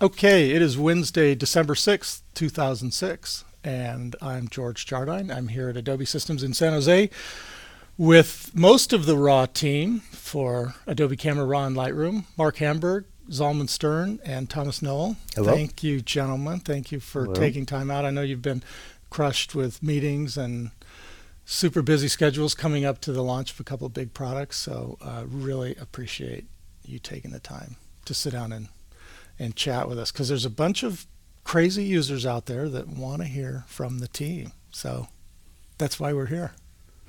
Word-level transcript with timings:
Okay, 0.00 0.52
it 0.52 0.62
is 0.62 0.78
Wednesday, 0.78 1.34
December 1.34 1.74
6th, 1.74 2.20
2006, 2.34 3.44
and 3.64 4.14
I'm 4.22 4.46
George 4.46 4.86
Jardine. 4.86 5.28
I'm 5.28 5.48
here 5.48 5.70
at 5.70 5.76
Adobe 5.76 6.04
Systems 6.04 6.44
in 6.44 6.54
San 6.54 6.72
Jose 6.72 7.10
with 7.96 8.52
most 8.54 8.92
of 8.92 9.06
the 9.06 9.16
RAW 9.16 9.46
team 9.46 9.98
for 10.12 10.76
Adobe 10.86 11.16
Camera 11.16 11.44
Raw 11.44 11.64
and 11.64 11.76
Lightroom 11.76 12.26
Mark 12.36 12.58
Hamburg, 12.58 13.06
Zalman 13.28 13.68
Stern, 13.68 14.20
and 14.24 14.48
Thomas 14.48 14.80
Knoll. 14.80 15.16
Hello. 15.34 15.52
Thank 15.52 15.82
you, 15.82 16.00
gentlemen. 16.00 16.60
Thank 16.60 16.92
you 16.92 17.00
for 17.00 17.24
Hello. 17.24 17.34
taking 17.34 17.66
time 17.66 17.90
out. 17.90 18.04
I 18.04 18.10
know 18.10 18.22
you've 18.22 18.40
been 18.40 18.62
crushed 19.10 19.56
with 19.56 19.82
meetings 19.82 20.36
and 20.38 20.70
super 21.44 21.82
busy 21.82 22.06
schedules 22.06 22.54
coming 22.54 22.84
up 22.84 23.00
to 23.00 23.10
the 23.10 23.24
launch 23.24 23.50
of 23.50 23.58
a 23.58 23.64
couple 23.64 23.88
of 23.88 23.94
big 23.94 24.14
products, 24.14 24.58
so 24.58 24.96
uh, 25.00 25.24
really 25.26 25.74
appreciate 25.74 26.46
you 26.84 27.00
taking 27.00 27.32
the 27.32 27.40
time 27.40 27.74
to 28.04 28.14
sit 28.14 28.32
down 28.32 28.52
and 28.52 28.68
and 29.38 29.54
chat 29.56 29.88
with 29.88 29.98
us 29.98 30.10
because 30.12 30.28
there's 30.28 30.44
a 30.44 30.50
bunch 30.50 30.82
of 30.82 31.06
crazy 31.44 31.84
users 31.84 32.26
out 32.26 32.46
there 32.46 32.68
that 32.68 32.88
want 32.88 33.22
to 33.22 33.28
hear 33.28 33.64
from 33.66 33.98
the 34.00 34.08
team. 34.08 34.52
So 34.70 35.08
that's 35.78 35.98
why 36.00 36.12
we're 36.12 36.26
here. 36.26 36.52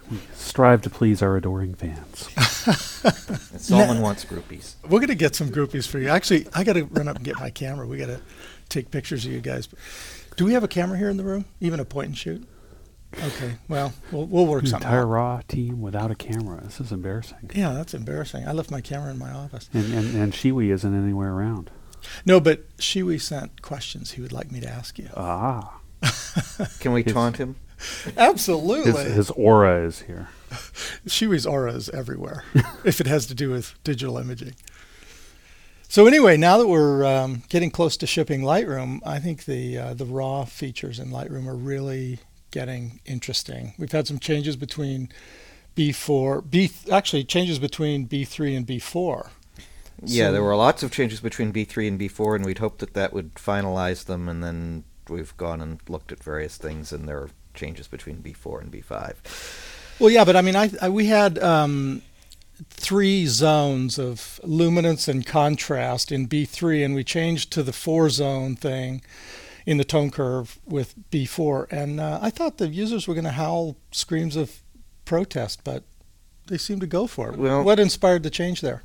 We 0.09 0.17
strive 0.34 0.81
to 0.84 0.89
please 0.89 1.22
our 1.22 1.38
adoring 1.38 1.76
fans. 1.76 2.27
And 2.36 2.76
Zalman 3.59 4.02
wants 4.02 4.26
groupies. 4.26 4.73
We're 4.88 5.00
gonna 5.02 5.13
get 5.16 5.36
some 5.36 5.50
groupies 5.50 5.88
for 5.88 6.00
you. 6.00 6.09
Actually, 6.09 6.48
I 6.53 6.63
got 6.63 6.73
to 6.73 6.86
run 6.86 7.08
up 7.08 7.17
and 7.17 7.26
get 7.26 7.39
my 7.39 7.50
camera. 7.52 7.86
We 7.86 7.98
got 7.98 8.08
to 8.08 8.20
take 8.70 8.89
pictures 8.91 9.25
of 9.25 9.31
you 9.31 9.39
guys. 9.41 9.67
Do 10.36 10.45
we 10.45 10.53
have 10.53 10.64
a 10.64 10.67
camera 10.67 10.98
here 10.98 11.09
in 11.09 11.17
the 11.17 11.23
room? 11.23 11.45
Even 11.59 11.80
a 11.80 11.86
point 11.86 12.08
and 12.08 12.17
shoot? 12.17 12.48
Okay. 13.23 13.55
Well, 13.67 13.94
we'll, 14.11 14.25
we'll 14.27 14.45
work 14.48 14.64
The 14.64 14.70
something 14.70 14.88
entire 14.88 15.02
out. 15.03 15.09
raw 15.09 15.41
team 15.48 15.81
without 15.81 16.11
a 16.11 16.16
camera. 16.16 16.61
This 16.64 16.80
is 16.80 16.91
embarrassing. 16.91 17.52
Yeah, 17.53 17.73
that's 17.73 17.94
embarrassing. 17.94 18.48
I 18.48 18.52
left 18.52 18.72
my 18.72 18.81
camera 18.81 19.11
in 19.11 19.17
my 19.20 19.31
office. 19.31 19.70
And 19.73 19.94
and, 19.94 20.16
and 20.16 20.34
Schewe 20.34 20.72
isn't 20.72 21.03
anywhere 21.03 21.31
around. 21.34 21.70
No, 22.26 22.39
but 22.39 22.66
Schewe 22.77 23.20
sent 23.20 23.62
questions 23.62 24.12
he 24.12 24.21
would 24.21 24.31
like 24.34 24.52
me 24.52 24.59
to 24.62 24.67
ask 24.70 24.98
you. 24.99 25.09
Ah, 25.16 25.80
Can 26.80 26.94
we 26.94 27.03
His- 27.03 27.14
taunt 27.14 27.38
him? 27.38 27.55
Absolutely. 28.17 28.92
his 28.92 29.14
his 29.14 29.31
aura 29.31 29.86
is 29.86 30.02
here. 30.02 30.27
Schewe's 31.08 31.45
aura 31.45 31.72
is 31.73 31.88
everywhere 31.89 32.44
if 32.83 33.00
it 33.00 33.08
has 33.08 33.25
to 33.27 33.33
do 33.33 33.52
with 33.52 33.73
digital 33.86 34.17
imaging. 34.17 34.55
So 35.88 36.05
anyway, 36.05 36.36
now 36.38 36.58
that 36.58 36.67
we're 36.67 37.03
um, 37.05 37.44
getting 37.50 37.72
close 37.72 37.97
to 37.97 38.05
shipping 38.05 38.42
Lightroom, 38.42 39.00
I 39.05 39.20
think 39.20 39.45
the 39.45 39.77
uh, 39.77 39.94
the 39.94 40.05
raw 40.05 40.44
features 40.45 41.00
in 41.00 41.09
Lightroom 41.09 41.47
are 41.47 41.55
really 41.55 42.20
getting 42.52 43.00
interesting. 43.05 43.73
We've 43.77 43.92
had 43.92 44.08
some 44.08 44.20
changes 44.20 44.55
between 44.55 45.09
B4, 45.75 46.50
B 46.50 46.72
actually 46.92 47.23
changes 47.23 47.59
between 47.59 48.08
B3 48.08 48.58
and 48.58 48.67
B4. 48.67 49.30
Yeah, 50.03 50.28
So- 50.28 50.31
there 50.33 50.44
were 50.44 50.55
lots 50.55 50.83
of 50.83 50.92
changes 50.92 51.19
between 51.19 51.52
B3 51.52 51.88
and 51.88 52.00
B4, 52.00 52.36
and 52.36 52.45
we'd 52.45 52.59
hoped 52.59 52.80
that 52.80 52.94
that 52.94 53.14
would 53.14 53.36
finalize 53.36 54.05
them, 54.05 54.28
and 54.30 54.44
then 54.44 54.83
we've 55.09 55.36
gone 55.38 55.61
and 55.61 55.80
looked 55.88 56.11
at 56.11 56.23
various 56.23 56.58
things, 56.58 56.92
and 56.92 57.08
there 57.08 57.17
are 57.17 57.30
changes 57.53 57.88
between 57.88 58.17
B4 58.22 58.61
and 58.61 58.72
B5. 58.72 59.16
Well, 60.00 60.09
yeah, 60.09 60.23
but 60.23 60.36
I 60.36 60.42
mean, 60.42 60.55
I, 60.55 60.70
I 60.81 60.89
we 60.89 61.08
had 61.08 61.38
um, 61.39 62.02
three 62.70 63.25
zones 63.25 63.97
of 64.00 64.39
luminance 64.44 65.08
and 65.08 65.25
contrast 65.25 66.11
in 66.11 66.27
B3, 66.27 66.86
and 66.86 66.95
we 66.95 67.03
changed 67.03 67.52
to 67.53 67.64
the 67.64 67.73
four 67.73 68.09
zone 68.09 68.55
thing 68.55 69.02
in 69.66 69.77
the 69.77 69.83
tone 69.83 70.09
curve 70.09 70.58
with 70.66 70.95
B4. 71.11 71.67
And 71.72 72.00
uh, 72.00 72.20
I 72.22 72.30
thought 72.30 72.58
the 72.58 72.70
users 72.70 73.08
were 73.08 73.14
going 73.14 73.25
to 73.25 73.31
howl 73.31 73.75
screams 73.92 74.36
of 74.36 74.61
protest, 75.05 75.64
but 75.64 75.83
they 76.47 76.58
seem 76.58 76.80
to 76.80 76.88
go 76.88 77.05
for 77.08 77.31
it. 77.31 77.38
Well- 77.38 77.64
what 77.64 77.80
inspired 77.80 78.23
the 78.23 78.30
change 78.30 78.61
there? 78.61 78.83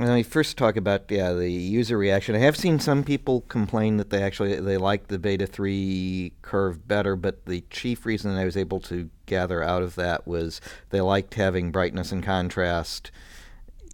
When 0.00 0.14
we 0.14 0.22
first 0.22 0.56
talk 0.56 0.78
about 0.78 1.10
yeah 1.10 1.34
the 1.34 1.50
user 1.50 1.98
reaction, 1.98 2.34
I 2.34 2.38
have 2.38 2.56
seen 2.56 2.78
some 2.80 3.04
people 3.04 3.42
complain 3.42 3.98
that 3.98 4.08
they 4.08 4.22
actually 4.22 4.58
they 4.58 4.78
like 4.78 5.08
the 5.08 5.18
beta 5.18 5.46
three 5.46 6.32
curve 6.40 6.88
better, 6.88 7.16
but 7.16 7.44
the 7.44 7.64
chief 7.68 8.06
reason 8.06 8.34
I 8.34 8.46
was 8.46 8.56
able 8.56 8.80
to 8.80 9.10
gather 9.26 9.62
out 9.62 9.82
of 9.82 9.96
that 9.96 10.26
was 10.26 10.62
they 10.88 11.02
liked 11.02 11.34
having 11.34 11.70
brightness 11.70 12.12
and 12.12 12.22
contrast 12.22 13.10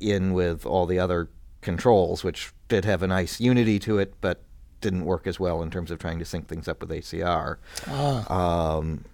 in 0.00 0.32
with 0.32 0.64
all 0.64 0.86
the 0.86 1.00
other 1.00 1.28
controls, 1.60 2.22
which 2.22 2.52
did 2.68 2.84
have 2.84 3.02
a 3.02 3.08
nice 3.08 3.40
unity 3.40 3.80
to 3.80 3.98
it, 3.98 4.14
but 4.20 4.42
didn't 4.80 5.06
work 5.06 5.26
as 5.26 5.40
well 5.40 5.60
in 5.60 5.72
terms 5.72 5.90
of 5.90 5.98
trying 5.98 6.20
to 6.20 6.24
sync 6.24 6.46
things 6.46 6.68
up 6.68 6.80
with 6.80 6.90
ACR. 6.90 7.56
Ah, 7.88 8.76
Um, 8.76 9.04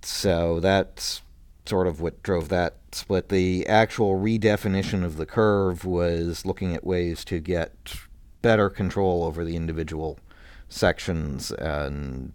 so 0.00 0.60
that's 0.60 1.22
sort 1.68 1.86
of 1.86 2.00
what 2.00 2.22
drove 2.22 2.48
that 2.48 2.76
split. 2.92 3.28
The 3.28 3.66
actual 3.66 4.18
redefinition 4.18 5.04
of 5.04 5.16
the 5.16 5.26
curve 5.26 5.84
was 5.84 6.44
looking 6.44 6.74
at 6.74 6.84
ways 6.84 7.24
to 7.26 7.40
get 7.40 7.96
better 8.42 8.70
control 8.70 9.24
over 9.24 9.44
the 9.44 9.56
individual 9.56 10.18
sections 10.68 11.50
and 11.52 12.32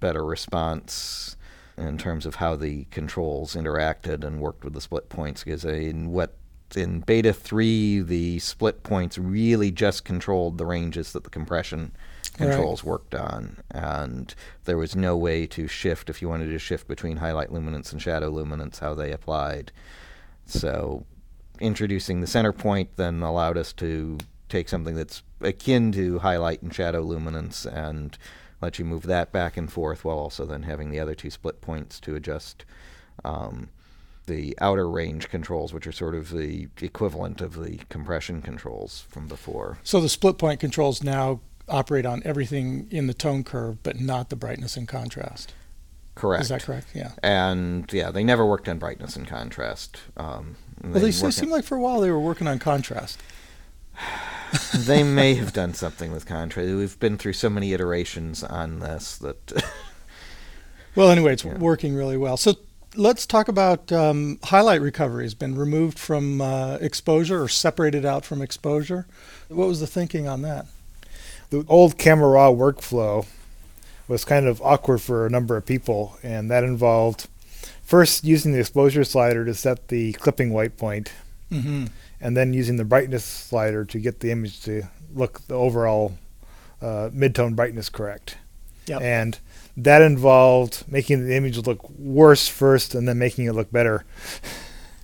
better 0.00 0.24
response 0.24 1.36
in 1.76 1.98
terms 1.98 2.26
of 2.26 2.36
how 2.36 2.56
the 2.56 2.84
controls 2.90 3.54
interacted 3.54 4.24
and 4.24 4.40
worked 4.40 4.64
with 4.64 4.74
the 4.74 4.80
split 4.80 5.08
points. 5.08 5.44
Because 5.44 5.64
in 5.64 6.10
what 6.10 6.34
in 6.76 7.00
beta 7.00 7.32
three, 7.32 8.00
the 8.00 8.38
split 8.38 8.82
points 8.82 9.18
really 9.18 9.70
just 9.70 10.04
controlled 10.04 10.58
the 10.58 10.66
ranges 10.66 11.12
that 11.12 11.24
the 11.24 11.30
compression 11.30 11.92
Right. 12.40 12.48
controls 12.48 12.82
worked 12.82 13.14
on, 13.14 13.58
and 13.70 14.34
there 14.64 14.78
was 14.78 14.96
no 14.96 15.16
way 15.16 15.46
to 15.48 15.66
shift 15.68 16.08
if 16.08 16.22
you 16.22 16.28
wanted 16.28 16.48
to 16.48 16.58
shift 16.58 16.88
between 16.88 17.18
highlight 17.18 17.52
luminance 17.52 17.92
and 17.92 18.00
shadow 18.00 18.28
luminance 18.30 18.78
how 18.78 18.94
they 18.94 19.12
applied. 19.12 19.72
So, 20.46 21.04
introducing 21.60 22.20
the 22.20 22.26
center 22.26 22.52
point 22.52 22.96
then 22.96 23.22
allowed 23.22 23.56
us 23.56 23.72
to 23.74 24.18
take 24.48 24.68
something 24.68 24.94
that's 24.94 25.22
akin 25.40 25.92
to 25.92 26.18
highlight 26.20 26.62
and 26.62 26.74
shadow 26.74 27.02
luminance 27.02 27.64
and 27.64 28.16
let 28.60 28.78
you 28.78 28.84
move 28.84 29.04
that 29.04 29.32
back 29.32 29.56
and 29.56 29.72
forth 29.72 30.04
while 30.04 30.18
also 30.18 30.44
then 30.44 30.64
having 30.64 30.90
the 30.90 31.00
other 31.00 31.14
two 31.14 31.30
split 31.30 31.60
points 31.60 32.00
to 32.00 32.14
adjust 32.14 32.64
um, 33.24 33.68
the 34.26 34.56
outer 34.60 34.88
range 34.88 35.28
controls, 35.28 35.72
which 35.72 35.86
are 35.86 35.92
sort 35.92 36.14
of 36.14 36.30
the 36.30 36.68
equivalent 36.80 37.40
of 37.40 37.62
the 37.62 37.78
compression 37.88 38.42
controls 38.42 39.04
from 39.08 39.26
before. 39.26 39.78
so 39.82 40.00
the 40.00 40.08
split 40.08 40.38
point 40.38 40.60
controls 40.60 41.02
now 41.02 41.40
operate 41.70 42.04
on 42.06 42.22
everything 42.24 42.88
in 42.90 43.06
the 43.06 43.14
tone 43.14 43.44
curve, 43.44 43.82
but 43.82 43.98
not 44.00 44.28
the 44.30 44.36
brightness 44.36 44.76
and 44.76 44.86
contrast. 44.88 45.54
Correct. 46.14 46.42
Is 46.42 46.48
that 46.50 46.62
correct? 46.64 46.88
Yeah. 46.94 47.12
and 47.22 47.90
yeah, 47.92 48.10
they 48.10 48.24
never 48.24 48.44
worked 48.44 48.68
on 48.68 48.78
brightness 48.78 49.16
and 49.16 49.26
contrast. 49.26 49.98
Um, 50.16 50.56
Well, 50.82 50.94
they, 50.94 51.10
they 51.10 51.30
seem 51.30 51.50
like 51.50 51.64
for 51.64 51.76
a 51.76 51.80
while 51.80 52.00
they 52.00 52.10
were 52.10 52.20
working 52.20 52.46
on 52.46 52.58
contrast. 52.58 53.18
they 54.76 55.02
may 55.02 55.34
have 55.34 55.52
done 55.52 55.72
something 55.74 56.12
with 56.12 56.26
contrast. 56.26 56.68
We've 56.68 56.98
been 56.98 57.16
through 57.16 57.34
so 57.34 57.48
many 57.48 57.72
iterations 57.72 58.42
on 58.44 58.80
this 58.80 59.16
that 59.18 59.62
Well, 60.96 61.10
anyway, 61.10 61.34
it's 61.34 61.44
Yeah. 61.44 61.56
working 61.56 61.94
really 61.94 62.16
well. 62.16 62.36
So 62.36 62.54
let's 62.96 63.24
talk 63.24 63.48
about 63.48 63.92
um, 63.92 64.38
highlight 64.44 64.80
recovery. 64.80 65.24
Has 65.24 65.34
been 65.34 65.54
removed 65.54 65.98
from 65.98 66.40
uh, 66.40 66.74
exposure 66.80 67.42
or 67.42 67.48
separated 67.48 68.04
out 68.04 68.24
from 68.24 68.42
exposure. 68.42 69.06
What 69.48 69.68
was 69.68 69.80
the 69.80 69.86
thinking 69.86 70.26
on 70.26 70.42
that? 70.42 70.66
The 71.50 71.64
old 71.68 71.98
Camera 71.98 72.28
Raw 72.28 72.50
workflow 72.52 73.26
was 74.08 74.24
kind 74.24 74.46
of 74.46 74.60
awkward 74.62 74.98
for 74.98 75.26
a 75.26 75.30
number 75.30 75.56
of 75.56 75.66
people, 75.66 76.18
and 76.22 76.50
that 76.50 76.64
involved 76.64 77.28
first 77.82 78.24
using 78.24 78.52
the 78.52 78.60
exposure 78.60 79.04
slider 79.04 79.44
to 79.44 79.54
set 79.54 79.88
the 79.88 80.12
clipping 80.14 80.52
white 80.52 80.76
point, 80.76 81.12
Mm-hmm. 81.50 81.86
and 82.20 82.36
then 82.36 82.54
using 82.54 82.76
the 82.76 82.84
brightness 82.84 83.24
slider 83.24 83.84
to 83.84 83.98
get 83.98 84.20
the 84.20 84.30
image 84.30 84.60
to 84.62 84.84
look 85.12 85.40
the 85.48 85.54
overall 85.54 86.16
uh, 86.80 87.10
mid-tone 87.12 87.54
brightness 87.54 87.88
correct. 87.88 88.36
Yep. 88.86 89.02
And 89.02 89.38
that 89.76 90.00
involved 90.02 90.84
making 90.86 91.26
the 91.26 91.34
image 91.34 91.58
look 91.66 91.90
worse 91.90 92.46
first, 92.46 92.94
and 92.94 93.08
then 93.08 93.18
making 93.18 93.46
it 93.46 93.52
look 93.52 93.72
better. 93.72 94.04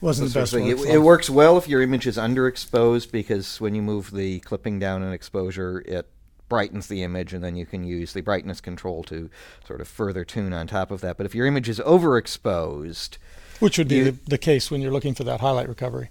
Wasn't 0.00 0.32
the 0.32 0.38
best 0.40 0.52
what 0.52 0.60
I'm 0.60 0.66
saying. 0.66 0.76
workflow. 0.78 0.88
it, 0.90 0.94
it 0.94 0.98
works 0.98 1.28
well 1.28 1.58
if 1.58 1.66
your 1.68 1.82
image 1.82 2.06
is 2.06 2.16
underexposed 2.16 3.10
because 3.10 3.60
when 3.60 3.74
you 3.74 3.82
move 3.82 4.12
the 4.12 4.38
clipping 4.40 4.78
down 4.78 5.02
in 5.02 5.12
exposure, 5.12 5.82
it 5.84 6.08
brightens 6.48 6.86
the 6.86 7.02
image, 7.02 7.32
and 7.32 7.42
then 7.42 7.56
you 7.56 7.66
can 7.66 7.84
use 7.84 8.12
the 8.12 8.20
brightness 8.20 8.60
control 8.60 9.02
to 9.04 9.30
sort 9.66 9.80
of 9.80 9.88
further 9.88 10.24
tune 10.24 10.52
on 10.52 10.66
top 10.66 10.90
of 10.90 11.00
that. 11.00 11.16
But 11.16 11.26
if 11.26 11.34
your 11.34 11.46
image 11.46 11.68
is 11.68 11.80
overexposed, 11.80 13.18
Which 13.60 13.78
would 13.78 13.88
be 13.88 13.96
you- 13.96 14.04
the, 14.12 14.18
the 14.26 14.38
case 14.38 14.70
when 14.70 14.80
you're 14.80 14.92
looking 14.92 15.14
for 15.14 15.24
that 15.24 15.40
highlight 15.40 15.68
recovery. 15.68 16.10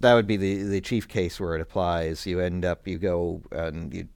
that 0.00 0.14
would 0.14 0.26
be 0.26 0.36
the 0.36 0.62
the 0.62 0.80
chief 0.80 1.06
case 1.08 1.38
where 1.40 1.54
it 1.54 1.60
applies. 1.60 2.26
You 2.26 2.40
end 2.40 2.64
up 2.64 2.86
you 2.86 2.98
go 2.98 3.42
and 3.52 3.92
you 3.94 4.08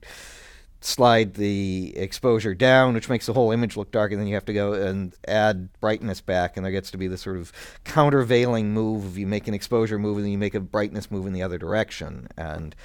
slide 0.81 1.33
the 1.33 1.93
exposure 1.97 2.53
down, 2.53 2.93
which 2.93 3.09
makes 3.09 3.25
the 3.25 3.33
whole 3.33 3.51
image 3.51 3.75
look 3.75 3.91
dark, 3.91 4.11
and 4.11 4.21
then 4.21 4.27
you 4.27 4.35
have 4.35 4.45
to 4.45 4.53
go 4.53 4.73
and 4.73 5.15
add 5.27 5.69
brightness 5.79 6.21
back, 6.21 6.55
and 6.57 6.63
there 6.65 6.71
gets 6.71 6.91
to 6.91 6.97
be 6.97 7.07
this 7.07 7.21
sort 7.21 7.37
of 7.37 7.51
countervailing 7.85 8.71
move. 8.71 9.17
You 9.17 9.25
make 9.25 9.47
an 9.47 9.55
exposure 9.55 9.97
move, 9.97 10.17
and 10.17 10.25
then 10.25 10.31
you 10.31 10.37
make 10.37 10.53
a 10.53 10.59
brightness 10.59 11.09
move 11.09 11.25
in 11.25 11.33
the 11.33 11.41
other 11.41 11.57
direction, 11.57 12.27
and 12.37 12.75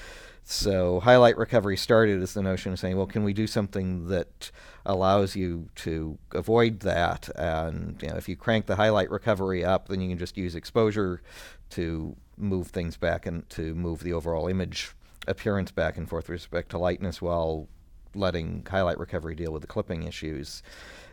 so 0.44 1.00
highlight 1.00 1.36
recovery 1.36 1.76
started 1.76 2.22
as 2.22 2.34
the 2.34 2.42
notion 2.42 2.72
of 2.72 2.78
saying, 2.78 2.96
well, 2.96 3.06
can 3.06 3.24
we 3.24 3.32
do 3.32 3.46
something 3.46 4.08
that 4.08 4.50
allows 4.84 5.36
you 5.36 5.68
to 5.76 6.18
avoid 6.32 6.80
that? 6.80 7.28
And 7.36 8.00
you 8.02 8.08
know, 8.08 8.16
if 8.16 8.28
you 8.28 8.36
crank 8.36 8.66
the 8.66 8.76
highlight 8.76 9.10
recovery 9.10 9.64
up, 9.64 9.88
then 9.88 10.00
you 10.00 10.08
can 10.08 10.18
just 10.18 10.36
use 10.36 10.54
exposure 10.54 11.22
to 11.70 12.16
move 12.36 12.68
things 12.68 12.96
back 12.96 13.26
and 13.26 13.48
to 13.50 13.74
move 13.74 14.02
the 14.02 14.12
overall 14.12 14.48
image 14.48 14.92
appearance 15.28 15.70
back 15.70 15.96
and 15.96 16.08
forth 16.08 16.24
with 16.24 16.30
respect 16.30 16.70
to 16.70 16.78
lightness 16.78 17.20
while 17.20 17.68
letting 18.14 18.66
highlight 18.68 18.98
recovery 18.98 19.34
deal 19.34 19.52
with 19.52 19.62
the 19.62 19.68
clipping 19.68 20.02
issues. 20.02 20.62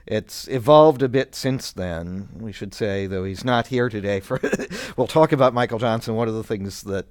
It's 0.06 0.48
evolved 0.48 1.04
a 1.04 1.10
bit 1.10 1.36
since 1.36 1.72
then, 1.72 2.30
we 2.40 2.54
should 2.54 2.74
say, 2.74 3.08
though 3.08 3.26
he's 3.26 3.44
not 3.44 3.68
here 3.68 3.90
today. 3.90 4.22
For 4.22 4.40
we'll 4.98 5.06
talk 5.06 5.32
about 5.32 5.54
Michael 5.54 5.80
Jonsson. 5.80 6.16
One 6.16 6.30
of 6.30 6.34
the 6.34 6.44
things 6.44 6.84
that 6.84 7.08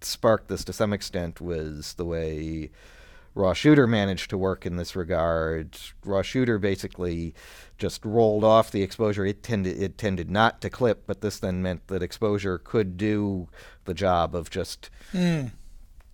sparked 0.00 0.48
this 0.48 0.64
to 0.64 0.72
some 0.72 0.92
extent 0.92 1.40
was 1.40 1.94
the 1.94 2.04
way 2.04 2.70
Raw 3.34 3.52
Shooter 3.52 3.86
managed 3.86 4.30
to 4.30 4.38
work 4.38 4.64
in 4.64 4.76
this 4.76 4.96
regard. 4.96 5.76
Raw 6.04 6.22
Shooter 6.22 6.58
basically 6.58 7.34
just 7.76 8.04
rolled 8.04 8.44
off 8.44 8.70
the 8.70 8.82
exposure. 8.82 9.26
It 9.26 9.42
tended 9.42 9.80
it 9.82 9.98
tended 9.98 10.30
not 10.30 10.60
to 10.62 10.70
clip, 10.70 11.02
but 11.06 11.20
this 11.20 11.38
then 11.38 11.60
meant 11.62 11.86
that 11.88 12.02
exposure 12.02 12.56
could 12.58 12.96
do 12.96 13.48
the 13.84 13.94
job 13.94 14.34
of 14.34 14.48
just 14.50 14.88
Mm. 15.12 15.50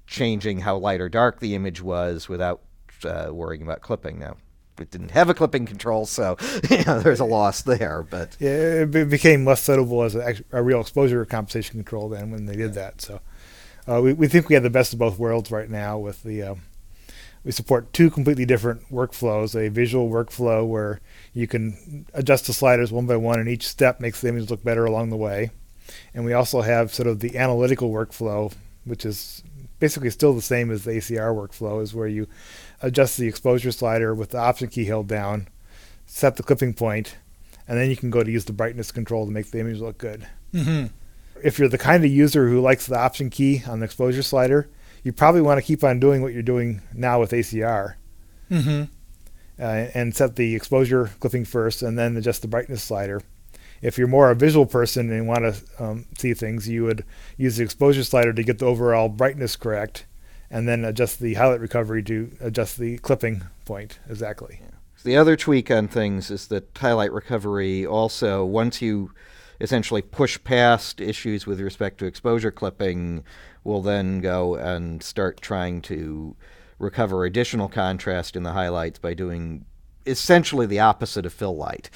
changing 0.06 0.60
how 0.60 0.76
light 0.76 1.00
or 1.00 1.08
dark 1.08 1.40
the 1.40 1.54
image 1.54 1.80
was 1.80 2.28
without 2.28 2.60
uh, 3.04 3.28
worrying 3.32 3.62
about 3.62 3.80
clipping. 3.80 4.18
Now, 4.18 4.36
it 4.78 4.90
didn't 4.90 5.12
have 5.12 5.28
a 5.30 5.34
clipping 5.34 5.64
control, 5.66 6.06
so 6.06 6.36
you 6.70 6.84
know, 6.84 7.00
there's 7.00 7.20
a 7.20 7.24
loss 7.24 7.62
there. 7.62 8.02
But 8.08 8.36
Yeah, 8.40 8.82
it 8.84 9.08
became 9.08 9.44
less 9.44 9.62
suitable 9.62 10.02
as 10.02 10.14
a, 10.14 10.34
a 10.50 10.62
real 10.62 10.80
exposure 10.80 11.24
compensation 11.24 11.78
control 11.78 12.08
then 12.08 12.30
when 12.30 12.46
they 12.46 12.56
did 12.56 12.74
that. 12.74 13.00
So 13.00 13.20
uh, 13.88 14.00
we, 14.00 14.12
we 14.12 14.28
think 14.28 14.48
we 14.48 14.54
have 14.54 14.62
the 14.62 14.70
best 14.70 14.92
of 14.92 14.98
both 14.98 15.18
worlds 15.18 15.50
right 15.50 15.70
now 15.70 15.98
with 15.98 16.22
the. 16.22 16.42
Um, 16.42 16.62
we 17.44 17.50
support 17.50 17.92
two 17.92 18.08
completely 18.08 18.44
different 18.44 18.88
workflows 18.88 19.56
a 19.56 19.68
visual 19.68 20.08
workflow 20.08 20.64
where 20.64 21.00
you 21.34 21.48
can 21.48 22.06
adjust 22.14 22.46
the 22.46 22.52
sliders 22.52 22.92
one 22.92 23.06
by 23.06 23.16
one, 23.16 23.40
and 23.40 23.48
each 23.48 23.66
step 23.66 24.00
makes 24.00 24.20
the 24.20 24.28
image 24.28 24.48
look 24.48 24.62
better 24.62 24.84
along 24.84 25.10
the 25.10 25.16
way. 25.16 25.50
And 26.14 26.24
we 26.24 26.32
also 26.32 26.60
have 26.60 26.94
sort 26.94 27.08
of 27.08 27.18
the 27.18 27.36
analytical 27.36 27.90
workflow, 27.90 28.52
which 28.84 29.04
is 29.04 29.42
basically 29.80 30.10
still 30.10 30.32
the 30.34 30.40
same 30.40 30.70
as 30.70 30.84
the 30.84 30.92
ACR 30.92 31.34
workflow, 31.34 31.82
is 31.82 31.92
where 31.92 32.06
you 32.06 32.28
adjust 32.80 33.18
the 33.18 33.26
exposure 33.26 33.72
slider 33.72 34.14
with 34.14 34.30
the 34.30 34.38
option 34.38 34.68
key 34.68 34.84
held 34.84 35.08
down, 35.08 35.48
set 36.06 36.36
the 36.36 36.44
clipping 36.44 36.74
point, 36.74 37.16
and 37.66 37.76
then 37.76 37.90
you 37.90 37.96
can 37.96 38.10
go 38.10 38.22
to 38.22 38.30
use 38.30 38.44
the 38.44 38.52
brightness 38.52 38.92
control 38.92 39.26
to 39.26 39.32
make 39.32 39.50
the 39.50 39.58
image 39.58 39.80
look 39.80 39.98
good. 39.98 40.28
hmm 40.52 40.86
If 41.42 41.58
you're 41.58 41.68
the 41.68 41.78
kind 41.78 42.04
of 42.04 42.10
user 42.10 42.48
who 42.48 42.60
likes 42.60 42.86
the 42.86 42.98
option 42.98 43.30
key 43.30 43.62
on 43.66 43.80
the 43.80 43.84
exposure 43.84 44.22
slider, 44.22 44.68
you 45.02 45.12
probably 45.12 45.40
want 45.40 45.58
to 45.58 45.66
keep 45.66 45.82
on 45.82 46.00
doing 46.00 46.22
what 46.22 46.32
you're 46.32 46.42
doing 46.42 46.82
now 46.94 47.20
with 47.20 47.32
ACR 47.32 47.94
hmm 48.48 48.84
uh, 49.58 49.86
and 49.94 50.14
set 50.14 50.36
the 50.36 50.54
exposure 50.54 51.10
clipping 51.20 51.44
first 51.44 51.82
and 51.82 51.98
then 51.98 52.16
adjust 52.16 52.42
the 52.42 52.48
brightness 52.48 52.82
slider. 52.82 53.22
If 53.80 53.98
you're 53.98 54.08
more 54.08 54.30
a 54.30 54.34
visual 54.34 54.66
person 54.66 55.10
and 55.10 55.26
want 55.26 55.40
to 55.40 55.84
um, 55.84 56.06
see 56.18 56.34
things, 56.34 56.68
you 56.68 56.84
would 56.84 57.04
use 57.36 57.56
the 57.56 57.64
exposure 57.64 58.04
slider 58.04 58.32
to 58.32 58.42
get 58.42 58.58
the 58.58 58.66
overall 58.66 59.08
brightness 59.08 59.56
correct 59.56 60.06
and 60.50 60.68
then 60.68 60.84
adjust 60.84 61.20
the 61.20 61.34
highlight 61.34 61.60
recovery 61.60 62.02
to 62.04 62.30
adjust 62.40 62.78
the 62.78 62.98
clipping 62.98 63.42
point 63.64 63.98
exactly. 64.08 64.60
The 65.04 65.16
other 65.16 65.36
tweak 65.36 65.70
on 65.70 65.88
things 65.88 66.30
is 66.30 66.46
that 66.48 66.76
highlight 66.76 67.12
recovery 67.12 67.84
also, 67.84 68.44
once 68.44 68.80
you 68.80 69.10
essentially 69.62 70.02
push 70.02 70.42
past 70.42 71.00
issues 71.00 71.46
with 71.46 71.60
respect 71.60 71.98
to 71.98 72.04
exposure 72.04 72.50
clipping, 72.50 73.24
will 73.64 73.80
then 73.80 74.20
go 74.20 74.56
and 74.56 75.02
start 75.02 75.40
trying 75.40 75.80
to 75.80 76.36
recover 76.78 77.24
additional 77.24 77.68
contrast 77.68 78.34
in 78.34 78.42
the 78.42 78.52
highlights 78.52 78.98
by 78.98 79.14
doing 79.14 79.64
essentially 80.04 80.66
the 80.66 80.80
opposite 80.80 81.24
of 81.24 81.32
fill 81.32 81.56
light. 81.56 81.88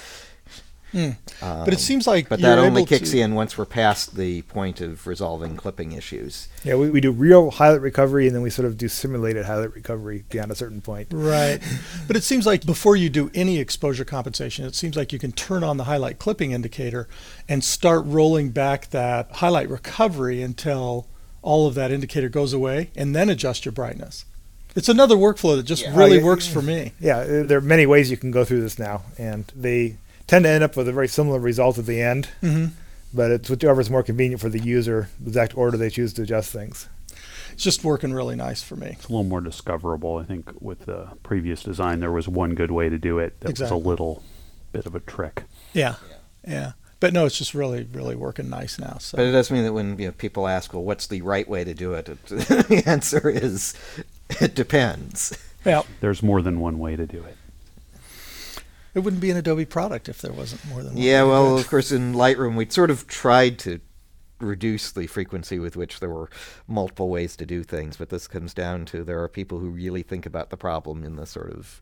Mm. 0.95 1.17
Um, 1.43 1.65
But 1.65 1.75
it 1.75 1.81
seems 1.81 2.07
like 2.07 2.29
but 2.29 2.41
that 2.41 2.59
only 2.59 2.85
kicks 2.87 3.11
to- 3.11 3.19
in 3.21 3.35
once 3.35 3.59
we're 3.59 3.65
past 3.67 4.17
the 4.17 4.43
point 4.43 4.81
of 4.81 5.07
resolving 5.07 5.57
clipping 5.57 5.93
issues. 5.93 6.49
Yeah, 6.65 6.77
we, 6.77 6.89
we 6.91 7.01
do 7.01 7.11
real 7.11 7.51
highlight 7.51 7.81
recovery 7.81 8.27
and 8.27 8.35
then 8.35 8.43
we 8.43 8.51
sort 8.51 8.67
of 8.67 8.79
do 8.79 8.89
simulated 8.89 9.45
highlight 9.47 9.75
recovery 9.75 10.25
beyond 10.31 10.51
a 10.53 10.55
certain 10.55 10.81
point. 10.81 11.09
Right. 11.11 11.61
But 12.07 12.17
it 12.17 12.23
seems 12.23 12.47
like 12.47 12.65
before 12.65 12.95
you 12.97 13.11
do 13.11 13.31
any 13.35 13.59
exposure 13.59 14.05
compensation, 14.05 14.65
it 14.65 14.75
seems 14.77 14.97
like 14.97 15.13
you 15.13 15.19
can 15.19 15.33
turn 15.33 15.65
on 15.65 15.77
the 15.77 15.85
highlight 15.85 16.19
clipping 16.21 16.53
indicator 16.53 17.09
and 17.49 17.65
start 17.65 18.05
rolling 18.07 18.51
back 18.51 18.91
that 18.91 19.31
highlight 19.33 19.69
recovery 19.69 20.41
until 20.41 21.09
all 21.43 21.67
of 21.67 21.75
that 21.75 21.91
indicator 21.91 22.29
goes 22.29 22.53
away 22.53 22.91
and 22.97 23.15
then 23.15 23.29
adjust 23.29 23.65
your 23.65 23.73
brightness. 23.73 24.25
It's 24.77 24.89
another 24.89 25.17
workflow 25.17 25.57
that 25.57 25.65
just 25.65 25.83
Yeah. 25.83 25.97
really 25.97 26.19
Oh, 26.19 26.21
yeah. 26.21 26.25
works 26.27 26.47
for 26.47 26.61
me. 26.63 26.93
Yeah, 27.01 27.25
there 27.25 27.59
are 27.59 27.63
many 27.63 27.87
ways 27.87 28.11
you 28.11 28.17
can 28.17 28.31
go 28.31 28.45
through 28.45 28.61
this 28.61 28.79
now, 28.79 29.03
and 29.19 29.51
they 29.57 29.97
tend 30.27 30.45
to 30.45 30.49
end 30.51 30.65
up 30.65 30.77
with 30.77 30.89
a 30.89 30.93
very 30.93 31.09
similar 31.09 31.39
result 31.39 31.79
at 31.79 31.87
the 31.87 32.01
end. 32.01 32.27
hmm 32.41 32.67
But 33.15 33.31
it's 33.31 33.49
whichever 33.51 33.81
is 33.81 33.91
more 33.91 34.03
convenient 34.03 34.41
for 34.41 34.49
the 34.49 34.59
user, 34.61 35.09
the 35.21 35.29
exact 35.29 35.57
order 35.57 35.77
they 35.77 35.91
choose 35.91 36.13
to 36.15 36.23
adjust 36.23 36.53
things. 36.53 36.89
It's 37.53 37.63
just 37.63 37.85
working 37.85 38.13
really 38.13 38.37
nice 38.37 38.63
for 38.63 38.77
me. 38.77 38.89
It's 38.99 39.07
a 39.07 39.09
little 39.09 39.25
more 39.25 39.41
discoverable. 39.41 40.19
I 40.19 40.25
think 40.25 40.51
with 40.61 40.81
the 40.81 41.09
previous 41.23 41.63
design, 41.63 42.01
there 42.01 42.13
was 42.13 42.29
one 42.29 42.55
good 42.55 42.71
way 42.71 42.89
to 42.91 42.99
do 42.99 43.19
it. 43.19 43.41
That 43.41 43.51
Exactly. 43.51 43.77
was 43.77 43.85
a 43.85 43.89
little 43.89 44.23
bit 44.73 44.85
of 44.85 44.95
a 44.95 45.01
trick. 45.01 45.45
Yeah. 45.73 45.95
Yeah. 46.47 46.73
But 47.01 47.13
no, 47.15 47.25
it's 47.25 47.39
just 47.39 47.55
really, 47.55 47.85
really 47.93 48.17
working 48.17 48.51
nice 48.51 48.79
now. 48.79 48.97
So 48.99 49.17
But 49.17 49.27
it 49.27 49.33
does 49.33 49.51
mean 49.51 49.65
that 49.65 49.73
when 49.73 49.99
you 49.99 50.07
know, 50.07 50.13
people 50.13 50.47
ask, 50.49 50.73
well, 50.75 50.83
what's 50.83 51.07
the 51.07 51.23
right 51.23 51.49
way 51.49 51.63
to 51.65 51.73
do 51.73 51.95
it? 51.95 52.09
it 52.11 52.23
the 52.29 52.83
answer 52.87 53.29
is, 53.31 53.75
it 54.41 54.55
depends. 54.55 55.39
yeah, 55.65 55.83
There's 56.01 56.23
more 56.23 56.43
than 56.43 56.61
one 56.61 56.79
way 56.79 56.97
to 56.97 57.07
do 57.07 57.23
it. 57.25 57.36
It 58.97 59.01
wouldn't 59.01 59.21
be 59.21 59.31
an 59.31 59.37
Adobe 59.37 59.67
product 59.67 60.09
if 60.09 60.23
there 60.23 60.33
wasn't 60.33 60.65
more 60.67 60.83
than 60.83 60.95
one. 60.95 61.03
Yeah, 61.03 61.13
way 61.13 61.19
to 61.19 61.25
do 61.25 61.31
well, 61.31 61.59
of 61.59 61.69
course, 61.69 61.93
in 61.93 62.15
Lightroom, 62.15 62.57
we 62.57 62.67
sort 62.69 62.91
of 62.91 63.07
tried 63.07 63.59
to 63.61 63.79
reduce 64.41 64.91
the 64.91 65.07
frequency 65.07 65.59
with 65.59 65.77
which 65.77 66.01
there 66.01 66.09
were 66.09 66.31
multiple 66.67 67.11
ways 67.11 67.37
to 67.37 67.45
do 67.45 67.63
things, 67.63 67.99
but 67.99 68.09
this 68.09 68.27
comes 68.27 68.55
down 68.55 68.87
to 68.87 69.05
there 69.05 69.23
are 69.23 69.29
people 69.29 69.59
who 69.59 69.69
really 69.69 70.03
think 70.03 70.25
about 70.25 70.49
the 70.49 70.57
problem 70.57 71.05
in 71.05 71.17
the 71.17 71.27
sort 71.27 71.53
of 71.53 71.79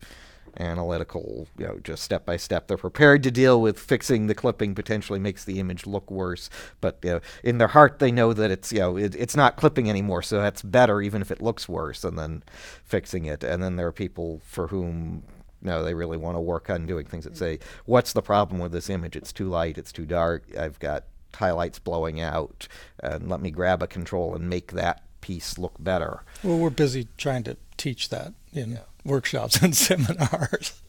analytical, 0.57 1.47
you 1.57 1.65
know, 1.65 1.79
just 1.83 2.03
step 2.03 2.25
by 2.25 2.35
step. 2.35 2.67
They're 2.67 2.77
prepared 2.77 3.23
to 3.23 3.31
deal 3.31 3.61
with 3.61 3.79
fixing 3.79 4.27
the 4.27 4.35
clipping 4.35 4.75
potentially 4.75 5.19
makes 5.19 5.45
the 5.45 5.61
image 5.61 5.87
look 5.87 6.11
worse, 6.11 6.49
but 6.81 6.99
you 7.01 7.11
know, 7.11 7.19
in 7.45 7.59
their 7.59 7.69
heart 7.69 7.99
they 7.99 8.11
know 8.11 8.33
that 8.33 8.51
it's 8.51 8.73
you 8.73 8.79
know 8.79 8.97
it, 8.97 9.15
it's 9.15 9.37
not 9.37 9.55
clipping 9.55 9.89
anymore, 9.89 10.21
so 10.21 10.41
that's 10.41 10.61
better 10.61 11.01
even 11.01 11.21
if 11.21 11.31
it 11.31 11.41
looks 11.41 11.69
worse, 11.69 12.03
and 12.03 12.19
then 12.19 12.43
fixing 12.83 13.23
it. 13.23 13.41
And 13.41 13.63
then 13.63 13.77
there 13.77 13.87
are 13.87 13.93
people 13.93 14.41
for 14.43 14.67
whom 14.67 15.23
no, 15.65 15.83
they 15.83 15.93
really 15.93 16.17
want 16.17 16.37
to 16.37 16.41
work 16.41 16.69
on 16.69 16.85
doing 16.85 17.05
things 17.05 17.25
that 17.25 17.35
say, 17.35 17.59
what's 17.85 18.13
the 18.13 18.21
problem 18.21 18.59
with 18.59 18.71
this 18.71 18.89
image? 18.89 19.15
It's 19.15 19.33
too 19.33 19.49
light, 19.49 19.77
it's 19.77 19.91
too 19.91 20.05
dark, 20.05 20.43
I've 20.57 20.79
got 20.79 21.05
highlights 21.35 21.79
blowing 21.79 22.21
out, 22.21 22.67
and 23.01 23.27
let 23.29 23.41
me 23.41 23.51
grab 23.51 23.83
a 23.83 23.87
control 23.87 24.35
and 24.35 24.49
make 24.49 24.71
that 24.73 25.01
piece 25.21 25.57
look 25.57 25.73
better. 25.79 26.23
Well, 26.43 26.57
we're 26.57 26.69
busy 26.69 27.07
trying 27.17 27.43
to 27.43 27.57
teach 27.77 28.09
that 28.09 28.33
in 28.53 28.79
workshops 29.03 29.57
and 29.61 29.75
seminars. 29.75 30.79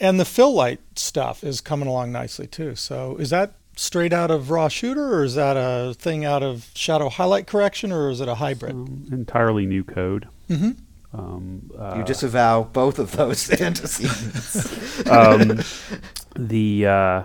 and 0.00 0.18
the 0.18 0.24
fill 0.24 0.52
light 0.54 0.80
stuff 0.96 1.44
is 1.44 1.60
coming 1.60 1.88
along 1.88 2.12
nicely 2.12 2.46
too. 2.46 2.74
So 2.74 3.16
is 3.16 3.30
that 3.30 3.52
straight 3.76 4.12
out 4.12 4.30
of 4.30 4.50
raw 4.50 4.68
shooter 4.68 5.14
or 5.16 5.24
is 5.24 5.34
that 5.34 5.56
a 5.56 5.94
thing 5.94 6.24
out 6.24 6.42
of 6.42 6.70
shadow 6.74 7.08
highlight 7.08 7.46
correction 7.46 7.92
or 7.92 8.08
is 8.10 8.20
it 8.20 8.28
a 8.28 8.36
hybrid? 8.36 8.72
Um, 8.72 9.06
entirely 9.12 9.66
new 9.66 9.84
code. 9.84 10.28
hmm 10.48 10.70
Um, 11.14 11.70
uh, 11.78 11.94
you 11.98 12.04
disavow 12.04 12.64
both 12.64 12.98
of 12.98 13.12
those 13.12 13.48
antecedents. 13.60 15.08
um, 15.08 15.60
the 16.36 16.86
uh, 16.86 17.22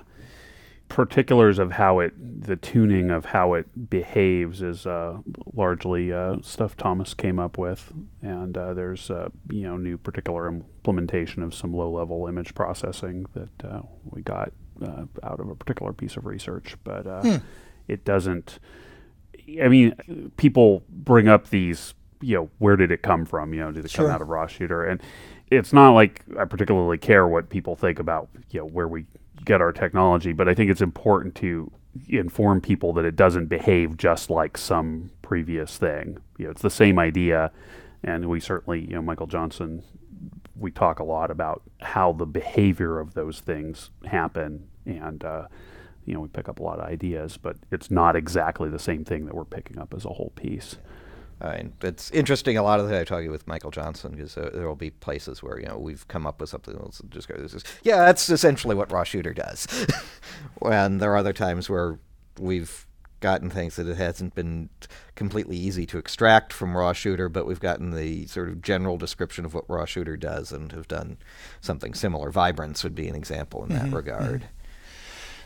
particulars 0.89 1.59
of 1.59 1.71
how 1.73 1.99
it, 1.99 2.13
the 2.45 2.55
tuning 2.55 3.09
of 3.09 3.25
how 3.25 3.53
it 3.55 3.89
behaves, 3.89 4.61
is 4.61 4.85
uh, 4.85 5.17
largely 5.53 6.13
uh, 6.13 6.37
stuff 6.41 6.77
Thomas 6.77 7.13
came 7.13 7.39
up 7.39 7.57
with, 7.57 7.91
and 8.21 8.57
uh, 8.57 8.73
there's 8.73 9.09
uh, 9.09 9.29
you 9.49 9.63
know 9.63 9.77
new 9.77 9.97
particular 9.97 10.47
implementation 10.47 11.41
of 11.43 11.53
some 11.55 11.73
low-level 11.73 12.27
image 12.27 12.53
processing 12.53 13.25
that 13.33 13.65
uh, 13.67 13.81
we 14.05 14.21
got 14.21 14.51
uh, 14.83 15.05
out 15.23 15.39
of 15.39 15.49
a 15.49 15.55
particular 15.55 15.93
piece 15.93 16.15
of 16.15 16.25
research, 16.25 16.75
but 16.83 17.07
uh, 17.07 17.21
Hmm. 17.21 17.35
it 17.87 18.05
doesn't. 18.05 18.59
I 19.61 19.67
mean, 19.67 20.31
people 20.37 20.83
bring 20.89 21.27
up 21.27 21.49
these, 21.49 21.95
you 22.21 22.35
know, 22.35 22.49
where 22.59 22.75
did 22.75 22.91
it 22.91 23.01
come 23.01 23.25
from? 23.25 23.53
You 23.53 23.61
know, 23.61 23.71
did 23.71 23.85
it 23.85 23.91
Sure. 23.91 24.05
come 24.05 24.15
out 24.15 24.21
of 24.21 24.27
raw 24.29 24.47
shooter? 24.47 24.83
And 24.85 25.01
it's 25.51 25.73
not 25.73 25.91
like 25.91 26.23
I 26.37 26.45
particularly 26.45 26.97
care 26.97 27.27
what 27.27 27.49
people 27.49 27.75
think 27.75 27.99
about, 27.99 28.29
you 28.51 28.59
know, 28.59 28.65
where 28.67 28.87
we 28.87 29.05
get 29.45 29.61
our 29.61 29.71
technology, 29.71 30.33
but 30.33 30.47
I 30.49 30.53
think 30.53 30.69
it's 30.69 30.81
important 30.81 31.35
to 31.35 31.71
inform 32.07 32.61
people 32.61 32.93
that 32.93 33.05
it 33.05 33.15
doesn't 33.15 33.47
behave 33.47 33.97
just 33.97 34.29
like 34.29 34.57
some 34.57 35.11
previous 35.21 35.77
thing. 35.77 36.17
You 36.37 36.45
know, 36.45 36.51
it's 36.51 36.61
the 36.61 36.69
same 36.69 36.99
idea, 36.99 37.51
and 38.03 38.25
we 38.27 38.39
certainly, 38.39 38.81
you 38.81 38.95
know, 38.95 39.01
Michael 39.01 39.27
Jonsson, 39.27 39.83
we 40.55 40.71
talk 40.71 40.99
a 40.99 41.03
lot 41.03 41.31
about 41.31 41.63
how 41.81 42.11
the 42.11 42.25
behavior 42.25 42.99
of 42.99 43.13
those 43.13 43.39
things 43.39 43.89
happen, 44.05 44.67
and 44.85 45.23
uh, 45.23 45.47
you 46.05 46.13
know, 46.13 46.19
we 46.19 46.27
pick 46.27 46.49
up 46.49 46.59
a 46.59 46.63
lot 46.63 46.79
of 46.79 46.85
ideas, 46.85 47.37
but 47.37 47.55
it's 47.71 47.89
not 47.89 48.15
exactly 48.15 48.69
the 48.69 48.79
same 48.79 49.03
thing 49.05 49.25
that 49.25 49.33
we're 49.35 49.45
picking 49.45 49.79
up 49.79 49.93
as 49.93 50.05
a 50.05 50.09
whole 50.09 50.33
piece. 50.35 50.77
Uh, 51.41 51.47
and 51.47 51.73
it's 51.81 52.11
interesting. 52.11 52.57
A 52.57 52.63
lot 52.63 52.79
of 52.79 52.89
that 52.89 52.99
I 52.99 53.03
talk 53.03 53.25
with 53.29 53.47
Michael 53.47 53.71
Jonsson 53.71 54.11
because 54.11 54.37
uh, 54.37 54.49
there 54.53 54.67
will 54.67 54.75
be 54.75 54.89
places 54.89 55.41
where 55.41 55.59
you 55.59 55.67
know 55.67 55.77
we've 55.77 56.07
come 56.07 56.27
up 56.27 56.41
with 56.41 56.49
something 56.49 56.75
else. 56.75 56.99
and 56.99 57.09
Just 57.11 57.27
go, 57.27 57.35
this 57.35 57.53
is 57.53 57.63
yeah, 57.83 57.97
that's 57.97 58.29
essentially 58.29 58.75
what 58.75 58.91
raw 58.91 59.03
shooter 59.03 59.33
does. 59.33 59.67
and 60.65 60.99
there 60.99 61.13
are 61.13 61.17
other 61.17 61.33
times 61.33 61.69
where 61.69 61.99
we've 62.37 62.85
gotten 63.21 63.49
things 63.49 63.75
that 63.75 63.87
it 63.87 63.97
hasn't 63.97 64.33
been 64.33 64.69
completely 65.15 65.57
easy 65.57 65.85
to 65.85 65.97
extract 65.97 66.53
from 66.53 66.75
raw 66.75 66.93
shooter, 66.93 67.27
but 67.27 67.45
we've 67.45 67.59
gotten 67.59 67.91
the 67.91 68.25
sort 68.27 68.49
of 68.49 68.61
general 68.61 68.97
description 68.97 69.45
of 69.45 69.53
what 69.53 69.69
raw 69.69 69.85
shooter 69.85 70.15
does 70.15 70.51
and 70.51 70.71
have 70.71 70.87
done 70.87 71.17
something 71.61 71.93
similar. 71.93 72.31
Vibrance 72.31 72.83
would 72.83 72.95
be 72.95 73.07
an 73.07 73.15
example 73.15 73.63
in 73.63 73.69
that 73.69 73.91
regard. 73.91 74.45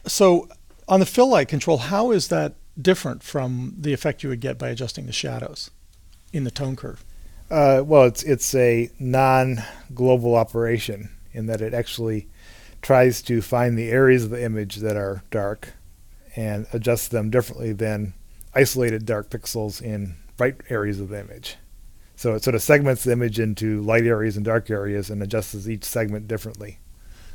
So 0.06 0.48
on 0.88 1.00
the 1.00 1.06
fill 1.06 1.30
light 1.30 1.48
control, 1.48 1.78
how 1.78 2.12
is 2.12 2.28
that 2.28 2.56
different 2.80 3.24
from 3.24 3.74
the 3.78 3.94
effect 3.94 4.24
you 4.24 4.30
would 4.30 4.40
get 4.40 4.58
by 4.58 4.70
adjusting 4.70 5.06
the 5.06 5.12
shadows 5.12 5.72
in 6.34 6.44
the 6.44 6.52
tone 6.52 6.76
curve? 6.76 7.04
Uh, 7.50 7.84
well, 7.86 8.04
it's 8.04 8.24
it's 8.24 8.54
a 8.56 8.90
non-global 9.00 10.36
operation 10.36 11.10
in 11.34 11.46
that 11.48 11.62
it 11.62 11.74
actually 11.74 12.28
tries 12.82 13.22
to 13.24 13.42
find 13.42 13.78
the 13.78 13.90
areas 13.90 14.24
of 14.26 14.30
the 14.30 14.44
image 14.44 14.78
that 14.78 14.96
are 14.98 15.24
dark 15.32 15.74
and 16.36 16.66
adjust 16.74 17.12
them 17.12 17.30
differently 17.30 17.72
than 17.72 18.14
isolated 18.54 19.06
dark 19.06 19.30
pixels 19.30 19.82
in 19.82 20.16
bright 20.38 20.56
areas 20.70 21.00
of 21.00 21.10
the 21.10 21.20
image. 21.20 21.56
So 22.16 22.34
it 22.36 22.44
sort 22.44 22.56
of 22.56 22.62
segments 22.62 23.04
the 23.04 23.12
image 23.12 23.40
into 23.40 23.82
light 23.82 24.04
areas 24.06 24.36
and 24.36 24.46
dark 24.46 24.70
areas 24.70 25.10
and 25.10 25.22
adjusts 25.24 25.68
each 25.68 25.84
segment 25.84 26.28
differently. 26.28 26.80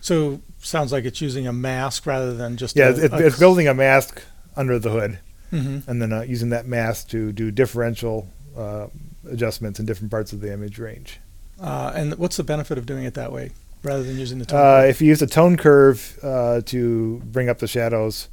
So 0.00 0.40
sounds 0.58 0.92
like 0.92 1.04
it's 1.04 1.20
using 1.20 1.46
a 1.46 1.52
mask 1.52 2.06
rather 2.06 2.34
than 2.34 2.56
just 2.56 2.76
Yeah, 2.76 2.88
a, 2.88 2.90
it's, 2.90 3.14
a- 3.14 3.26
it's 3.26 3.38
building 3.38 3.66
a 3.68 3.74
mask 3.74 4.22
under 4.56 4.78
the 4.78 4.90
hood 4.90 5.18
Mhm. 5.52 5.88
and 5.88 6.02
then 6.02 6.12
uh, 6.12 6.20
using 6.22 6.50
that 6.50 6.66
mask 6.66 7.08
to 7.08 7.32
do 7.32 7.50
differential 7.50 8.28
uh, 8.58 8.88
adjustments 9.30 9.78
in 9.80 9.86
different 9.86 10.10
parts 10.10 10.32
of 10.32 10.40
the 10.40 10.52
image 10.52 10.78
range. 10.78 11.20
Uh, 11.60 11.92
and 11.94 12.14
what's 12.18 12.36
the 12.36 12.44
benefit 12.44 12.76
of 12.78 12.86
doing 12.86 13.04
it 13.04 13.14
that 13.14 13.32
way 13.32 13.50
rather 13.82 14.02
than 14.02 14.18
using 14.18 14.38
the 14.38 14.44
tone 14.46 14.60
Uh, 14.60 14.80
if 14.86 15.00
you 15.00 15.06
use 15.08 15.22
a 15.22 15.26
tone 15.26 15.56
curve 15.56 16.18
uh, 16.22 16.60
to 16.66 17.20
bring 17.26 17.48
up 17.48 17.58
the 17.58 17.66
shadows, 17.68 18.28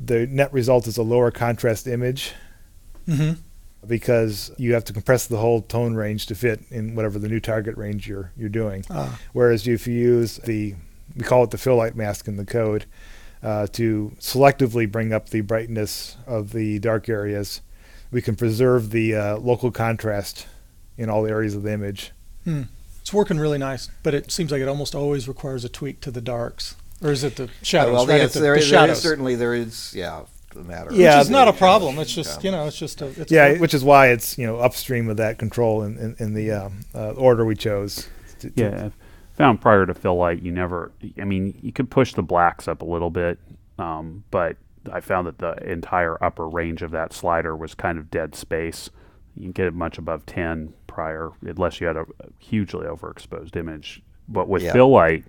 the 0.00 0.26
net 0.26 0.52
result 0.52 0.86
is 0.86 0.96
a 0.98 1.02
lower 1.02 1.30
contrast 1.30 1.86
image 1.86 2.32
Mhm. 3.08 3.38
because 3.86 4.50
you 4.58 4.74
have 4.74 4.84
to 4.84 4.92
compress 4.92 5.26
the 5.26 5.38
whole 5.38 5.60
tone 5.62 5.94
range 5.94 6.26
to 6.26 6.34
fit 6.34 6.60
in 6.70 6.94
whatever 6.94 7.18
the 7.18 7.28
new 7.28 7.40
target 7.40 7.76
range 7.76 8.08
you're 8.08 8.30
you're 8.36 8.48
doing. 8.48 8.84
Ah, 8.90 9.18
Whereas 9.32 9.66
if 9.66 9.86
you 9.86 9.94
use 9.94 10.38
the 10.38 10.74
we 11.16 11.22
call 11.24 11.44
it 11.44 11.50
the 11.50 11.58
fill 11.58 11.76
light 11.76 11.94
mask 11.96 12.26
in 12.28 12.36
the 12.36 12.44
code 12.44 12.84
uh, 13.42 13.66
to 13.72 14.12
selectively 14.20 14.90
bring 14.90 15.12
up 15.12 15.28
the 15.30 15.40
brightness 15.42 16.16
of 16.26 16.52
the 16.52 16.78
dark 16.78 17.08
areas, 17.08 17.60
we 18.12 18.22
can 18.22 18.36
preserve 18.36 18.90
the 18.90 19.14
uh, 19.16 19.36
local 19.38 19.70
contrast 19.72 20.46
in 20.96 21.08
all 21.10 21.26
areas 21.26 21.54
of 21.56 21.62
the 21.64 21.72
image. 21.72 22.12
hmm. 22.44 22.62
It's 23.00 23.12
working 23.12 23.40
really 23.40 23.58
nice, 23.58 23.88
but 24.04 24.14
it 24.14 24.30
seems 24.30 24.52
like 24.52 24.60
it 24.62 24.68
almost 24.68 24.94
always 24.94 25.26
requires 25.26 25.64
a 25.64 25.68
tweak 25.68 26.00
to 26.02 26.12
the 26.12 26.20
darks. 26.20 26.76
Or 27.02 27.10
is 27.10 27.24
it 27.24 27.34
the 27.34 27.50
shadows? 27.60 27.94
well, 27.94 28.06
right 28.06 28.18
yes, 28.20 28.26
at 28.28 28.32
the, 28.34 28.40
there, 28.40 28.54
the 28.54 28.60
is- 28.60 28.66
shadows. 28.68 28.98
is 28.98 29.02
certainly 29.02 29.34
there 29.34 29.54
is 29.54 29.92
yeah 29.92 30.22
the 30.54 30.62
matter. 30.62 30.90
Yeah, 30.94 31.16
Which 31.16 31.22
is 31.24 31.30
not 31.30 31.48
a 31.48 31.52
problem. 31.52 31.98
It's 31.98 32.14
just, 32.14 32.44
Yeah. 32.44 32.50
you 32.52 32.56
know, 32.56 32.66
it's 32.68 32.78
just 32.78 33.02
a. 33.02 33.06
It's 33.20 33.32
Yeah, 33.32 33.58
which 33.58 33.74
is 33.74 33.82
why 33.82 34.10
it's 34.10 34.38
you 34.38 34.46
know 34.46 34.58
upstream 34.60 35.08
of 35.08 35.16
that 35.16 35.36
control 35.38 35.82
in, 35.82 35.98
in, 35.98 36.14
in 36.20 36.34
the 36.34 36.52
um, 36.52 36.80
uh, 36.94 37.10
order 37.12 37.44
we 37.44 37.56
chose. 37.56 38.08
to- 38.38 38.50
to- 38.50 38.62
Yeah, 38.62 38.84
I've 38.84 38.92
found 39.36 39.60
prior 39.60 39.84
to 39.84 39.94
fill 39.94 40.16
light, 40.18 40.40
you 40.40 40.52
never. 40.52 40.92
I 41.20 41.24
mean, 41.24 41.58
you 41.60 41.72
could 41.72 41.90
push 41.90 42.14
the 42.14 42.22
blacks 42.22 42.68
up 42.68 42.82
a 42.82 42.84
little 42.84 43.10
bit, 43.10 43.40
um, 43.80 44.22
but 44.30 44.56
I 44.90 45.00
found 45.00 45.26
that 45.26 45.38
the 45.38 45.54
entire 45.70 46.22
upper 46.22 46.48
range 46.48 46.82
of 46.82 46.90
that 46.92 47.12
slider 47.12 47.56
was 47.56 47.74
kind 47.74 47.98
of 47.98 48.10
dead 48.10 48.34
space. 48.34 48.90
You 49.36 49.42
can 49.44 49.52
get 49.52 49.66
it 49.66 49.74
much 49.74 49.98
above 49.98 50.26
ten 50.26 50.72
prior, 50.86 51.30
unless 51.42 51.80
you 51.80 51.86
had 51.86 51.96
a 51.96 52.06
hugely 52.38 52.86
overexposed 52.86 53.56
image. 53.56 54.02
But 54.28 54.48
with 54.48 54.62
Yeah. 54.62 54.72
fill 54.72 54.90
light, 54.90 55.24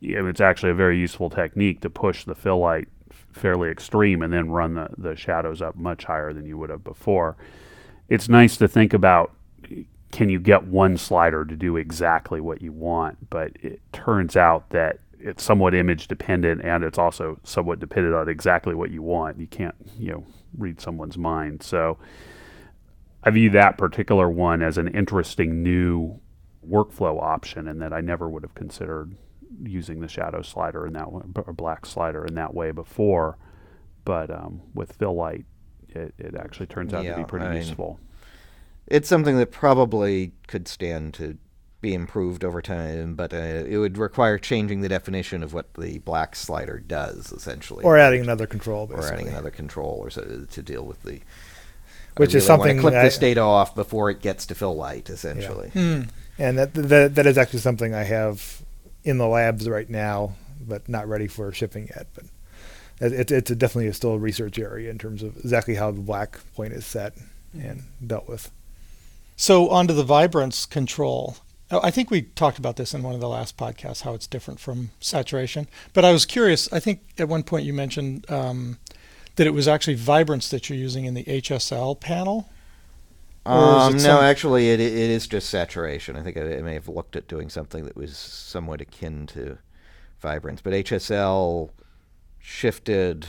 it's 0.00 0.40
actually 0.40 0.70
a 0.70 0.74
very 0.74 0.98
useful 0.98 1.30
technique 1.30 1.80
to 1.82 1.90
push 1.90 2.24
the 2.24 2.34
fill 2.34 2.58
light 2.58 2.88
fairly 3.32 3.70
extreme 3.70 4.22
and 4.22 4.32
then 4.32 4.50
run 4.50 4.74
the, 4.74 4.88
the 4.98 5.14
shadows 5.16 5.62
up 5.62 5.76
much 5.76 6.04
higher 6.04 6.32
than 6.32 6.46
you 6.46 6.58
would 6.58 6.70
have 6.70 6.82
before. 6.82 7.36
It's 8.08 8.28
nice 8.28 8.56
to 8.56 8.66
think 8.68 8.92
about 8.92 9.32
can 10.10 10.28
you 10.28 10.40
get 10.40 10.64
one 10.64 10.96
slider 10.96 11.44
to 11.44 11.54
do 11.54 11.76
exactly 11.76 12.40
what 12.40 12.60
you 12.60 12.72
want, 12.72 13.30
but 13.30 13.52
it 13.62 13.80
turns 13.92 14.36
out 14.36 14.70
that 14.70 14.98
it's 15.22 15.42
somewhat 15.42 15.74
image 15.74 16.08
dependent 16.08 16.62
and 16.64 16.82
it's 16.82 16.98
also 16.98 17.38
somewhat 17.44 17.78
dependent 17.78 18.14
on 18.14 18.28
exactly 18.28 18.74
what 18.74 18.90
you 18.90 19.02
want. 19.02 19.38
You 19.38 19.46
can't, 19.46 19.74
you 19.98 20.12
know, 20.12 20.26
read 20.56 20.80
someone's 20.80 21.18
mind. 21.18 21.62
So 21.62 21.98
I 23.22 23.30
view 23.30 23.50
that 23.50 23.78
particular 23.78 24.28
one 24.28 24.62
as 24.62 24.78
an 24.78 24.88
interesting 24.88 25.62
new 25.62 26.18
workflow 26.68 27.22
option 27.22 27.68
and 27.68 27.80
that 27.82 27.92
I 27.92 28.00
never 28.00 28.28
would 28.28 28.42
have 28.42 28.54
considered 28.54 29.14
using 29.62 30.00
the 30.00 30.08
shadow 30.08 30.42
slider 30.42 30.86
in 30.86 30.92
that 30.94 31.12
one, 31.12 31.32
or 31.34 31.52
black 31.52 31.84
slider 31.84 32.24
in 32.24 32.34
that 32.34 32.54
way 32.54 32.70
before. 32.70 33.36
But 34.04 34.30
um, 34.30 34.62
with 34.74 34.92
fill 34.92 35.14
light, 35.14 35.44
it, 35.88 36.14
it 36.18 36.34
actually 36.34 36.66
turns 36.66 36.94
out 36.94 37.04
to 37.04 37.14
be 37.14 37.24
pretty 37.24 37.46
I 37.46 37.50
mean, 37.50 37.58
useful. 37.58 38.00
It's 38.86 39.08
something 39.08 39.36
that 39.36 39.50
probably 39.50 40.32
could 40.46 40.66
stand 40.66 41.14
to 41.14 41.36
be 41.80 41.94
improved 41.94 42.44
over 42.44 42.60
time, 42.60 43.14
but 43.14 43.32
uh, 43.32 43.36
it 43.36 43.78
would 43.78 43.96
require 43.96 44.38
changing 44.38 44.80
the 44.80 44.88
definition 44.88 45.42
of 45.42 45.52
what 45.54 45.72
the 45.74 45.98
black 45.98 46.36
slider 46.36 46.78
does, 46.78 47.32
essentially, 47.32 47.84
or 47.84 47.96
adding 47.96 48.20
another 48.20 48.46
control, 48.46 48.88
or 48.92 49.06
adding 49.06 49.28
another 49.28 49.50
control 49.50 49.98
or 50.00 50.10
so, 50.10 50.46
to 50.50 50.62
deal 50.62 50.84
with 50.84 51.02
the. 51.02 51.20
Which 52.16 52.34
I 52.34 52.38
is 52.38 52.48
really 52.48 52.58
wanna 52.58 52.70
something 52.70 52.80
clip 52.80 52.94
I- 52.94 53.02
this 53.04 53.18
data 53.18 53.40
off 53.40 53.74
before 53.74 54.10
it 54.10 54.20
gets 54.20 54.46
to 54.46 54.54
fill 54.54 54.76
light, 54.76 55.08
essentially. 55.08 55.70
Hmm. 55.70 56.02
and 56.38 56.58
that, 56.58 56.74
that 56.74 57.14
that 57.14 57.26
is 57.26 57.38
actually 57.38 57.60
something 57.60 57.94
I 57.94 58.02
have 58.02 58.62
in 59.04 59.18
the 59.18 59.26
labs 59.26 59.68
right 59.68 59.88
now, 59.88 60.34
but 60.60 60.88
not 60.88 61.08
ready 61.08 61.26
for 61.26 61.50
shipping 61.52 61.88
yet. 61.88 62.08
But 62.14 62.24
it, 63.00 63.12
it, 63.12 63.30
it's 63.30 63.50
a 63.50 63.56
definitely 63.56 63.90
still 63.92 64.12
a 64.12 64.18
research 64.18 64.58
area 64.58 64.90
in 64.90 64.98
terms 64.98 65.22
of 65.22 65.36
exactly 65.38 65.76
how 65.76 65.90
the 65.90 66.00
black 66.00 66.38
point 66.54 66.74
is 66.74 66.84
set 66.84 67.14
and 67.54 67.84
dealt 68.06 68.28
with. 68.28 68.50
So 69.36 69.70
onto 69.70 69.94
the 69.94 70.04
vibrance 70.04 70.66
control. 70.66 71.36
Oh, 71.72 71.80
I 71.82 71.90
think 71.90 72.10
we 72.10 72.22
talked 72.22 72.58
about 72.58 72.76
this 72.76 72.94
in 72.94 73.02
one 73.02 73.14
of 73.14 73.20
the 73.20 73.28
last 73.28 73.56
podcasts, 73.56 74.02
how 74.02 74.14
it's 74.14 74.26
different 74.26 74.58
from 74.58 74.90
saturation. 75.00 75.68
But 75.92 76.04
I 76.04 76.12
was 76.12 76.26
curious. 76.26 76.72
I 76.72 76.80
think 76.80 77.00
at 77.18 77.28
one 77.28 77.44
point 77.44 77.64
you 77.64 77.72
mentioned 77.72 78.28
um, 78.28 78.78
that 79.36 79.46
it 79.46 79.54
was 79.54 79.68
actually 79.68 79.94
vibrance 79.94 80.48
that 80.50 80.68
you're 80.68 80.78
using 80.78 81.04
in 81.04 81.14
the 81.14 81.24
HSL 81.24 82.00
panel. 82.00 82.48
Um, 83.46 83.92
no, 83.92 83.98
some- 83.98 84.24
actually, 84.24 84.70
it, 84.70 84.80
it 84.80 84.92
is 84.92 85.26
just 85.26 85.48
saturation. 85.48 86.16
I 86.16 86.22
think 86.22 86.36
I, 86.36 86.58
I 86.58 86.62
may 86.62 86.74
have 86.74 86.88
looked 86.88 87.14
at 87.14 87.28
doing 87.28 87.48
something 87.48 87.84
that 87.84 87.96
was 87.96 88.16
somewhat 88.16 88.80
akin 88.80 89.26
to 89.28 89.58
vibrance, 90.20 90.60
but 90.60 90.72
HSL 90.72 91.70
shifted, 92.38 93.26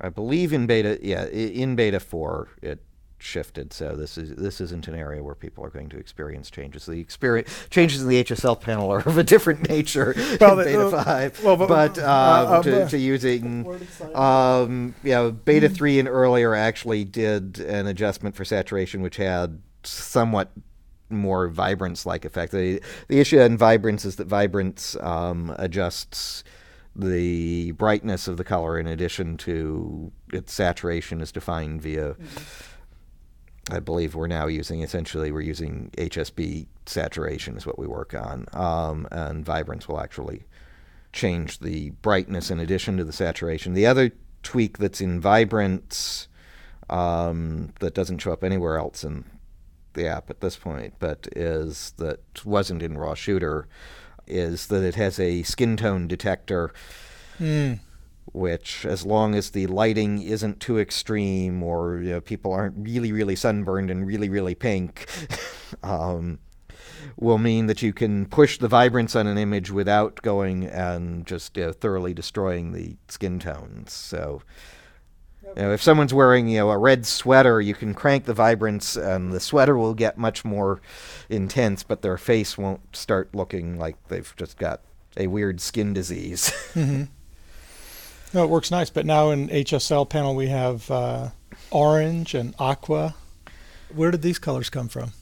I 0.00 0.08
believe, 0.08 0.52
in 0.52 0.66
beta. 0.66 0.98
Yeah, 1.00 1.26
in 1.26 1.76
beta 1.76 2.00
four, 2.00 2.48
it 2.60 2.80
shifted. 3.18 3.72
So 3.72 3.96
this 3.96 4.16
is 4.16 4.34
this 4.36 4.60
isn't 4.60 4.86
an 4.88 4.94
area 4.94 5.22
where 5.22 5.34
people 5.34 5.64
are 5.64 5.70
going 5.70 5.88
to 5.90 5.98
experience 5.98 6.50
changes. 6.50 6.86
The 6.86 7.00
experience 7.00 7.50
changes 7.70 8.02
in 8.02 8.08
the 8.08 8.22
HSL 8.24 8.60
panel 8.60 8.90
are 8.92 9.00
of 9.00 9.18
a 9.18 9.24
different 9.24 9.68
nature 9.68 10.14
Well, 10.40 10.58
in 10.60 10.66
beta 10.66 10.86
uh, 10.86 11.04
five. 11.04 11.44
well, 11.44 11.56
but- 11.56 11.68
but 11.68 11.98
uh, 11.98 12.02
um, 12.48 12.52
uh, 12.54 12.62
to, 12.62 12.70
but- 12.70 12.90
to 12.90 12.98
using 12.98 13.66
um, 14.14 14.94
yeah, 15.02 15.30
beta 15.30 15.68
three 15.68 15.98
and 15.98 16.08
earlier 16.08 16.54
actually 16.54 17.04
did 17.04 17.58
an 17.60 17.86
adjustment 17.86 18.34
for 18.36 18.44
saturation, 18.44 19.02
which 19.02 19.16
had 19.16 19.60
somewhat 19.82 20.50
more 21.10 21.48
vibrance-like 21.48 22.24
effect. 22.24 22.52
The 22.52 22.80
the 23.08 23.18
issue 23.20 23.40
in 23.40 23.56
vibrance 23.56 24.04
is 24.04 24.16
that 24.16 24.26
vibrance 24.26 24.96
um, 25.00 25.54
adjusts 25.58 26.44
the 26.94 27.70
brightness 27.72 28.26
of 28.26 28.36
the 28.36 28.44
color 28.44 28.76
in 28.78 28.86
addition 28.88 29.36
to 29.36 30.10
its 30.32 30.52
saturation 30.52 31.20
is 31.20 31.30
defined 31.32 31.80
via. 31.80 32.16
I 33.70 33.80
believe 33.80 34.14
we're 34.14 34.26
now 34.26 34.46
using 34.46 34.82
essentially 34.82 35.30
we're 35.30 35.40
using 35.40 35.90
HSB 35.96 36.66
saturation 36.86 37.56
is 37.56 37.66
what 37.66 37.78
we 37.78 37.86
work 37.86 38.14
on, 38.14 38.46
um, 38.52 39.06
and 39.10 39.44
vibrance 39.44 39.88
will 39.88 40.00
actually 40.00 40.44
change 41.12 41.58
the 41.60 41.90
brightness 41.90 42.50
in 42.50 42.60
addition 42.60 42.96
to 42.96 43.04
the 43.04 43.12
saturation. 43.12 43.74
The 43.74 43.86
other 43.86 44.12
tweak 44.42 44.78
that's 44.78 45.00
in 45.00 45.20
vibrance 45.20 46.28
um, 46.88 47.72
that 47.80 47.94
doesn't 47.94 48.18
show 48.18 48.32
up 48.32 48.44
anywhere 48.44 48.78
else 48.78 49.04
in 49.04 49.24
the 49.94 50.06
app 50.06 50.30
at 50.30 50.40
this 50.40 50.56
point, 50.56 50.94
but 50.98 51.28
is 51.34 51.92
that 51.98 52.44
wasn't 52.44 52.82
in 52.82 52.96
raw 52.96 53.14
shooter, 53.14 53.66
is 54.26 54.68
that 54.68 54.82
it 54.82 54.94
has 54.94 55.18
a 55.18 55.42
skin 55.42 55.76
tone 55.76 56.06
detector 56.06 56.72
Hmm. 57.38 57.74
Which, 58.32 58.84
as 58.84 59.06
long 59.06 59.34
as 59.34 59.50
the 59.50 59.66
lighting 59.66 60.22
isn't 60.22 60.60
too 60.60 60.78
extreme 60.78 61.62
or 61.62 61.98
you 61.98 62.10
know, 62.10 62.20
people 62.20 62.52
aren't 62.52 62.74
really, 62.78 63.12
really 63.12 63.36
sunburned 63.36 63.90
and 63.90 64.06
really, 64.06 64.28
really 64.28 64.54
pink, 64.54 65.06
um, 65.82 66.38
will 67.16 67.38
mean 67.38 67.66
that 67.66 67.82
you 67.82 67.92
can 67.92 68.26
push 68.26 68.58
the 68.58 68.68
vibrance 68.68 69.16
on 69.16 69.26
an 69.26 69.38
image 69.38 69.70
without 69.70 70.20
going 70.22 70.64
and 70.64 71.26
just 71.26 71.56
uh, 71.58 71.72
thoroughly 71.72 72.14
destroying 72.14 72.72
the 72.72 72.96
skin 73.08 73.38
tones. 73.38 73.92
So. 73.92 74.42
You 75.56 75.62
know, 75.62 75.72
if 75.72 75.82
someone's 75.82 76.12
wearing 76.12 76.46
you 76.46 76.58
know 76.58 76.70
a 76.70 76.76
red 76.76 77.06
sweater, 77.06 77.58
you 77.58 77.74
can 77.74 77.94
crank 77.94 78.26
the 78.26 78.34
vibrance, 78.34 78.96
and 78.96 79.32
the 79.32 79.40
sweater 79.40 79.78
will 79.78 79.94
get 79.94 80.18
much 80.18 80.44
more 80.44 80.82
intense, 81.30 81.82
but 81.82 82.02
their 82.02 82.18
face 82.18 82.58
won't 82.58 82.94
start 82.94 83.34
looking 83.34 83.78
like 83.78 83.96
they've 84.08 84.34
just 84.36 84.58
got 84.58 84.82
a 85.16 85.26
weird 85.26 85.62
skin 85.62 85.94
disease. 85.94 86.50
hmm 86.74 87.04
No, 88.34 88.44
it 88.44 88.50
works 88.50 88.70
nice. 88.70 88.90
But 88.90 89.06
now 89.06 89.30
in 89.30 89.48
HSL 89.48 90.08
panel 90.08 90.34
we 90.34 90.48
have 90.48 90.90
uh, 90.90 91.30
orange 91.70 92.34
and 92.34 92.54
aqua. 92.58 93.14
Where 93.94 94.10
did 94.10 94.22
these 94.22 94.38
colors 94.38 94.68
come 94.70 94.88
from? 94.88 95.12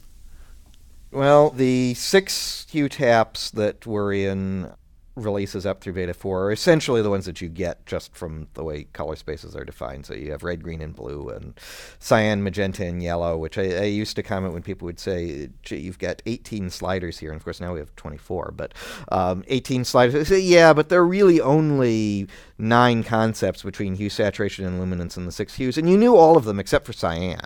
Well, 1.11 1.49
the 1.49 1.93
six 1.93 2.67
hue 2.69 2.89
taps 2.89 3.49
that 3.51 3.85
were 3.85 4.11
in 4.11 4.71
releases 5.17 5.65
up 5.65 5.81
through 5.81 5.93
beta 5.93 6.13
4 6.13 6.45
are 6.45 6.51
essentially 6.51 7.01
the 7.01 7.09
ones 7.09 7.25
that 7.25 7.41
you 7.41 7.49
get 7.49 7.85
just 7.85 8.15
from 8.15 8.47
the 8.53 8.63
way 8.63 8.83
color 8.93 9.15
spaces 9.15 9.55
are 9.55 9.65
defined. 9.65 10.05
So 10.05 10.13
you 10.13 10.31
have 10.31 10.43
red, 10.43 10.63
green, 10.63 10.81
and 10.81 10.95
blue, 10.95 11.29
and 11.29 11.59
cyan, 11.99 12.43
magenta, 12.43 12.85
and 12.85 13.01
yellow, 13.01 13.37
which 13.37 13.57
I, 13.57 13.63
I 13.63 13.83
used 13.83 14.15
to 14.17 14.23
comment 14.23 14.53
when 14.53 14.61
people 14.61 14.85
would 14.85 14.99
say, 14.99 15.49
you've 15.69 15.99
got 15.99 16.21
18 16.25 16.69
sliders 16.69 17.17
here. 17.17 17.31
And 17.31 17.37
of 17.37 17.43
course, 17.43 17.59
now 17.59 17.73
we 17.73 17.79
have 17.79 17.95
24, 17.95 18.53
but 18.55 18.73
um, 19.11 19.43
18 19.47 19.83
sliders. 19.83 20.27
Say, 20.27 20.39
yeah, 20.39 20.73
but 20.73 20.89
there 20.89 20.99
are 20.99 21.07
really 21.07 21.41
only 21.41 22.27
nine 22.57 23.03
concepts 23.03 23.63
between 23.63 23.95
hue, 23.95 24.09
saturation, 24.09 24.65
and 24.65 24.79
luminance 24.79 25.17
in 25.17 25.25
the 25.25 25.31
six 25.31 25.55
hues. 25.55 25.77
And 25.77 25.89
you 25.89 25.97
knew 25.97 26.15
all 26.15 26.37
of 26.37 26.45
them 26.45 26.59
except 26.59 26.85
for 26.85 26.93
cyan. 26.93 27.41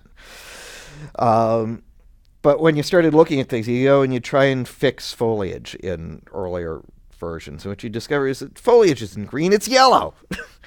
Um, 1.18 1.84
but 2.42 2.60
when 2.60 2.76
you 2.76 2.84
started 2.84 3.14
looking 3.14 3.40
at 3.40 3.50
things, 3.50 3.68
you 3.68 3.86
go 3.86 4.02
and 4.02 4.14
you 4.14 4.20
try 4.20 4.46
and 4.46 4.68
fix 4.68 5.14
foliage 5.14 5.76
in 5.76 6.24
earlier 6.34 6.82
versions. 7.22 7.66
What 7.66 7.84
you 7.84 7.90
discover 7.90 8.28
is 8.28 8.40
that 8.40 8.60
foliage 8.60 9.02
isn't 9.02 9.28
green, 9.28 9.54
it's 9.54 9.70
yellow. 9.70 10.14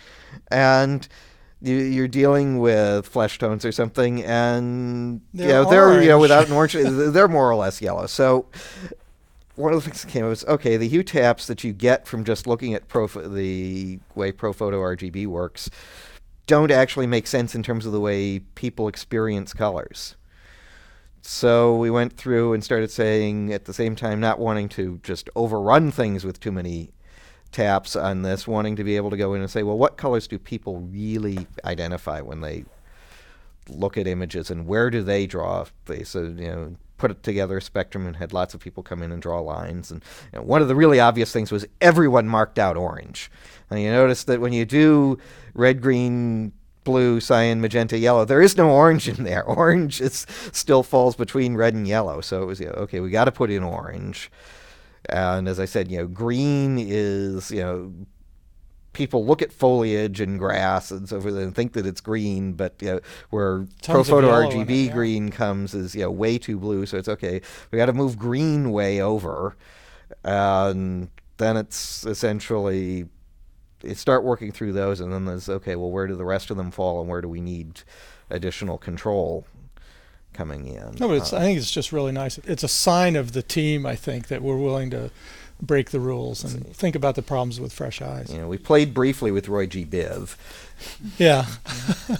and 0.50 1.06
you, 1.60 2.02
are 2.02 2.08
dealing 2.08 2.60
with 2.60 3.06
flesh 3.06 3.38
tones 3.38 3.64
or 3.66 3.72
something, 3.72 4.24
and 4.24 5.20
they're 5.34 5.46
you 5.46 5.52
know, 5.52 5.70
they're 5.70 6.02
you 6.02 6.08
know 6.08 6.18
without 6.18 6.46
an 6.46 6.52
orange, 6.52 6.72
they're 6.78 7.28
more 7.28 7.50
or 7.50 7.56
less 7.56 7.82
yellow. 7.82 8.06
So 8.06 8.46
one 9.56 9.72
of 9.72 9.82
the 9.82 9.90
things 9.90 10.02
that 10.02 10.10
came 10.10 10.24
up 10.24 10.30
was 10.30 10.44
okay, 10.46 10.76
the 10.76 10.88
hue 10.88 11.02
taps 11.02 11.46
that 11.46 11.64
you 11.64 11.72
get 11.72 12.06
from 12.06 12.24
just 12.24 12.46
looking 12.46 12.74
at 12.74 12.88
Prof- 12.88 13.14
the 13.14 13.98
way 14.14 14.32
ProPhoto 14.32 14.96
RGB 14.96 15.26
works 15.26 15.68
don't 16.46 16.70
actually 16.70 17.06
make 17.06 17.26
sense 17.26 17.54
in 17.54 17.62
terms 17.62 17.86
of 17.86 17.92
the 17.92 18.00
way 18.00 18.38
people 18.38 18.88
experience 18.88 19.52
colors. 19.52 20.16
So 21.26 21.74
we 21.76 21.90
went 21.90 22.18
through 22.18 22.52
and 22.52 22.62
started 22.62 22.90
saying 22.90 23.50
at 23.50 23.64
the 23.64 23.72
same 23.72 23.96
time, 23.96 24.20
not 24.20 24.38
wanting 24.38 24.68
to 24.70 25.00
just 25.02 25.30
overrun 25.34 25.90
things 25.90 26.22
with 26.22 26.38
too 26.38 26.52
many 26.52 26.90
taps 27.50 27.96
on 27.96 28.20
this, 28.20 28.46
wanting 28.46 28.76
to 28.76 28.84
be 28.84 28.96
able 28.96 29.08
to 29.08 29.16
go 29.16 29.32
in 29.32 29.40
and 29.40 29.50
say, 29.50 29.62
well, 29.62 29.78
what 29.78 29.96
colors 29.96 30.28
do 30.28 30.38
people 30.38 30.80
really 30.80 31.46
identify 31.64 32.20
when 32.20 32.42
they 32.42 32.66
look 33.70 33.96
at 33.96 34.06
images 34.06 34.50
and 34.50 34.66
where 34.66 34.90
do 34.90 35.02
they 35.02 35.26
draw? 35.26 35.64
They 35.86 36.02
so 36.02 36.24
you 36.24 36.46
know 36.46 36.76
put 36.98 37.10
it 37.10 37.22
together 37.22 37.56
a 37.56 37.62
spectrum 37.62 38.06
and 38.06 38.16
had 38.16 38.34
lots 38.34 38.52
of 38.52 38.60
people 38.60 38.82
come 38.82 39.02
in 39.02 39.10
and 39.10 39.22
draw 39.22 39.40
lines. 39.40 39.90
And 39.90 40.04
know, 40.34 40.42
one 40.42 40.60
of 40.60 40.68
the 40.68 40.76
really 40.76 41.00
obvious 41.00 41.32
things 41.32 41.50
was 41.50 41.64
everyone 41.80 42.28
marked 42.28 42.58
out 42.58 42.76
orange. 42.76 43.30
And 43.70 43.80
you 43.80 43.90
notice 43.90 44.24
that 44.24 44.42
when 44.42 44.52
you 44.52 44.66
do 44.66 45.18
red, 45.54 45.80
green, 45.80 46.52
blue, 46.84 47.20
cyan, 47.20 47.60
magenta, 47.60 47.98
yellow. 47.98 48.24
There 48.24 48.42
is 48.42 48.56
no 48.56 48.70
orange 48.70 49.08
in 49.08 49.24
there. 49.24 49.42
Orange 49.48 50.00
is 50.00 50.26
still 50.52 50.82
falls 50.82 51.16
between 51.16 51.56
red 51.56 51.74
and 51.74 51.88
yellow. 51.88 52.20
So 52.20 52.42
it 52.42 52.46
was 52.46 52.60
you 52.60 52.66
know, 52.66 52.72
okay. 52.72 53.00
We 53.00 53.10
got 53.10 53.24
to 53.24 53.32
put 53.32 53.50
in 53.50 53.62
orange. 53.62 54.30
And 55.08 55.48
as 55.48 55.60
I 55.60 55.64
said, 55.64 55.90
you 55.90 55.98
know, 55.98 56.06
green 56.06 56.78
is 56.78 57.50
you 57.50 57.62
know 57.62 57.92
people 58.94 59.26
look 59.26 59.42
at 59.42 59.52
foliage 59.52 60.20
and 60.20 60.38
grass 60.38 60.90
and 60.90 61.06
so 61.08 61.20
forth 61.20 61.34
and 61.34 61.54
think 61.54 61.74
that 61.74 61.84
it's 61.84 62.00
green, 62.00 62.54
but 62.54 62.74
you 62.80 62.88
know, 62.88 63.00
where 63.28 63.66
Tons 63.82 64.08
ProPhoto 64.08 64.48
RGB 64.48 64.70
it, 64.70 64.74
yeah. 64.86 64.92
green 64.92 65.30
comes 65.30 65.74
is 65.74 65.94
you 65.94 66.02
know 66.02 66.10
way 66.10 66.38
too 66.38 66.58
blue. 66.58 66.86
So 66.86 66.96
it's 66.96 67.08
okay. 67.08 67.42
We 67.70 67.76
got 67.76 67.86
to 67.86 67.92
move 67.92 68.16
green 68.16 68.70
way 68.70 69.02
over, 69.02 69.56
and 70.22 71.10
then 71.36 71.56
it's 71.58 72.06
essentially 72.06 73.06
start 73.94 74.24
working 74.24 74.50
through 74.52 74.72
those, 74.72 75.00
and 75.00 75.12
then 75.12 75.24
there's 75.26 75.48
okay. 75.48 75.76
Well, 75.76 75.90
where 75.90 76.06
do 76.06 76.16
the 76.16 76.24
rest 76.24 76.50
of 76.50 76.56
them 76.56 76.70
fall, 76.70 77.00
and 77.00 77.08
where 77.08 77.20
do 77.20 77.28
we 77.28 77.40
need 77.40 77.82
additional 78.30 78.78
control 78.78 79.46
coming 80.32 80.66
in? 80.66 80.96
No, 80.98 81.08
but 81.08 81.14
it's, 81.18 81.32
Uh, 81.32 81.36
I 81.36 81.40
think 81.40 81.58
it's 81.58 81.70
just 81.70 81.92
really 81.92 82.12
nice. 82.12 82.38
It's 82.38 82.62
a 82.62 82.68
sign 82.68 83.16
of 83.16 83.32
the 83.32 83.42
team, 83.42 83.86
I 83.86 83.94
think, 83.96 84.28
that 84.28 84.42
we're 84.42 84.56
willing 84.56 84.90
to 84.90 85.10
break 85.62 85.90
the 85.90 86.00
rules 86.00 86.42
and 86.42 86.66
think 86.74 86.96
about 86.96 87.14
the 87.14 87.22
problems 87.22 87.60
with 87.60 87.72
fresh 87.72 88.02
eyes. 88.02 88.30
you 88.30 88.38
know, 88.38 88.48
we 88.48 88.58
played 88.58 88.92
briefly 88.92 89.30
with 89.30 89.48
Roy 89.48 89.66
G. 89.66 89.84
Biv. 89.84 90.36
Yeah. 91.18 91.46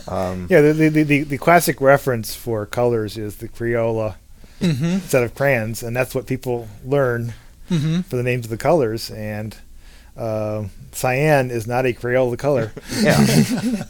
Um, 0.09 0.47
Yeah, 0.49 0.61
the, 0.61 0.73
the, 0.89 1.03
the, 1.03 1.23
the 1.25 1.39
classic 1.39 1.81
reference 1.81 2.35
for 2.35 2.65
colors 2.67 3.19
is 3.19 3.37
the 3.37 3.49
Crayola 3.49 4.15
mm-hmm. 4.61 4.99
set 4.99 5.23
of 5.25 5.35
crayons, 5.35 5.83
and 5.83 5.97
that's 5.97 6.15
what 6.15 6.27
people 6.27 6.69
learn 6.85 7.35
Mm-hmm. 7.71 8.03
for 8.03 8.17
the 8.17 8.23
names 8.23 8.45
of 8.45 8.51
the 8.51 8.59
colors. 8.59 9.11
And 9.11 9.57
uh, 10.17 10.65
cyan 10.93 11.51
is 11.51 11.67
not 11.67 11.87
a 11.87 11.93
Crayola 11.93 12.39
color. 12.39 12.73
yeah. 13.01 13.85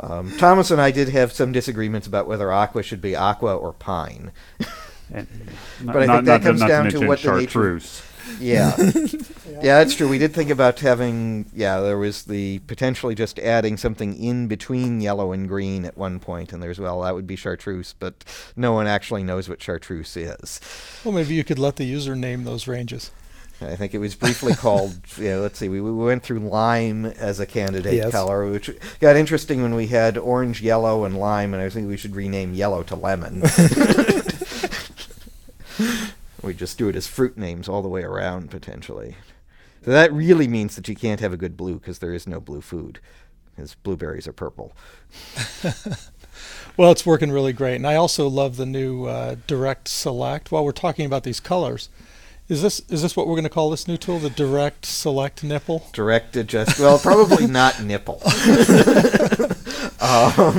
Um, 0.00 0.36
Thomas 0.38 0.70
and 0.70 0.80
I 0.80 0.90
did 0.90 1.08
have 1.08 1.32
some 1.32 1.52
disagreements 1.52 2.06
about 2.06 2.28
whether 2.28 2.52
aqua 2.52 2.82
should 2.82 3.00
be 3.00 3.16
aqua 3.16 3.56
or 3.56 3.72
pine. 3.72 4.30
And 5.12 5.26
But 5.82 5.96
I 5.96 6.06
think 6.06 6.26
that 6.26 6.42
comes 6.42 6.60
down 6.60 6.90
to 6.90 7.06
what 7.06 7.20
the 7.20 7.32
nature- 7.32 7.50
chartreuse. 7.50 8.02
Yeah. 8.40 8.76
yeah, 9.62 9.78
that's 9.78 9.94
true. 9.94 10.06
We 10.06 10.18
did 10.18 10.34
think 10.34 10.50
about 10.50 10.80
having, 10.80 11.46
yeah, 11.54 11.80
there 11.80 11.98
was 11.98 12.24
the 12.24 12.58
potentially 12.60 13.14
just 13.14 13.38
adding 13.38 13.76
something 13.78 14.22
in 14.22 14.48
between 14.48 15.00
yellow 15.00 15.32
and 15.32 15.48
green 15.48 15.84
at 15.84 15.96
one 15.96 16.20
point, 16.20 16.52
and 16.52 16.62
there's, 16.62 16.78
well, 16.78 17.00
that 17.02 17.14
would 17.14 17.26
be 17.26 17.36
chartreuse, 17.36 17.94
but 17.98 18.24
no 18.54 18.72
one 18.72 18.86
actually 18.86 19.22
knows 19.22 19.48
what 19.48 19.62
chartreuse 19.62 20.14
is. 20.16 20.60
Well, 21.04 21.14
maybe 21.14 21.34
you 21.34 21.42
could 21.42 21.58
let 21.58 21.76
the 21.76 21.84
user 21.84 22.14
name 22.14 22.44
those 22.44 22.68
ranges. 22.68 23.10
I 23.60 23.74
think 23.76 23.92
it 23.94 23.98
was 23.98 24.14
briefly 24.14 24.54
called, 24.56 24.98
yeah, 25.18 25.36
let's 25.36 25.58
see, 25.58 25.68
we, 25.68 25.80
we 25.80 25.90
went 25.92 26.22
through 26.22 26.38
lime 26.40 27.06
as 27.06 27.40
a 27.40 27.46
candidate 27.46 27.94
Yes. 27.94 28.12
color, 28.12 28.48
which 28.50 28.70
got 29.00 29.16
interesting 29.16 29.62
when 29.62 29.74
we 29.74 29.88
had 29.88 30.16
orange, 30.16 30.62
yellow, 30.62 31.04
and 31.04 31.18
lime, 31.18 31.52
and 31.54 31.60
I 31.60 31.64
was 31.64 31.74
thinking 31.74 31.88
we 31.88 31.96
should 31.96 32.14
rename 32.14 32.54
yellow 32.54 32.82
to 32.84 32.94
lemon. 32.94 33.42
we 36.42 36.54
just 36.54 36.78
do 36.78 36.88
it 36.88 36.96
as 36.96 37.06
fruit 37.06 37.36
names 37.36 37.68
all 37.68 37.82
the 37.82 37.88
way 37.88 38.02
around, 38.02 38.50
potentially. 38.50 39.16
So 39.84 39.90
that 39.90 40.12
really 40.12 40.46
means 40.48 40.76
that 40.76 40.88
you 40.88 40.94
can't 40.94 41.20
have 41.20 41.32
a 41.32 41.36
good 41.36 41.56
blue 41.56 41.78
because 41.78 41.98
there 41.98 42.12
is 42.12 42.26
no 42.26 42.40
blue 42.40 42.60
food, 42.60 43.00
because 43.54 43.74
blueberries 43.74 44.28
are 44.28 44.32
purple. 44.32 44.72
Well, 46.76 46.92
it's 46.92 47.04
working 47.04 47.32
really 47.32 47.52
great, 47.52 47.74
and 47.74 47.86
I 47.86 47.96
also 47.96 48.28
love 48.28 48.56
the 48.56 48.64
new 48.66 49.06
uh, 49.06 49.34
Direct 49.48 49.88
Select. 49.88 50.52
While 50.52 50.64
we're 50.64 50.70
talking 50.70 51.04
about 51.06 51.24
these 51.24 51.40
colors, 51.40 51.88
is 52.48 52.62
this 52.62 52.80
is 52.88 53.02
this 53.02 53.16
what 53.16 53.26
we're 53.26 53.34
going 53.34 53.44
to 53.44 53.50
call 53.50 53.70
this 53.70 53.86
new 53.88 53.96
tool, 53.96 54.18
the 54.18 54.30
Direct 54.30 54.84
Select 54.86 55.42
nipple? 55.44 55.86
Direct 55.92 56.36
adjust, 56.36 56.78
well, 56.80 56.98
probably 56.98 57.46
not 57.60 57.82
nipple. 57.82 58.22
um, 60.00 60.52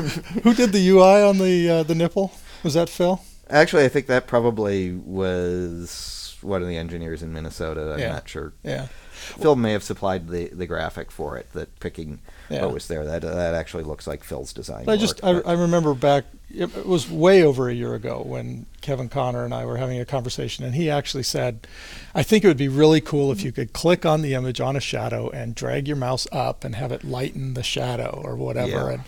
Who 0.43 0.53
did 0.53 0.71
the 0.71 0.87
UI 0.89 1.21
on 1.23 1.37
the 1.37 1.69
uh, 1.69 1.83
the 1.83 1.95
nipple? 1.95 2.31
Was 2.63 2.73
that 2.75 2.89
Phil? 2.89 3.21
Actually, 3.49 3.85
I 3.85 3.87
think 3.89 4.07
that 4.07 4.27
probably 4.27 4.91
was 4.93 6.37
one 6.41 6.61
of 6.61 6.67
the 6.67 6.77
engineers 6.77 7.23
in 7.23 7.33
Minnesota. 7.33 7.93
I'm 7.93 7.99
Yeah. 7.99 8.11
not 8.13 8.29
sure. 8.29 8.53
Yeah, 8.63 8.87
Phil 9.19 9.55
may 9.55 9.71
have 9.71 9.83
supplied 9.83 10.27
the, 10.27 10.47
the 10.47 10.65
graphic 10.65 11.11
for 11.11 11.37
it. 11.37 11.51
That 11.53 11.79
picking 11.79 12.19
yeah. 12.49 12.65
what 12.65 12.73
was 12.73 12.87
there. 12.87 13.05
That 13.05 13.21
that 13.21 13.53
actually 13.53 13.83
looks 13.83 14.07
like 14.07 14.23
Phil's 14.23 14.53
design. 14.53 14.87
I 14.87 14.97
just 14.97 15.23
I, 15.23 15.39
I 15.41 15.53
remember 15.53 15.93
back 15.93 16.25
it, 16.49 16.75
it 16.75 16.85
was 16.85 17.09
way 17.09 17.43
over 17.43 17.69
a 17.69 17.73
year 17.73 17.93
ago 17.93 18.23
when 18.25 18.65
Kevin 18.81 19.09
Connor 19.09 19.45
and 19.45 19.53
I 19.53 19.65
were 19.65 19.77
having 19.77 19.99
a 19.99 20.05
conversation 20.05 20.65
and 20.65 20.75
he 20.75 20.89
actually 20.89 21.23
said 21.23 21.67
I 22.15 22.23
think 22.23 22.43
it 22.43 22.47
would 22.47 22.57
be 22.57 22.69
really 22.69 23.01
cool 23.01 23.31
if 23.31 23.43
you 23.43 23.51
could 23.51 23.73
click 23.73 24.05
on 24.05 24.21
the 24.21 24.33
image 24.33 24.59
on 24.59 24.75
a 24.75 24.79
shadow 24.81 25.29
and 25.29 25.53
drag 25.53 25.87
your 25.87 25.97
mouse 25.97 26.27
up 26.31 26.63
and 26.63 26.75
have 26.75 26.91
it 26.91 27.03
lighten 27.03 27.53
the 27.53 27.63
shadow 27.63 28.21
or 28.23 28.35
whatever 28.35 28.71
Yeah. 28.71 28.89
and 28.89 29.03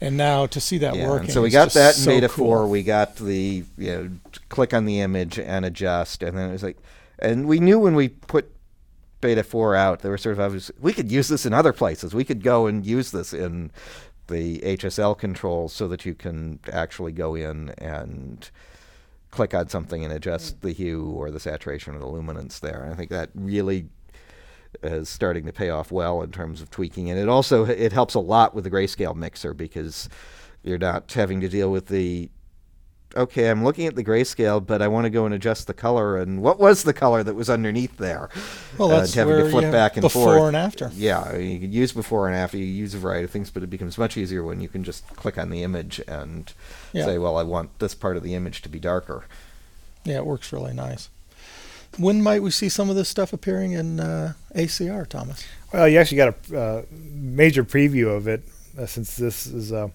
and 0.00 0.16
now 0.16 0.46
to 0.46 0.60
see 0.60 0.78
that 0.78 0.94
yeah, 0.94 1.02
and 1.02 1.10
working 1.10 1.30
so 1.30 1.42
we 1.42 1.50
got 1.50 1.72
that 1.72 1.96
in 1.96 2.02
so 2.02 2.10
Beta 2.10 2.28
cool. 2.28 2.46
Four. 2.46 2.66
We 2.66 2.82
got 2.82 3.16
the 3.16 3.64
you 3.78 3.92
know 3.92 4.10
click 4.48 4.74
on 4.74 4.84
the 4.84 5.00
image 5.00 5.38
and 5.38 5.64
adjust, 5.64 6.22
and 6.22 6.36
then 6.36 6.50
it 6.50 6.52
was 6.52 6.62
like, 6.62 6.76
and 7.18 7.46
we 7.48 7.60
knew 7.60 7.78
when 7.78 7.94
we 7.94 8.08
put 8.08 8.50
Beta 9.20 9.42
Four 9.42 9.74
out, 9.74 10.00
there 10.00 10.10
were 10.10 10.18
sort 10.18 10.34
of 10.34 10.40
obvious, 10.40 10.70
we 10.80 10.92
could 10.92 11.10
use 11.10 11.28
this 11.28 11.46
in 11.46 11.52
other 11.52 11.72
places. 11.72 12.14
We 12.14 12.24
could 12.24 12.42
go 12.42 12.66
and 12.66 12.84
use 12.84 13.10
this 13.10 13.32
in 13.32 13.70
the 14.26 14.58
HSL 14.58 15.16
controls 15.16 15.72
so 15.72 15.88
that 15.88 16.04
you 16.04 16.14
can 16.14 16.58
actually 16.72 17.12
go 17.12 17.34
in 17.34 17.70
and 17.78 18.50
click 19.30 19.54
on 19.54 19.68
something 19.68 20.04
and 20.04 20.12
adjust 20.12 20.58
mm. 20.58 20.60
the 20.62 20.72
hue 20.72 21.04
or 21.04 21.30
the 21.30 21.40
saturation 21.40 21.94
or 21.94 21.98
the 21.98 22.06
luminance 22.06 22.58
there. 22.58 22.82
And 22.82 22.92
I 22.92 22.96
think 22.96 23.10
that 23.10 23.30
really 23.34 23.86
is 24.82 25.08
starting 25.08 25.46
to 25.46 25.52
pay 25.52 25.70
off 25.70 25.90
well 25.90 26.22
in 26.22 26.32
terms 26.32 26.60
of 26.60 26.70
tweaking, 26.70 27.10
and 27.10 27.18
it 27.18 27.28
also 27.28 27.64
it 27.64 27.92
helps 27.92 28.14
a 28.14 28.20
lot 28.20 28.54
with 28.54 28.64
the 28.64 28.70
grayscale 28.70 29.14
mixer 29.14 29.54
because 29.54 30.08
you're 30.62 30.78
not 30.78 31.10
having 31.12 31.40
to 31.40 31.48
deal 31.48 31.70
with 31.70 31.86
the 31.86 32.28
okay, 33.14 33.48
I'm 33.50 33.62
looking 33.64 33.86
at 33.86 33.94
the 33.94 34.02
grayscale, 34.04 34.64
but 34.64 34.82
I 34.82 34.88
want 34.88 35.04
to 35.04 35.10
go 35.10 35.24
and 35.26 35.34
adjust 35.34 35.66
the 35.66 35.74
color. 35.74 36.18
And 36.18 36.42
what 36.42 36.58
was 36.58 36.82
the 36.82 36.92
color 36.92 37.22
that 37.22 37.34
was 37.34 37.48
underneath 37.50 37.96
there? 37.98 38.28
well 38.78 38.90
uh, 38.90 39.00
that's 39.00 39.14
having 39.14 39.36
to 39.36 39.42
where 39.42 39.50
flip 39.50 39.62
you 39.62 39.66
have 39.66 39.72
back 39.72 39.96
and 39.96 40.02
before 40.02 40.36
forth. 40.36 40.48
and 40.48 40.56
after 40.56 40.90
Yeah, 40.94 41.36
you 41.36 41.58
can 41.60 41.72
use 41.72 41.92
before 41.92 42.26
and 42.26 42.36
after. 42.36 42.56
You 42.56 42.64
use 42.64 42.94
a 42.94 42.98
variety 42.98 43.24
of 43.24 43.30
things, 43.30 43.50
but 43.50 43.62
it 43.62 43.70
becomes 43.70 43.96
much 43.98 44.16
easier 44.16 44.42
when 44.42 44.60
you 44.60 44.68
can 44.68 44.82
just 44.84 45.06
click 45.16 45.38
on 45.38 45.50
the 45.50 45.62
image 45.62 46.00
and 46.08 46.52
Yeah. 46.92 47.04
say, 47.04 47.18
well, 47.18 47.36
I 47.36 47.42
want 47.42 47.78
this 47.78 47.94
part 47.94 48.16
of 48.16 48.22
the 48.22 48.34
image 48.34 48.62
to 48.62 48.68
be 48.68 48.78
darker. 48.80 49.24
yeah 50.04 50.16
it 50.16 50.26
works 50.26 50.52
really 50.52 50.72
nice 50.74 51.08
when 51.98 52.22
might 52.22 52.42
we 52.42 52.50
see 52.50 52.68
some 52.68 52.90
of 52.90 52.96
this 52.96 53.08
stuff 53.08 53.32
appearing 53.32 53.72
in 53.72 53.98
uh, 54.00 54.34
ACR 54.54 55.08
Thomas 55.08 55.42
Well, 55.72 55.88
you 55.88 55.98
actually 55.98 56.18
got 56.18 56.34
a 56.52 56.58
uh, 56.60 56.82
major 56.92 57.64
preview 57.64 58.14
of 58.14 58.28
it 58.28 58.42
uh, 58.78 58.84
since 58.84 59.16
this 59.16 59.46
is 59.46 59.72
uh, 59.72 59.88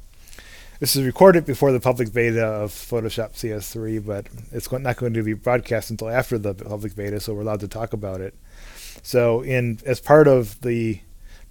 this 0.82 0.96
is 0.96 1.06
recorded 1.06 1.46
before 1.46 1.72
the 1.72 1.80
public 1.80 2.12
beta 2.12 2.44
of 2.44 2.72
Photoshop 2.72 3.34
CS3, 3.34 4.04
but 4.04 4.26
it's 4.52 4.70
not 4.72 4.98
going 4.98 5.14
to 5.14 5.22
be 5.22 5.34
broadcast 5.34 5.92
until 5.92 6.10
after 6.10 6.40
the 6.40 6.56
public 6.56 6.96
beta, 6.96 7.20
so 7.20 7.36
we're 7.36 7.42
allowed 7.42 7.60
to 7.60 7.68
talk 7.68 7.94
about 7.94 8.20
it. 8.20 8.34
So, 9.04 9.42
in 9.42 9.78
as 9.86 10.00
part 10.00 10.28
of 10.28 10.60
the 10.62 11.00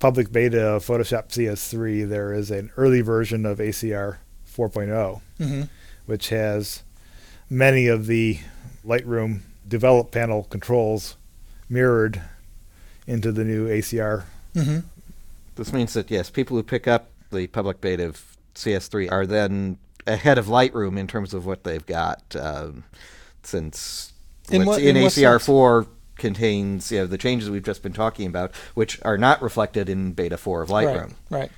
public 0.00 0.32
beta 0.32 0.60
of 0.60 0.84
Photoshop 0.84 1.28
CS3, 1.28 2.08
there 2.08 2.34
is 2.34 2.50
an 2.50 2.72
early 2.76 3.02
version 3.02 3.46
of 3.46 3.58
ACR 3.58 4.16
4.0, 4.52 5.20
Mm-hmm. 5.38 5.62
which 6.06 6.30
has 6.30 6.82
many 7.48 7.86
of 7.86 8.06
the 8.06 8.40
Lightroom 8.84 9.42
develop 9.66 10.10
panel 10.10 10.42
controls 10.42 11.14
mirrored 11.68 12.20
into 13.06 13.30
the 13.30 13.44
new 13.44 13.68
ACR. 13.68 14.24
Mm-hmm. 14.56 14.80
This 15.54 15.72
means 15.72 15.94
that 15.94 16.10
yes, 16.10 16.30
people 16.30 16.56
who 16.56 16.64
pick 16.64 16.88
up 16.88 17.10
the 17.30 17.46
public 17.46 17.80
beta 17.80 18.08
of 18.08 18.29
CS3 18.54 19.10
are 19.10 19.26
then 19.26 19.78
ahead 20.06 20.38
of 20.38 20.46
Lightroom 20.46 20.98
in 20.98 21.06
terms 21.06 21.34
of 21.34 21.46
what 21.46 21.64
they've 21.64 21.84
got, 21.86 22.22
um, 22.38 22.84
since 23.42 24.12
In 24.50 24.64
what- 24.66 24.80
in, 24.82 24.96
in 24.96 25.04
ACR4 25.04 25.86
contains 26.16 26.92
you 26.92 26.98
know, 26.98 27.06
the 27.06 27.18
changes 27.18 27.48
we've 27.50 27.62
just 27.64 27.82
been 27.82 27.92
talking 27.92 28.26
about, 28.26 28.52
which 28.74 29.00
are 29.02 29.16
not 29.16 29.42
reflected 29.42 29.88
in 29.88 30.12
Beta 30.12 30.36
4 30.36 30.62
of 30.62 30.68
Lightroom. 30.68 31.12
Right, 31.30 31.40
right. 31.40 31.50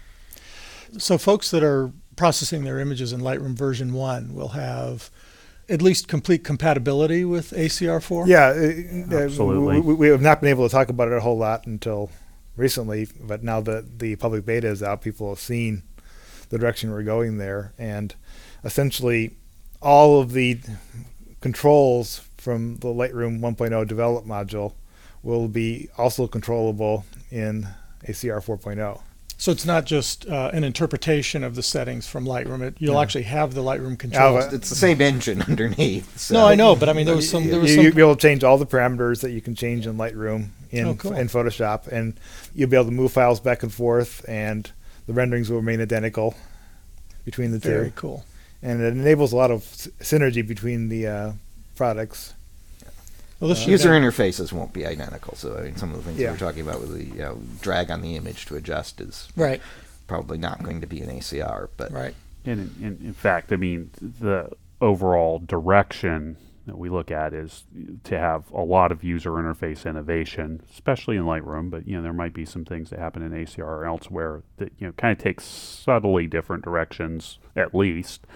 So 0.98 1.18
folks 1.18 1.50
that 1.50 1.62
are 1.62 1.90
processing 2.16 2.64
their 2.64 2.78
images 2.78 3.12
in 3.12 3.20
Lightroom 3.20 3.54
version 3.54 3.92
1 3.92 4.34
will 4.34 4.48
have 4.48 5.10
at 5.68 5.80
least 5.80 6.06
complete 6.06 6.44
compatibility 6.44 7.24
with 7.24 7.50
ACR4? 7.52 8.26
Yeah, 8.26 8.46
uh, 8.48 9.16
uh, 9.16 9.24
Absolutely. 9.24 9.80
We, 9.80 9.94
we 9.94 10.08
have 10.08 10.20
not 10.20 10.40
been 10.40 10.50
able 10.50 10.68
to 10.68 10.72
talk 10.72 10.88
about 10.88 11.08
it 11.08 11.14
a 11.14 11.20
whole 11.20 11.38
lot 11.38 11.66
until 11.66 12.10
recently, 12.56 13.08
but 13.20 13.42
now 13.42 13.60
that 13.62 13.98
the 13.98 14.16
public 14.16 14.44
beta 14.44 14.68
is 14.68 14.82
out, 14.82 15.00
people 15.00 15.28
have 15.30 15.40
seen 15.40 15.82
the 16.52 16.58
direction 16.58 16.92
we're 16.92 17.02
going 17.02 17.38
there, 17.38 17.72
and 17.78 18.14
essentially 18.62 19.34
all 19.80 20.20
of 20.20 20.32
the 20.32 20.60
controls 21.40 22.20
from 22.36 22.76
the 22.76 22.88
Lightroom 22.88 23.40
1.0 23.40 23.88
develop 23.88 24.24
module 24.26 24.74
will 25.22 25.48
be 25.48 25.88
also 25.96 26.26
controllable 26.26 27.04
in 27.30 27.66
ACR 28.06 28.44
4.0. 28.44 29.00
So 29.38 29.50
it's 29.50 29.64
not 29.64 29.86
just 29.86 30.28
uh, 30.28 30.50
an 30.52 30.62
interpretation 30.62 31.42
of 31.42 31.56
the 31.56 31.62
settings 31.64 32.06
from 32.06 32.24
Lightroom. 32.26 32.60
It, 32.62 32.76
you'll 32.78 32.94
No. 32.94 33.00
actually 33.02 33.22
have 33.24 33.54
the 33.54 33.62
Lightroom 33.62 33.98
controls. 33.98 34.44
but- 34.44 34.54
It's 34.54 34.68
the 34.68 34.76
same 34.76 35.00
engine 35.00 35.42
underneath. 35.48 36.16
So. 36.18 36.34
no, 36.34 36.46
I 36.46 36.54
know, 36.54 36.76
but 36.76 36.88
I 36.88 36.92
mean 36.92 37.06
there 37.06 37.16
was 37.16 37.28
some. 37.28 37.48
There 37.48 37.58
was 37.58 37.70
you, 37.70 37.76
some. 37.76 37.84
will 37.86 37.92
be 37.94 38.02
able 38.02 38.14
to 38.14 38.20
change 38.22 38.44
all 38.44 38.58
the 38.58 38.66
parameters 38.66 39.20
that 39.22 39.30
you 39.32 39.40
can 39.40 39.54
change 39.56 39.86
in 39.86 39.96
Lightroom 39.96 40.48
in 40.70 40.86
Oh, 40.86 40.94
cool. 40.94 41.14
in 41.14 41.26
Photoshop, 41.28 41.88
and 41.88 42.20
you'll 42.54 42.68
be 42.68 42.76
able 42.76 42.84
to 42.86 42.92
move 42.92 43.10
files 43.12 43.40
back 43.40 43.62
and 43.64 43.72
forth, 43.72 44.24
and 44.28 44.70
the 45.06 45.12
renderings 45.12 45.50
will 45.50 45.58
remain 45.58 45.80
identical 45.80 46.34
between 47.24 47.52
the 47.52 47.58
Very 47.58 47.86
two, 47.86 47.92
cool. 47.96 48.24
and 48.62 48.80
it 48.80 48.92
enables 48.94 49.32
a 49.32 49.36
lot 49.36 49.50
of 49.50 49.62
s- 49.62 49.88
synergy 50.00 50.46
between 50.46 50.88
the 50.88 51.06
uh, 51.06 51.32
products. 51.76 52.34
Well, 53.40 53.48
this 53.48 53.60
should 53.60 53.70
User 53.70 53.90
be- 53.90 54.06
interfaces 54.06 54.52
won't 54.52 54.72
be 54.72 54.86
identical. 54.86 55.34
So 55.36 55.56
I 55.58 55.62
mean, 55.62 55.76
some 55.76 55.90
of 55.90 55.96
the 55.96 56.02
things 56.04 56.18
Yeah. 56.18 56.28
we 56.28 56.32
we're 56.34 56.38
talking 56.38 56.62
about 56.62 56.80
with 56.80 56.92
the 56.96 57.04
you 57.04 57.14
know, 57.22 57.38
drag 57.60 57.90
on 57.90 58.00
the 58.02 58.16
image 58.16 58.46
to 58.46 58.56
adjust 58.56 59.00
is 59.00 59.28
right, 59.36 59.60
probably 60.06 60.38
not 60.38 60.62
going 60.62 60.80
to 60.80 60.86
be 60.86 61.00
an 61.00 61.08
ACR. 61.10 61.68
But 61.76 61.90
right. 61.92 62.14
And 62.44 62.74
in, 62.80 62.86
in, 63.00 63.06
in 63.06 63.14
fact, 63.14 63.52
I 63.52 63.56
mean, 63.56 63.90
the 64.00 64.50
overall 64.80 65.38
direction 65.40 66.36
that 66.66 66.78
we 66.78 66.88
look 66.88 67.10
at 67.10 67.34
is 67.34 67.64
to 68.04 68.18
have 68.18 68.50
a 68.52 68.62
lot 68.62 68.92
of 68.92 69.02
user 69.02 69.32
interface 69.32 69.88
innovation, 69.88 70.62
especially 70.70 71.16
in 71.16 71.24
Lightroom. 71.24 71.70
But 71.70 71.88
you 71.88 71.96
know, 71.96 72.02
there 72.02 72.12
might 72.12 72.34
be 72.34 72.44
some 72.44 72.64
things 72.64 72.90
that 72.90 72.98
happen 72.98 73.22
in 73.22 73.32
ACR 73.32 73.64
or 73.64 73.84
elsewhere 73.84 74.42
that 74.58 74.72
you 74.78 74.86
know 74.86 74.92
kind 74.92 75.12
of 75.12 75.18
take 75.18 75.40
subtly 75.40 76.26
different 76.26 76.62
directions, 76.62 77.38
at 77.56 77.74
least. 77.74 78.26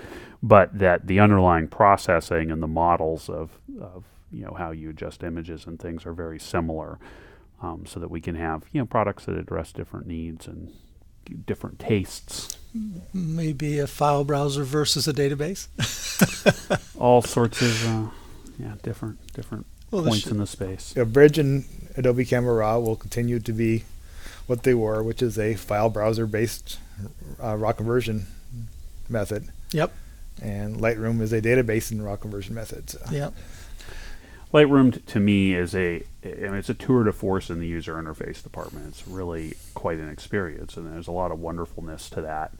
But 0.42 0.78
that 0.78 1.06
the 1.06 1.20
underlying 1.20 1.68
processing 1.68 2.50
and 2.50 2.62
the 2.62 2.68
models 2.68 3.28
of, 3.28 3.60
of 3.80 4.04
you 4.32 4.44
know 4.44 4.54
how 4.54 4.72
you 4.72 4.90
adjust 4.90 5.22
images 5.22 5.66
and 5.66 5.78
things 5.78 6.04
are 6.04 6.12
very 6.12 6.40
similar, 6.40 6.98
um, 7.62 7.86
so 7.86 8.00
that 8.00 8.10
we 8.10 8.20
can 8.20 8.34
have 8.34 8.64
you 8.72 8.80
know 8.80 8.86
products 8.86 9.26
that 9.26 9.36
address 9.36 9.72
different 9.72 10.06
needs 10.06 10.48
and 10.48 10.72
different 11.46 11.78
tastes. 11.78 12.56
Maybe 13.14 13.78
a 13.78 13.86
file 13.86 14.24
browser 14.24 14.64
versus 14.64 15.08
a 15.08 15.12
database. 15.12 15.68
all 16.98 17.22
sorts 17.22 17.62
of 17.62 17.86
uh, 17.88 18.10
yeah 18.58 18.74
different 18.82 19.18
different 19.32 19.66
Well, 19.90 20.02
points 20.04 20.20
should- 20.20 20.32
in 20.32 20.38
the 20.38 20.46
space. 20.46 20.92
Yeah, 20.96 21.04
Bridge 21.04 21.38
and 21.38 21.64
Adobe 21.96 22.24
Camera 22.24 22.54
Raw 22.54 22.78
will 22.78 22.96
continue 22.96 23.38
to 23.40 23.52
be 23.52 23.84
what 24.46 24.62
they 24.62 24.74
were, 24.74 25.02
which 25.02 25.22
is 25.22 25.38
a 25.38 25.54
file 25.54 25.88
browser 25.90 26.26
based 26.26 26.78
uh, 27.42 27.56
raw 27.56 27.72
conversion 27.72 28.26
method, 29.08 29.48
Yep. 29.72 29.92
and 30.42 30.76
Lightroom 30.76 31.20
is 31.20 31.32
a 31.32 31.40
database 31.40 31.90
and 31.90 32.04
raw 32.04 32.16
conversion 32.16 32.54
method. 32.54 32.90
So. 32.90 33.00
Yep. 33.10 33.34
Lightroom 34.56 35.04
to 35.06 35.20
me 35.20 35.54
is 35.54 35.74
a 35.74 36.02
I 36.24 36.28
mean, 36.28 36.54
it's 36.54 36.68
a 36.70 36.74
tour 36.74 37.04
de 37.04 37.12
force 37.12 37.50
in 37.50 37.60
the 37.60 37.66
user 37.66 37.94
interface 37.94 38.42
department. 38.42 38.86
It's 38.88 39.06
really 39.06 39.54
quite 39.74 39.98
an 39.98 40.08
experience, 40.08 40.76
and 40.76 40.90
there's 40.92 41.08
a 41.08 41.12
lot 41.12 41.30
of 41.30 41.38
wonderfulness 41.38 42.08
to 42.10 42.22
that. 42.22 42.52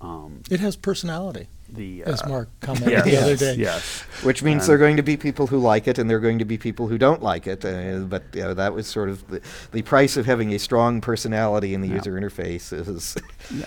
Um, 0.00 0.42
It 0.50 0.60
has 0.60 0.76
personality, 0.76 1.48
the 1.70 2.02
as 2.04 2.22
uh, 2.22 2.28
Mark 2.28 2.48
commented 2.60 2.92
yes, 2.92 3.04
the 3.06 3.16
other 3.18 3.36
day. 3.36 3.54
yes, 3.54 4.00
Which 4.22 4.42
means 4.42 4.62
And- 4.62 4.68
there 4.68 4.76
are 4.76 4.78
going 4.78 4.96
to 4.96 5.02
be 5.02 5.16
people 5.16 5.46
who 5.46 5.58
like 5.58 5.86
it, 5.88 5.98
and 5.98 6.08
there 6.10 6.16
are 6.18 6.20
going 6.20 6.38
to 6.38 6.44
be 6.44 6.58
people 6.58 6.88
who 6.88 6.98
don't 6.98 7.22
like 7.22 7.46
it. 7.46 7.64
Uh, 7.64 8.00
but 8.00 8.24
you 8.34 8.42
know, 8.42 8.54
that 8.54 8.74
was 8.74 8.86
sort 8.86 9.08
of 9.08 9.26
the, 9.28 9.40
the 9.72 9.82
price 9.82 10.16
of 10.16 10.26
having 10.26 10.52
a 10.52 10.58
strong 10.58 11.00
personality 11.00 11.72
in 11.74 11.80
the 11.80 11.88
Yeah. 11.88 11.94
user 11.96 12.12
interface. 12.12 12.72
Is 12.72 13.16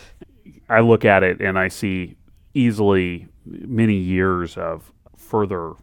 I 0.70 0.82
look 0.82 1.04
at 1.06 1.24
it 1.24 1.42
and 1.42 1.58
I 1.58 1.68
see 1.70 2.16
easily 2.54 3.28
many 3.46 3.96
years 3.96 4.56
of 4.58 4.92
further 5.18 5.74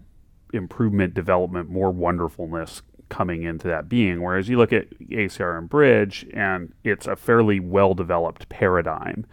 improvement, 0.57 1.15
development, 1.15 1.69
more 1.71 1.91
wonderfulness 1.91 2.83
coming 3.09 3.45
into 3.45 3.69
that 3.69 3.89
being. 3.89 4.23
Whereas 4.23 4.49
you 4.49 4.57
look 4.57 4.73
at 4.73 4.91
ACR 4.99 5.59
and 5.59 5.69
Bridge, 5.69 6.27
and 6.35 6.73
it's 6.83 7.07
a 7.07 7.17
fairly 7.17 7.61
well 7.61 7.95
developed 7.95 8.49
paradigm. 8.49 9.27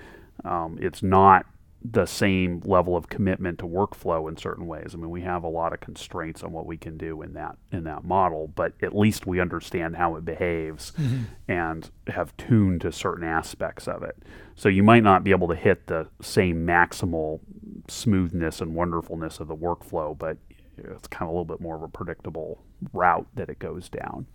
Um, 0.45 0.77
it's 0.81 1.01
not 1.01 1.45
the 1.85 2.05
same 2.05 2.61
level 2.63 2.95
of 2.95 3.09
commitment 3.09 3.59
to 3.59 3.65
workflow 3.65 4.29
in 4.29 4.37
certain 4.37 4.67
ways. 4.67 4.91
I 4.93 4.97
mean, 4.97 5.09
we 5.09 5.21
have 5.21 5.43
a 5.43 5.49
lot 5.49 5.73
of 5.73 5.81
constraints 5.81 6.41
on 6.41 6.53
what 6.53 6.65
we 6.65 6.77
can 6.77 6.97
do 6.97 7.21
in 7.21 7.33
that 7.33 7.57
in 7.71 7.83
that 7.83 8.05
model, 8.05 8.47
but 8.47 8.73
at 8.81 8.95
least 8.95 9.27
we 9.27 9.41
understand 9.41 9.97
how 9.97 10.15
it 10.15 10.23
behaves 10.23 10.93
and 11.47 11.89
have 12.07 12.35
tuned 12.37 12.81
to 12.81 12.91
certain 12.91 13.25
aspects 13.25 13.87
of 13.87 14.01
it. 14.01 14.17
So 14.55 14.69
you 14.69 14.83
might 14.83 15.03
not 15.03 15.23
be 15.23 15.31
able 15.31 15.49
to 15.49 15.55
hit 15.55 15.87
the 15.87 16.07
same 16.21 16.65
maximal 16.65 17.41
smoothness 17.89 18.61
and 18.61 18.75
wonderfulness 18.75 19.41
of 19.41 19.49
the 19.49 19.55
workflow, 19.55 20.17
but 20.17 20.37
it's 20.77 21.07
kind 21.07 21.23
of 21.23 21.29
a 21.29 21.31
little 21.31 21.45
bit 21.45 21.61
more 21.61 21.75
of 21.75 21.81
a 21.83 21.87
predictable 21.87 22.61
route 22.91 23.27
that 23.35 23.49
it 23.49 23.59
goes 23.59 23.89
down. 23.89 24.25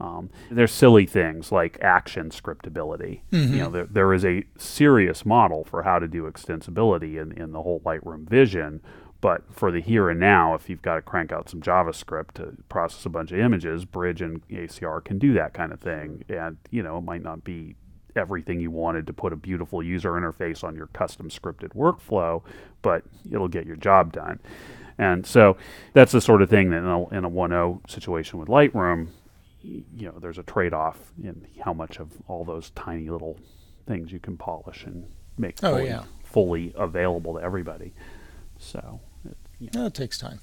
Um, 0.00 0.30
there's 0.50 0.72
silly 0.72 1.04
things 1.04 1.52
like 1.52 1.78
action 1.82 2.30
scriptability. 2.30 3.20
You 3.54 3.58
know, 3.58 3.70
there, 3.70 3.86
there 3.86 4.14
is 4.14 4.24
a 4.24 4.44
serious 4.56 5.26
model 5.26 5.64
for 5.64 5.82
how 5.82 5.98
to 5.98 6.08
do 6.08 6.22
extensibility 6.22 7.20
in, 7.20 7.32
in 7.32 7.52
the 7.52 7.62
whole 7.62 7.80
Lightroom 7.80 8.28
vision. 8.28 8.80
But 9.20 9.42
for 9.52 9.70
the 9.70 9.82
here 9.82 10.08
and 10.08 10.18
now, 10.18 10.54
if 10.54 10.70
you've 10.70 10.80
got 10.80 10.94
to 10.94 11.02
crank 11.02 11.30
out 11.30 11.50
some 11.50 11.60
JavaScript 11.60 12.32
to 12.36 12.54
process 12.70 13.04
a 13.04 13.10
bunch 13.10 13.32
of 13.32 13.38
images, 13.38 13.84
Bridge 13.84 14.22
and 14.22 14.46
ACR 14.48 15.04
can 15.04 15.18
do 15.18 15.34
that 15.34 15.52
kind 15.52 15.72
of 15.72 15.80
thing. 15.80 16.24
And, 16.30 16.56
you 16.70 16.82
know, 16.82 16.96
it 16.96 17.02
might 17.02 17.22
not 17.22 17.44
be 17.44 17.76
everything 18.16 18.60
you 18.60 18.70
wanted 18.70 19.06
to 19.06 19.12
put 19.12 19.34
a 19.34 19.36
beautiful 19.36 19.82
user 19.82 20.12
interface 20.12 20.64
on 20.64 20.74
your 20.74 20.86
custom 20.88 21.28
scripted 21.28 21.74
workflow, 21.74 22.42
but 22.80 23.04
it'll 23.30 23.48
get 23.48 23.66
your 23.66 23.76
job 23.76 24.12
done. 24.12 24.40
And 25.00 25.26
so 25.26 25.56
that's 25.94 26.12
the 26.12 26.20
sort 26.20 26.42
of 26.42 26.50
thing 26.50 26.68
that 26.70 26.76
in 26.76 26.84
a, 26.84 27.08
in 27.08 27.24
a 27.24 27.30
1.0 27.30 27.90
situation 27.90 28.38
with 28.38 28.48
Lightroom, 28.48 29.08
you 29.62 29.84
know, 30.06 30.18
there's 30.20 30.36
a 30.36 30.42
trade-off 30.42 30.98
in 31.22 31.46
how 31.64 31.72
much 31.72 31.98
of 31.98 32.12
all 32.28 32.44
those 32.44 32.68
tiny 32.70 33.08
little 33.08 33.38
things 33.86 34.12
you 34.12 34.20
can 34.20 34.36
polish 34.36 34.84
and 34.84 35.06
make 35.38 35.56
Oh, 35.62 35.70
fully, 35.76 35.86
yeah. 35.86 36.02
fully 36.22 36.74
available 36.76 37.34
to 37.34 37.40
everybody. 37.40 37.94
So, 38.58 39.00
it, 39.24 39.38
you 39.58 39.70
know, 39.72 39.80
No, 39.80 39.86
it 39.86 39.94
takes 39.94 40.18
time. 40.18 40.40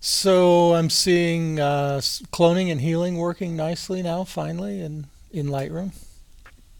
So 0.00 0.74
I'm 0.74 0.90
seeing 0.90 1.58
uh, 1.58 2.00
cloning 2.30 2.70
and 2.70 2.82
healing 2.82 3.16
working 3.16 3.56
nicely 3.56 4.02
now, 4.02 4.22
finally, 4.24 4.80
in, 4.82 5.06
in 5.30 5.46
Lightroom. 5.46 5.92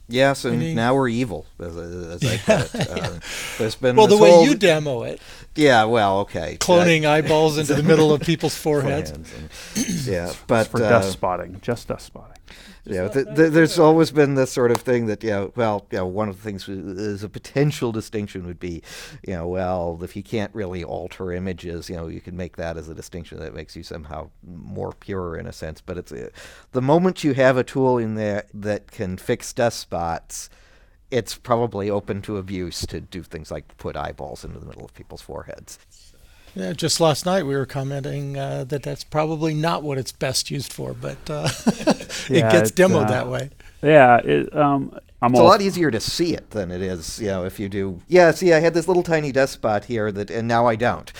Yes, 0.08 0.44
and 0.44 0.56
Any- 0.56 0.74
now 0.74 0.94
we're 0.94 1.08
evil, 1.08 1.46
as, 1.58 1.76
as 1.76 2.24
I 2.24 2.36
put 2.38 2.74
it. 2.74 2.88
Uh, 2.98 3.18
there's 3.58 3.74
been 3.74 3.96
Well, 3.96 4.06
the 4.06 4.16
way 4.16 4.30
whole- 4.30 4.44
you 4.44 4.54
demo 4.54 5.02
it, 5.02 5.20
yeah, 5.54 5.84
well, 5.84 6.20
okay, 6.20 6.56
cloning 6.60 7.04
eyeballs 7.04 7.58
into 7.58 7.74
the 7.74 7.82
middle 7.82 8.12
of 8.12 8.20
people's 8.22 8.54
foreheads. 8.66 9.10
Foreheads 9.10 9.34
and- 9.76 10.06
yeah, 10.06 10.32
but 10.46 10.68
for 10.68 10.82
uh, 10.82 10.88
dust 10.88 11.12
spotting, 11.12 11.58
just 11.62 11.88
dust 11.88 12.06
spotting. 12.06 12.37
Yeah, 12.84 13.08
th- 13.08 13.26
th- 13.34 13.52
there's 13.52 13.78
always 13.78 14.10
been 14.10 14.34
this 14.34 14.50
sort 14.50 14.70
of 14.70 14.78
thing 14.78 15.06
that, 15.06 15.22
yeah, 15.22 15.48
well, 15.56 15.86
yeah, 15.90 16.00
one 16.00 16.28
of 16.28 16.36
the 16.36 16.42
things 16.42 16.68
is 16.68 17.22
a 17.22 17.28
potential 17.28 17.92
distinction 17.92 18.46
would 18.46 18.58
be, 18.58 18.82
you 19.26 19.34
know, 19.34 19.46
well, 19.46 19.98
if 20.02 20.16
you 20.16 20.22
can't 20.22 20.54
really 20.54 20.82
alter 20.84 21.32
images, 21.32 21.90
you 21.90 21.96
know, 21.96 22.08
you 22.08 22.20
can 22.20 22.36
make 22.36 22.56
that 22.56 22.76
as 22.76 22.88
a 22.88 22.94
distinction 22.94 23.38
that 23.40 23.54
makes 23.54 23.76
you 23.76 23.82
somehow 23.82 24.30
more 24.46 24.92
pure 24.92 25.36
in 25.36 25.46
a 25.46 25.52
sense. 25.52 25.80
But 25.80 25.98
it's 25.98 26.12
uh, 26.12 26.30
the 26.72 26.82
moment 26.82 27.24
you 27.24 27.34
have 27.34 27.56
a 27.56 27.64
tool 27.64 27.98
in 27.98 28.14
there 28.14 28.44
that 28.54 28.90
can 28.90 29.18
fix 29.18 29.52
dust 29.52 29.78
spots, 29.80 30.48
it's 31.10 31.36
probably 31.36 31.90
open 31.90 32.22
to 32.22 32.36
abuse 32.36 32.86
to 32.86 33.00
do 33.00 33.22
things 33.22 33.50
like 33.50 33.76
put 33.78 33.96
eyeballs 33.96 34.44
into 34.44 34.58
the 34.58 34.66
middle 34.66 34.84
of 34.84 34.94
people's 34.94 35.22
foreheads. 35.22 35.78
Yeah, 36.58 36.72
just 36.72 37.00
last 37.00 37.24
night 37.24 37.46
we 37.46 37.54
were 37.54 37.66
commenting 37.66 38.36
uh, 38.36 38.64
that 38.64 38.82
that's 38.82 39.04
probably 39.04 39.54
not 39.54 39.84
what 39.84 39.96
it's 39.96 40.10
best 40.10 40.50
used 40.50 40.72
for, 40.72 40.92
but 40.92 41.18
uh, 41.30 41.48
Yeah, 42.28 42.48
it 42.48 42.52
gets 42.52 42.72
demoed 42.72 43.04
uh, 43.04 43.08
that 43.08 43.28
way. 43.28 43.50
Yeah, 43.80 44.16
it, 44.16 44.54
um, 44.56 44.98
I'm 45.22 45.30
It's 45.30 45.40
a 45.40 45.44
lot 45.44 45.60
easier 45.60 45.92
to 45.92 46.00
see 46.00 46.34
it 46.34 46.50
than 46.50 46.72
it 46.72 46.82
is, 46.82 47.20
you 47.20 47.28
know, 47.28 47.44
if 47.44 47.60
you 47.60 47.68
do. 47.68 48.00
Yeah, 48.08 48.32
see, 48.32 48.52
I 48.52 48.58
had 48.58 48.74
this 48.74 48.88
little 48.88 49.04
tiny 49.04 49.30
dust 49.30 49.52
spot 49.52 49.84
here 49.84 50.10
that, 50.10 50.30
and 50.32 50.48
now 50.48 50.66
I 50.66 50.74
don't. 50.74 51.12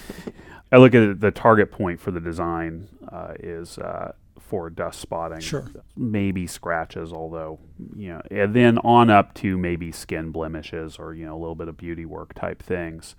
I 0.72 0.76
look 0.76 0.94
at 0.94 1.02
it, 1.02 1.20
the 1.20 1.32
target 1.32 1.72
point 1.72 1.98
for 1.98 2.12
the 2.12 2.20
design 2.20 2.86
uh, 3.10 3.34
is 3.40 3.78
uh, 3.78 4.12
for 4.38 4.70
dust 4.70 5.00
spotting. 5.00 5.40
Sure. 5.40 5.68
Maybe 5.96 6.46
scratches, 6.46 7.12
although 7.12 7.58
you 7.96 8.10
know, 8.10 8.22
and 8.30 8.54
then 8.54 8.78
on 8.78 9.10
up 9.10 9.34
to 9.34 9.58
maybe 9.58 9.90
skin 9.90 10.30
blemishes 10.30 10.98
or 11.00 11.14
you 11.14 11.26
know 11.26 11.36
a 11.36 11.40
little 11.40 11.56
bit 11.56 11.66
of 11.66 11.76
beauty 11.76 12.04
work 12.04 12.34
type 12.34 12.62
things. 12.62 13.16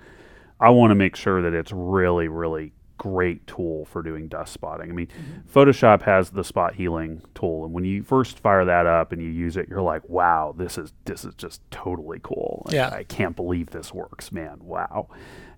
I 0.60 0.70
want 0.70 0.92
to 0.92 0.96
make 0.96 1.16
sure 1.16 1.42
that 1.42 1.54
it's 1.54 1.72
really, 1.72 2.28
really 2.28 2.74
great 2.98 3.48
tool 3.48 3.86
for 3.86 4.04
doing 4.04 4.28
dust 4.28 4.54
spotting. 4.54 4.90
I 4.90 4.94
mean, 4.94 5.08
mm-hmm. 5.08 5.58
Photoshop 5.58 6.02
has 6.04 6.32
the 6.32 6.44
spot 6.44 6.76
healing 6.76 7.22
tool, 7.34 7.64
and 7.66 7.74
when 7.74 7.86
you 7.86 8.04
first 8.04 8.40
fire 8.40 8.66
that 8.66 8.86
up 8.86 9.12
and 9.12 9.22
you 9.22 9.30
use 9.30 9.58
it, 9.58 9.70
you're 9.70 9.82
like, 9.82 10.08
"Wow, 10.08 10.54
this 10.58 10.78
is 10.78 10.94
this 11.06 11.26
is 11.26 11.34
just 11.36 11.62
totally 11.72 12.20
cool." 12.22 12.64
Like, 12.66 12.76
Yeah. 12.76 12.90
I 12.90 13.04
can't 13.04 13.36
believe 13.36 13.70
this 13.72 13.94
works, 13.94 14.32
man. 14.32 14.60
Wow. 14.62 15.08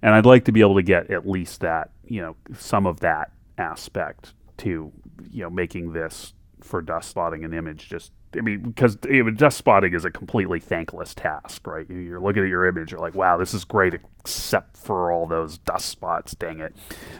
And 0.02 0.14
I'd 0.16 0.26
like 0.26 0.46
to 0.46 0.52
be 0.52 0.62
able 0.62 0.76
to 0.76 0.84
get 0.84 1.10
at 1.12 1.28
least 1.28 1.62
that, 1.62 1.92
you 2.06 2.22
know, 2.22 2.36
some 2.54 2.86
of 2.86 3.02
that 3.02 3.32
aspect 3.58 4.34
to, 4.58 4.92
you 5.30 5.44
know, 5.44 5.50
making 5.50 5.94
this 5.94 6.34
for 6.64 6.82
dust 6.82 7.10
spotting 7.10 7.44
an 7.44 7.54
image 7.54 7.90
just 7.90 8.12
I 8.38 8.40
mean, 8.40 8.62
because 8.62 8.96
dust 8.96 9.58
spotting 9.58 9.94
is 9.94 10.06
a 10.06 10.10
completely 10.10 10.62
thankless 10.62 11.14
task, 11.14 11.68
right? 11.68 11.86
You- 11.90 11.98
You're 11.98 12.22
looking 12.22 12.44
at 12.44 12.50
your 12.50 12.66
image, 12.66 12.92
you're 12.92 13.02
like, 13.02 13.14
wow, 13.16 13.36
this 13.38 13.54
is 13.54 13.66
great, 13.66 13.94
except 13.94 14.78
for 14.78 15.12
all 15.12 15.28
those 15.28 15.58
dust 15.58 15.90
spots, 15.90 16.34
dang 16.36 16.60
it. 16.62 16.74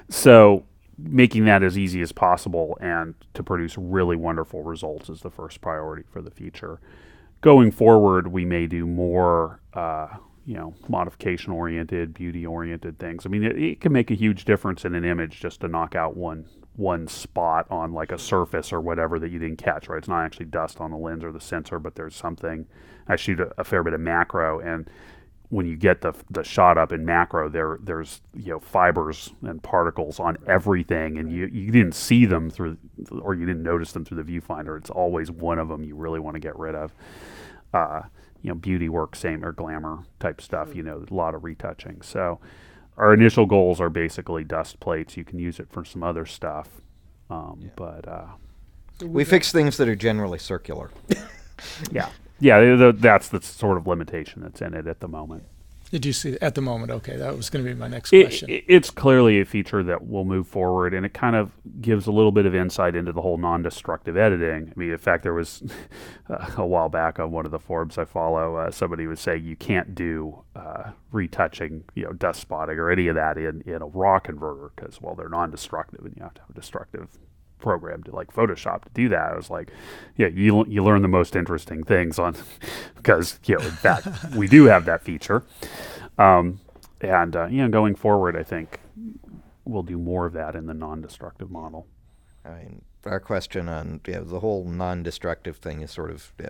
So, 0.10 0.64
making 0.98 1.46
that 1.46 1.64
as 1.64 1.78
easy 1.78 2.02
as 2.02 2.12
possible 2.14 2.78
and 2.80 3.16
to 3.34 3.44
produce 3.44 3.78
really 3.78 4.16
wonderful 4.16 4.64
results 4.64 5.10
is 5.10 5.20
the 5.22 5.30
first 5.32 5.60
priority 5.60 6.04
for 6.10 6.22
the 6.22 6.32
future. 6.32 6.80
Going 7.42 7.72
forward, 7.72 8.28
we 8.28 8.46
may 8.46 8.68
do 8.68 8.86
more, 8.86 9.60
uh, 9.74 10.08
you 10.46 10.54
know, 10.56 10.76
modification 10.88 11.52
oriented, 11.54 12.14
beauty 12.14 12.46
oriented 12.46 13.00
things. 13.00 13.26
I 13.26 13.30
mean, 13.30 13.44
it, 13.44 13.58
it 13.58 13.82
can 13.82 13.92
make 13.92 14.12
a 14.12 14.16
huge 14.16 14.46
difference 14.46 14.86
in 14.86 14.94
an 14.96 15.04
image 15.04 15.40
just 15.42 15.62
to 15.62 15.68
knock 15.68 15.96
out 15.96 16.16
one 16.16 16.46
one 16.76 17.08
spot 17.08 17.68
on 17.70 17.94
like 17.94 18.12
a 18.12 18.18
surface 18.18 18.72
or 18.72 18.80
whatever 18.80 19.20
that 19.20 19.30
you 19.30 19.40
didn't 19.40 19.58
catch. 19.58 19.90
Right? 19.90 19.98
It's 19.98 20.08
not 20.08 20.24
actually 20.24 20.46
dust 20.46 20.80
on 20.80 20.92
the 20.92 20.98
lens 20.98 21.24
or 21.24 21.32
the 21.32 21.42
sensor, 21.42 21.80
but 21.80 21.96
there's 21.96 22.16
something. 22.16 22.68
I 23.08 23.16
shoot 23.16 23.40
a, 23.40 23.52
a 23.58 23.64
fair 23.64 23.84
bit 23.84 23.94
of 23.94 24.00
macro 24.00 24.60
and 24.60 24.90
when 25.52 25.66
you 25.66 25.76
get 25.76 26.00
the 26.00 26.14
the 26.30 26.44
shot 26.44 26.78
up 26.78 26.94
in 26.94 27.06
macro, 27.06 27.50
there 27.50 27.78
there's 27.84 28.22
you 28.34 28.54
know 28.54 28.60
fibers 28.60 29.34
and 29.42 29.62
particles 29.62 30.18
on 30.18 30.38
everything, 30.48 31.18
and 31.18 31.30
you 31.30 31.46
you 31.48 31.72
didn't 31.72 31.94
see 31.94 32.26
them 32.26 32.50
through, 32.50 32.78
or 33.22 33.34
you 33.34 33.46
didn't 33.46 33.62
notice 33.62 33.92
them 33.92 34.06
through 34.06 34.24
the 34.24 34.40
viewfinder. 34.40 34.78
It's 34.78 34.90
always 34.90 35.30
one 35.30 35.60
of 35.60 35.68
them 35.68 35.84
you 35.84 35.96
really 35.96 36.22
want 36.22 36.36
to 36.36 36.40
get 36.40 36.58
rid 36.58 36.74
of. 36.74 36.96
Uh, 37.74 38.04
you 38.42 38.50
know, 38.50 38.56
beauty 38.56 38.88
work, 38.88 39.14
same 39.14 39.44
or 39.44 39.52
glamour 39.52 40.06
type 40.22 40.40
stuff. 40.40 40.74
You 40.74 40.84
know, 40.84 41.06
a 41.10 41.14
lot 41.14 41.36
of 41.36 41.44
retouching. 41.44 42.02
So, 42.02 42.40
our 43.02 43.14
initial 43.16 43.48
goals 43.48 43.82
are 43.82 43.90
basically 43.90 44.44
dust 44.44 44.80
plates. 44.80 45.18
You 45.18 45.26
can 45.26 45.40
use 45.40 45.60
it 45.60 45.68
for 45.72 45.84
some 45.84 46.04
other 46.04 46.26
stuff, 46.26 46.70
um, 47.32 47.72
but 47.76 48.08
uh, 48.08 48.28
We 49.04 49.24
fix 49.26 49.52
things 49.52 49.76
that 49.78 49.90
are 49.90 49.96
generally 49.96 50.38
circular. 50.38 50.92
yeah, 51.92 52.10
yeah, 52.40 52.60
th- 52.60 52.80
th- 52.80 52.96
that's 53.00 53.28
the 53.30 53.42
sort 53.42 53.78
of 53.78 53.88
limitation 53.88 54.44
that's 54.44 54.62
in 54.62 54.76
it 54.76 54.86
at 54.86 55.00
the 55.00 55.08
moment. 55.08 55.44
Did 55.92 56.06
you 56.06 56.14
see 56.14 56.38
at 56.42 56.56
the 56.56 56.62
moment? 56.62 56.90
Okay, 56.92 57.18
that 57.18 57.36
was 57.36 57.50
going 57.50 57.66
to 57.66 57.70
be 57.70 57.78
my 57.78 57.90
next 57.90 58.14
It, 58.14 58.24
question. 58.24 58.50
it- 58.50 58.64
it's 58.68 58.90
clearly 58.90 59.42
a 59.42 59.46
feature 59.46 59.84
that 59.84 60.08
will 60.08 60.24
move 60.24 60.48
forward, 60.48 60.94
and 60.94 61.06
it 61.06 61.14
kind 61.14 61.36
of 61.36 61.52
gives 61.82 62.08
a 62.08 62.12
little 62.12 62.32
bit 62.32 62.46
of 62.46 62.56
insight 62.56 62.96
into 62.96 63.12
the 63.12 63.22
whole 63.22 63.38
non-destructive 63.38 64.16
editing. 64.16 64.72
I 64.76 64.80
mean, 64.80 64.92
in 64.92 64.98
fact, 64.98 65.24
there 65.24 65.34
was 65.34 65.62
uh, 66.30 66.52
a 66.58 66.66
while 66.66 66.88
back 66.88 67.20
on 67.20 67.32
one 67.32 67.46
of 67.46 67.52
the 67.52 67.60
forums 67.60 67.98
I 67.98 68.06
follow, 68.06 68.56
uh, 68.56 68.72
somebody 68.72 69.06
was 69.06 69.20
saying 69.20 69.44
you 69.44 69.58
can't 69.58 69.94
do 69.94 70.44
uh, 70.56 70.92
retouching, 71.12 71.84
you 71.94 72.04
know, 72.06 72.14
dust 72.14 72.40
spotting 72.40 72.80
or 72.80 72.90
any 72.90 73.08
of 73.08 73.16
that 73.16 73.38
in, 73.38 73.62
in 73.66 73.82
a 73.82 73.86
raw 73.88 74.20
converter 74.20 74.72
because, 74.76 75.02
well, 75.02 75.16
they're 75.16 75.28
non-destructive, 75.30 76.06
and 76.06 76.16
you 76.16 76.24
have 76.24 76.34
to 76.36 76.42
have 76.42 76.50
a 76.52 76.54
destructive 76.54 77.10
program 77.62 78.04
to 78.04 78.12
like 78.16 78.34
Photoshop 78.34 78.84
to 78.84 78.90
do 78.94 79.08
that. 79.10 79.32
I 79.32 79.36
was 79.36 79.50
like, 79.50 79.72
yeah, 80.18 80.28
you 80.28 80.66
you 80.68 80.84
learn 80.84 81.02
the 81.02 81.08
most 81.08 81.36
interesting 81.36 81.84
things 81.84 82.20
on 82.20 82.36
because 82.98 83.40
you 83.46 83.56
know 83.58 83.62
fact 83.62 84.08
we 84.36 84.48
do 84.48 84.66
have 84.66 84.86
that 84.86 85.04
feature, 85.04 85.44
um, 86.18 86.60
and 87.00 87.36
uh, 87.36 87.46
you 87.48 87.62
know 87.62 87.70
going 87.70 87.96
forward, 87.96 88.36
I 88.36 88.44
think 88.44 88.80
we'll 89.66 89.84
do 89.84 89.98
more 89.98 90.26
of 90.26 90.34
that 90.34 90.56
in 90.56 90.66
the 90.66 90.74
non-destructive 90.74 91.50
model. 91.52 91.88
I 92.44 92.50
mean, 92.50 92.82
our 93.06 93.20
question 93.20 93.70
on 93.70 94.02
you 94.08 94.14
know, 94.16 94.24
the 94.24 94.40
whole 94.40 94.66
non-destructive 94.66 95.58
thing 95.58 95.82
is 95.82 95.92
sort 95.92 96.10
of 96.12 96.34
yeah, 96.40 96.50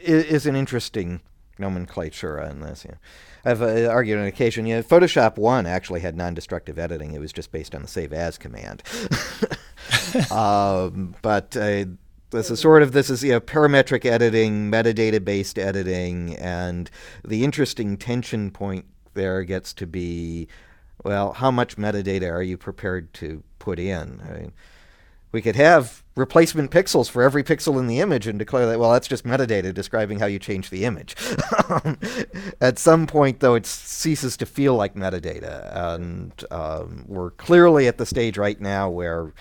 i- 0.00 0.02
is 0.02 0.46
an 0.46 0.56
interesting 0.56 1.20
nomenclature 1.58 2.40
on 2.42 2.60
this. 2.60 2.84
You 2.84 2.92
know. 2.92 2.96
I've 3.44 3.60
uh, 3.62 3.86
argued 3.90 4.18
on 4.18 4.24
occasion. 4.26 4.64
You 4.66 4.76
know, 4.76 4.82
Photoshop 4.82 5.36
One 5.36 5.66
actually 5.66 6.00
had 6.00 6.16
non-destructive 6.16 6.78
editing. 6.78 7.12
It 7.12 7.20
was 7.20 7.32
just 7.32 7.52
based 7.52 7.74
on 7.74 7.82
the 7.82 7.88
save 7.88 8.12
as 8.14 8.38
command. 8.38 8.82
um, 10.30 11.14
but 11.22 11.56
uh, 11.56 11.84
this 12.30 12.50
is 12.50 12.60
sort 12.60 12.82
of 12.82 12.92
this 12.92 13.10
is 13.10 13.22
you 13.22 13.32
know, 13.32 13.40
parametric 13.40 14.04
editing, 14.04 14.70
metadata-based 14.70 15.58
editing, 15.58 16.36
and 16.36 16.90
the 17.24 17.44
interesting 17.44 17.96
tension 17.96 18.50
point 18.50 18.86
there 19.14 19.42
gets 19.42 19.72
to 19.74 19.86
be, 19.86 20.48
well, 21.04 21.32
how 21.32 21.50
much 21.50 21.76
metadata 21.76 22.30
are 22.30 22.42
you 22.42 22.56
prepared 22.56 23.12
to 23.14 23.42
put 23.58 23.78
in? 23.78 24.22
I 24.28 24.32
mean, 24.38 24.52
we 25.32 25.42
could 25.42 25.56
have 25.56 26.02
replacement 26.16 26.70
pixels 26.70 27.08
for 27.08 27.22
every 27.22 27.42
pixel 27.42 27.78
in 27.78 27.86
the 27.86 28.00
image 28.00 28.26
and 28.26 28.38
declare 28.38 28.66
that 28.66 28.78
well 28.78 28.92
that's 28.92 29.08
just 29.08 29.24
metadata 29.24 29.72
describing 29.72 30.18
how 30.18 30.26
you 30.26 30.38
change 30.38 30.68
the 30.68 30.84
image 30.84 31.14
at 32.60 32.78
some 32.78 33.06
point 33.06 33.40
though 33.40 33.54
it 33.54 33.64
ceases 33.64 34.36
to 34.36 34.44
feel 34.44 34.74
like 34.74 34.94
metadata 34.94 35.74
and 35.92 36.44
um, 36.50 37.04
we're 37.06 37.30
clearly 37.30 37.86
at 37.86 37.96
the 37.96 38.04
stage 38.04 38.36
right 38.36 38.60
now 38.60 38.90
where 38.90 39.32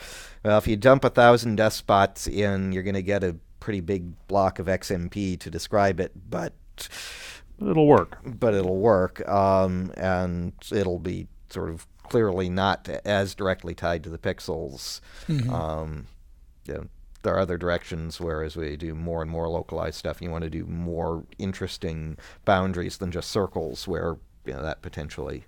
well 0.43 0.58
if 0.58 0.67
you 0.67 0.75
dump 0.75 1.04
a 1.04 1.10
thousand 1.10 1.56
dust 1.56 1.78
spots 1.78 2.28
in 2.28 2.71
you're 2.71 2.84
going 2.84 2.93
to 2.95 3.02
get 3.02 3.23
a 3.23 3.36
pretty 3.60 3.82
big 3.82 4.28
block 4.28 4.60
of 4.60 4.67
xmp 4.67 5.39
to 5.39 5.49
describe 5.49 5.99
it 5.99 6.12
but 6.30 6.54
It'll 7.62 7.88
work. 7.88 8.19
but 8.23 8.54
it'll 8.54 8.78
work, 8.78 9.28
um, 9.28 9.91
and 9.97 10.54
it'll 10.71 10.97
be 10.99 11.28
sort 11.49 11.69
of 11.69 11.86
clearly 12.04 12.49
not 12.49 12.88
as 13.04 13.36
directly 13.36 13.75
tied 13.75 14.02
to 14.06 14.10
the 14.10 14.17
pixels. 14.17 15.02
Um, 15.28 16.08
you 16.65 16.73
know, 16.73 16.86
there 17.23 17.36
are 17.36 17.39
other 17.39 17.58
directions 17.58 18.21
where, 18.21 18.43
as 18.43 18.56
we 18.56 18.78
do 18.78 18.95
more 18.95 19.21
and 19.21 19.30
more 19.30 19.49
localized 19.49 19.97
stuff, 19.97 20.21
you 20.21 20.32
want 20.32 20.45
to 20.45 20.49
do 20.49 20.65
more 20.65 21.25
interesting 21.38 22.17
boundaries 22.45 22.97
than 22.97 23.12
just 23.12 23.30
circles, 23.30 23.89
where 23.89 24.15
you 24.45 24.54
know 24.54 24.62
that 24.62 24.82
potentially 24.82 25.43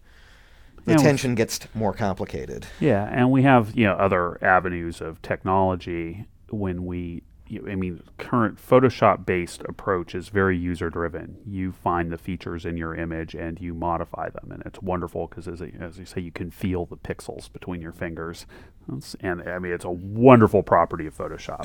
the 0.85 0.93
well- 0.95 1.03
tension 1.03 1.35
gets 1.35 1.59
more 1.73 1.93
complicated. 1.93 2.65
Yeah, 2.79 3.07
and 3.11 3.31
we 3.31 3.43
have 3.43 3.75
you 3.77 3.85
know 3.85 3.93
other 3.93 4.43
avenues 4.43 5.01
of 5.01 5.21
technology 5.21 6.25
when 6.49 6.85
we. 6.85 7.23
You, 7.47 7.67
I 7.69 7.75
mean, 7.75 8.01
current 8.17 8.57
Photoshop-based 8.65 9.63
approach 9.67 10.15
is 10.15 10.29
very 10.29 10.57
user-driven. 10.57 11.35
You 11.45 11.73
find 11.73 12.09
the 12.09 12.17
features 12.17 12.65
in 12.65 12.77
your 12.77 12.95
image 12.95 13.35
and 13.35 13.59
you 13.59 13.73
modify 13.73 14.29
them, 14.29 14.53
and 14.53 14.63
it's 14.65 14.81
wonderful 14.81 15.27
because, 15.27 15.49
as, 15.49 15.61
as 15.61 15.97
you 15.97 16.05
say, 16.05 16.21
you 16.21 16.31
can 16.31 16.49
feel 16.49 16.85
the 16.85 16.95
pixels 16.95 17.51
between 17.51 17.81
your 17.81 17.91
fingers, 17.91 18.45
It's- 18.87 19.17
and 19.19 19.41
I 19.49 19.59
mean, 19.59 19.73
it's 19.73 19.83
a 19.83 19.91
wonderful 19.91 20.63
property 20.63 21.05
of 21.07 21.17
Photoshop. 21.17 21.61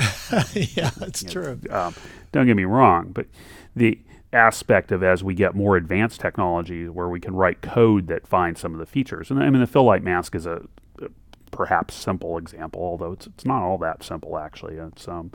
yeah, 0.77 0.91
that's 0.97 1.23
true. 1.23 1.61
um, 1.71 1.95
don't 2.33 2.47
get 2.47 2.57
me 2.57 2.65
wrong, 2.65 3.13
but 3.13 3.27
the 3.77 4.01
aspect 4.33 4.93
of 4.93 5.03
as 5.03 5.23
we 5.23 5.35
get 5.35 5.55
more 5.55 5.77
advanced 5.77 6.21
technology 6.21 6.89
where 6.89 7.09
we 7.09 7.21
can 7.21 7.35
write 7.35 7.63
code 7.63 8.09
that 8.09 8.27
finds 8.27 8.61
some 8.61 8.73
of 8.73 8.81
the 8.81 8.87
features, 8.87 9.31
and 9.31 9.43
I 9.43 9.49
mean 9.51 9.61
the 9.61 9.67
fill 9.67 9.85
light 9.85 10.03
mask 10.03 10.35
is 10.35 10.47
a, 10.47 10.63
a 11.01 11.09
perhaps 11.51 11.95
simple 11.95 12.39
example, 12.39 12.83
although 12.83 13.13
it's 13.13 13.27
it's 13.27 13.45
not 13.45 13.63
all 13.63 13.79
that 13.79 14.03
simple 14.03 14.39
actually. 14.39 14.77
It's 14.77 15.09
um 15.09 15.31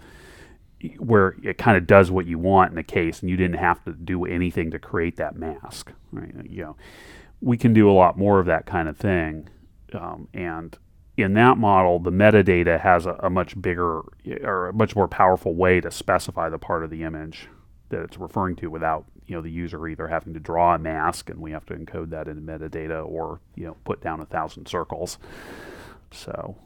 where 0.97 1.35
it 1.43 1.57
kind 1.57 1.77
of 1.77 1.85
does 1.85 2.09
what 2.09 2.25
you 2.25 2.39
want 2.39 2.71
in 2.71 2.75
the 2.75 2.83
case, 2.83 3.21
and 3.21 3.29
you 3.29 3.37
didn't 3.37 3.57
have 3.57 3.83
to 3.85 3.93
do 3.93 4.25
anything 4.25 4.71
to 4.71 4.79
create 4.79 5.15
that 5.17 5.35
mask, 5.35 5.91
right? 6.11 6.33
You 6.49 6.63
know, 6.63 6.75
we 7.39 7.57
can 7.57 7.73
do 7.73 7.89
a 7.89 7.93
lot 7.93 8.17
more 8.17 8.39
of 8.39 8.45
that 8.47 8.65
kind 8.65 8.89
of 8.89 8.97
thing, 8.97 9.47
um, 9.93 10.27
and 10.33 10.77
in 11.17 11.33
that 11.33 11.57
model, 11.57 11.99
the 11.99 12.11
metadata 12.11 12.79
has 12.79 13.05
a, 13.05 13.15
a 13.19 13.29
much 13.29 13.61
bigger 13.61 14.01
or 14.43 14.69
a 14.69 14.73
much 14.73 14.95
more 14.95 15.07
powerful 15.07 15.53
way 15.53 15.79
to 15.81 15.91
specify 15.91 16.49
the 16.49 16.57
part 16.57 16.83
of 16.83 16.89
the 16.89 17.03
image 17.03 17.47
that 17.91 18.01
it's 18.01 18.17
referring 18.17 18.55
to 18.57 18.67
without 18.67 19.05
you 19.27 19.35
know 19.35 19.41
the 19.41 19.51
user 19.51 19.87
either 19.87 20.07
having 20.07 20.33
to 20.33 20.39
draw 20.39 20.75
a 20.75 20.79
mask 20.79 21.29
and 21.29 21.39
we 21.39 21.51
have 21.51 21.65
to 21.67 21.75
encode 21.75 22.09
that 22.09 22.27
in 22.27 22.41
metadata 22.41 23.05
or 23.05 23.39
you 23.55 23.65
know 23.65 23.77
put 23.85 24.01
down 24.01 24.19
a 24.19 24.25
thousand 24.25 24.67
circles. 24.67 25.17
So 26.11 26.57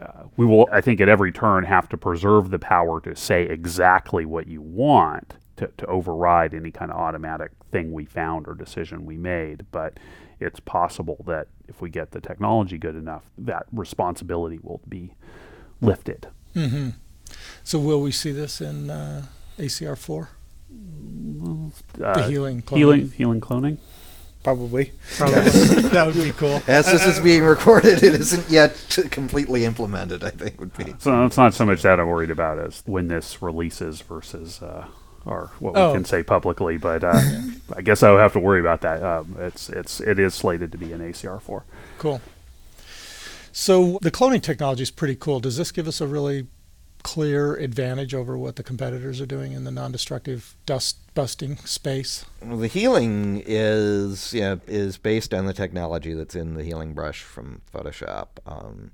uh, 0.00 0.24
we 0.36 0.46
will, 0.46 0.68
I 0.70 0.80
think, 0.80 1.00
at 1.00 1.08
every 1.08 1.32
turn 1.32 1.64
have 1.64 1.88
to 1.88 1.96
preserve 1.96 2.50
the 2.50 2.58
power 2.58 3.00
to 3.00 3.16
say 3.16 3.42
exactly 3.42 4.24
what 4.24 4.46
you 4.46 4.62
want 4.62 5.34
to, 5.56 5.68
to 5.76 5.86
override 5.86 6.54
any 6.54 6.70
kind 6.70 6.92
of 6.92 6.96
automatic 6.96 7.50
thing 7.72 7.92
we 7.92 8.04
found 8.04 8.46
or 8.46 8.54
decision 8.54 9.04
we 9.04 9.16
made. 9.16 9.66
But 9.72 9.98
it's 10.38 10.60
possible 10.60 11.24
that 11.26 11.48
if 11.66 11.80
we 11.80 11.90
get 11.90 12.12
the 12.12 12.20
technology 12.20 12.78
good 12.78 12.94
enough, 12.94 13.24
that 13.38 13.66
responsibility 13.72 14.60
will 14.62 14.80
be 14.88 15.14
lifted. 15.80 16.28
Mm-hmm. 16.54 16.90
So 17.64 17.78
will 17.78 18.00
we 18.00 18.12
see 18.12 18.30
this 18.30 18.60
in 18.60 18.90
uh, 18.90 19.26
ACR 19.58 19.98
four? 19.98 20.30
Uh, 20.70 22.14
the 22.14 22.28
healing, 22.28 22.62
cloning? 22.62 22.76
healing, 22.76 23.10
healing 23.12 23.40
cloning. 23.40 23.78
Probably. 24.44 24.92
Probably. 25.16 25.40
that 25.90 26.06
would 26.06 26.14
be 26.14 26.30
cool. 26.32 26.62
As 26.68 26.86
this 26.86 27.04
is 27.04 27.20
being 27.20 27.42
recorded, 27.42 28.02
it 28.02 28.14
isn't 28.14 28.48
yet 28.48 28.72
completely 29.10 29.64
implemented. 29.64 30.22
I 30.24 30.30
think 30.30 30.60
would 30.60 30.76
be. 30.76 30.94
So 30.98 31.24
it's 31.26 31.36
not 31.36 31.54
so 31.54 31.66
much 31.66 31.82
that 31.82 31.98
I'm 32.00 32.06
worried 32.06 32.30
about 32.30 32.58
as 32.58 32.82
when 32.86 33.08
this 33.08 33.42
releases 33.42 34.00
versus 34.00 34.62
uh, 34.62 34.86
or 35.26 35.50
what 35.58 35.74
we 35.74 35.80
Oh. 35.80 35.92
can 35.92 36.04
say 36.04 36.22
publicly. 36.22 36.78
But 36.78 37.02
uh, 37.04 37.20
I 37.76 37.82
guess 37.82 38.02
I 38.02 38.10
would 38.12 38.20
have 38.20 38.32
to 38.34 38.40
worry 38.40 38.60
about 38.60 38.80
that. 38.82 39.02
Um, 39.02 39.36
it's 39.40 39.68
it's 39.68 40.00
it 40.00 40.18
is 40.18 40.34
slated 40.34 40.70
to 40.72 40.78
be 40.78 40.92
an 40.92 41.00
ACR 41.00 41.42
four. 41.42 41.64
Cool. 41.98 42.20
So 43.52 43.98
the 44.02 44.10
cloning 44.12 44.40
technology 44.42 44.84
is 44.84 44.90
pretty 44.92 45.16
cool. 45.16 45.40
Does 45.40 45.56
this 45.56 45.72
give 45.72 45.88
us 45.88 46.00
a 46.00 46.06
really 46.06 46.46
clear 47.08 47.54
advantage 47.54 48.12
over 48.12 48.36
what 48.36 48.56
the 48.56 48.62
competitors 48.62 49.18
are 49.18 49.24
doing 49.24 49.52
in 49.52 49.64
the 49.64 49.70
non-destructive 49.70 50.54
dust 50.66 50.98
busting 51.14 51.56
space? 51.56 52.26
Well, 52.42 52.58
the 52.58 52.66
healing 52.66 53.42
is 53.46 54.34
yeah 54.34 54.56
is 54.66 54.98
based 54.98 55.32
on 55.32 55.46
the 55.46 55.54
technology 55.54 56.12
that's 56.12 56.36
in 56.36 56.52
the 56.52 56.62
healing 56.62 56.92
brush 56.92 57.22
from 57.22 57.62
Photoshop. 57.74 58.26
Um, 58.44 58.90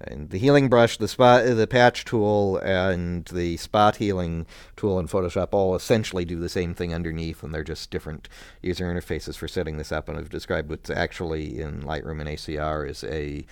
and 0.00 0.30
the 0.30 0.38
healing 0.38 0.70
brush, 0.70 0.96
the 0.96 1.06
spot, 1.06 1.44
the 1.44 1.66
patch 1.66 2.06
tool, 2.06 2.56
and 2.56 3.26
the 3.26 3.58
spot 3.58 3.96
healing 3.96 4.46
tool 4.74 4.98
in 4.98 5.06
Photoshop 5.06 5.48
all 5.52 5.74
essentially 5.74 6.24
do 6.24 6.40
the 6.40 6.48
same 6.48 6.72
thing 6.72 6.94
underneath, 6.94 7.42
and 7.42 7.52
they're 7.52 7.62
just 7.62 7.90
different 7.90 8.30
user 8.62 8.86
interfaces 8.86 9.36
for 9.36 9.46
setting 9.46 9.76
this 9.76 9.92
up. 9.92 10.08
And 10.08 10.18
I've 10.18 10.30
described 10.30 10.70
what's 10.70 10.88
actually 10.88 11.60
in 11.60 11.82
Lightroom 11.82 12.18
and 12.20 12.30
ACR 12.30 12.88
is 12.88 13.04
a 13.04 13.44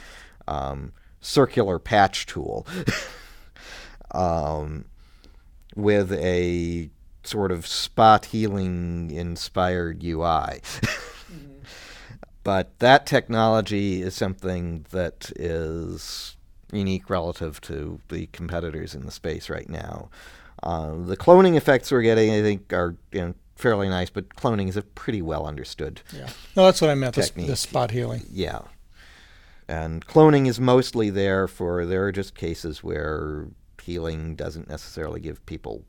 um, 0.48 0.92
circular 1.20 1.78
patch 1.78 2.24
tool 2.24 2.66
um, 4.12 4.84
with 5.76 6.12
a 6.12 6.90
sort 7.24 7.52
of 7.52 7.66
spot 7.66 8.26
healing 8.26 9.10
inspired 9.10 10.02
UI. 10.04 10.60
But 12.42 12.78
that 12.78 13.04
technology 13.04 14.00
is 14.00 14.14
something 14.14 14.86
that 14.92 15.30
is 15.36 16.36
unique 16.72 17.10
relative 17.10 17.60
to 17.62 18.00
the 18.08 18.26
competitors 18.32 18.94
in 18.94 19.04
the 19.04 19.10
space 19.12 19.50
right 19.50 19.68
now. 19.68 20.08
Uh, 20.62 20.94
the 21.04 21.18
cloning 21.18 21.54
effects 21.56 21.92
we're 21.92 22.00
getting, 22.00 22.32
I 22.32 22.40
think, 22.40 22.72
are 22.72 22.96
you 23.12 23.20
know, 23.20 23.34
fairly 23.56 23.90
nice, 23.90 24.08
but 24.08 24.30
cloning 24.30 24.68
is 24.68 24.76
a 24.78 24.82
pretty 24.82 25.20
well 25.20 25.46
understood 25.46 26.00
Yeah. 26.16 26.30
No, 26.56 26.64
that's 26.64 26.80
what 26.80 26.88
I 26.90 26.94
meant. 26.94 27.14
The, 27.14 27.20
s- 27.22 27.30
the 27.30 27.56
spot 27.56 27.90
healing. 27.90 28.22
yeah. 28.32 28.60
And 29.68 30.04
cloning 30.06 30.48
is 30.48 30.58
mostly 30.58 31.10
there 31.10 31.46
for 31.46 31.84
there 31.84 32.04
are 32.06 32.12
just 32.12 32.34
cases 32.34 32.82
where 32.82 33.48
healing 33.90 34.36
doesn't 34.36 34.68
necessarily 34.68 35.18
give 35.20 35.44
people 35.46 35.82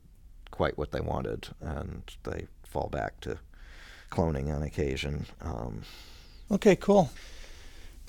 quite 0.50 0.76
what 0.76 0.90
they 0.90 1.00
wanted, 1.00 1.48
and 1.60 2.02
they 2.24 2.46
fall 2.64 2.88
back 2.88 3.20
to 3.20 3.38
cloning 4.10 4.52
on 4.52 4.62
occasion. 4.62 5.26
Um, 5.40 5.82
Okay, 6.50 6.74
cool. 6.76 7.10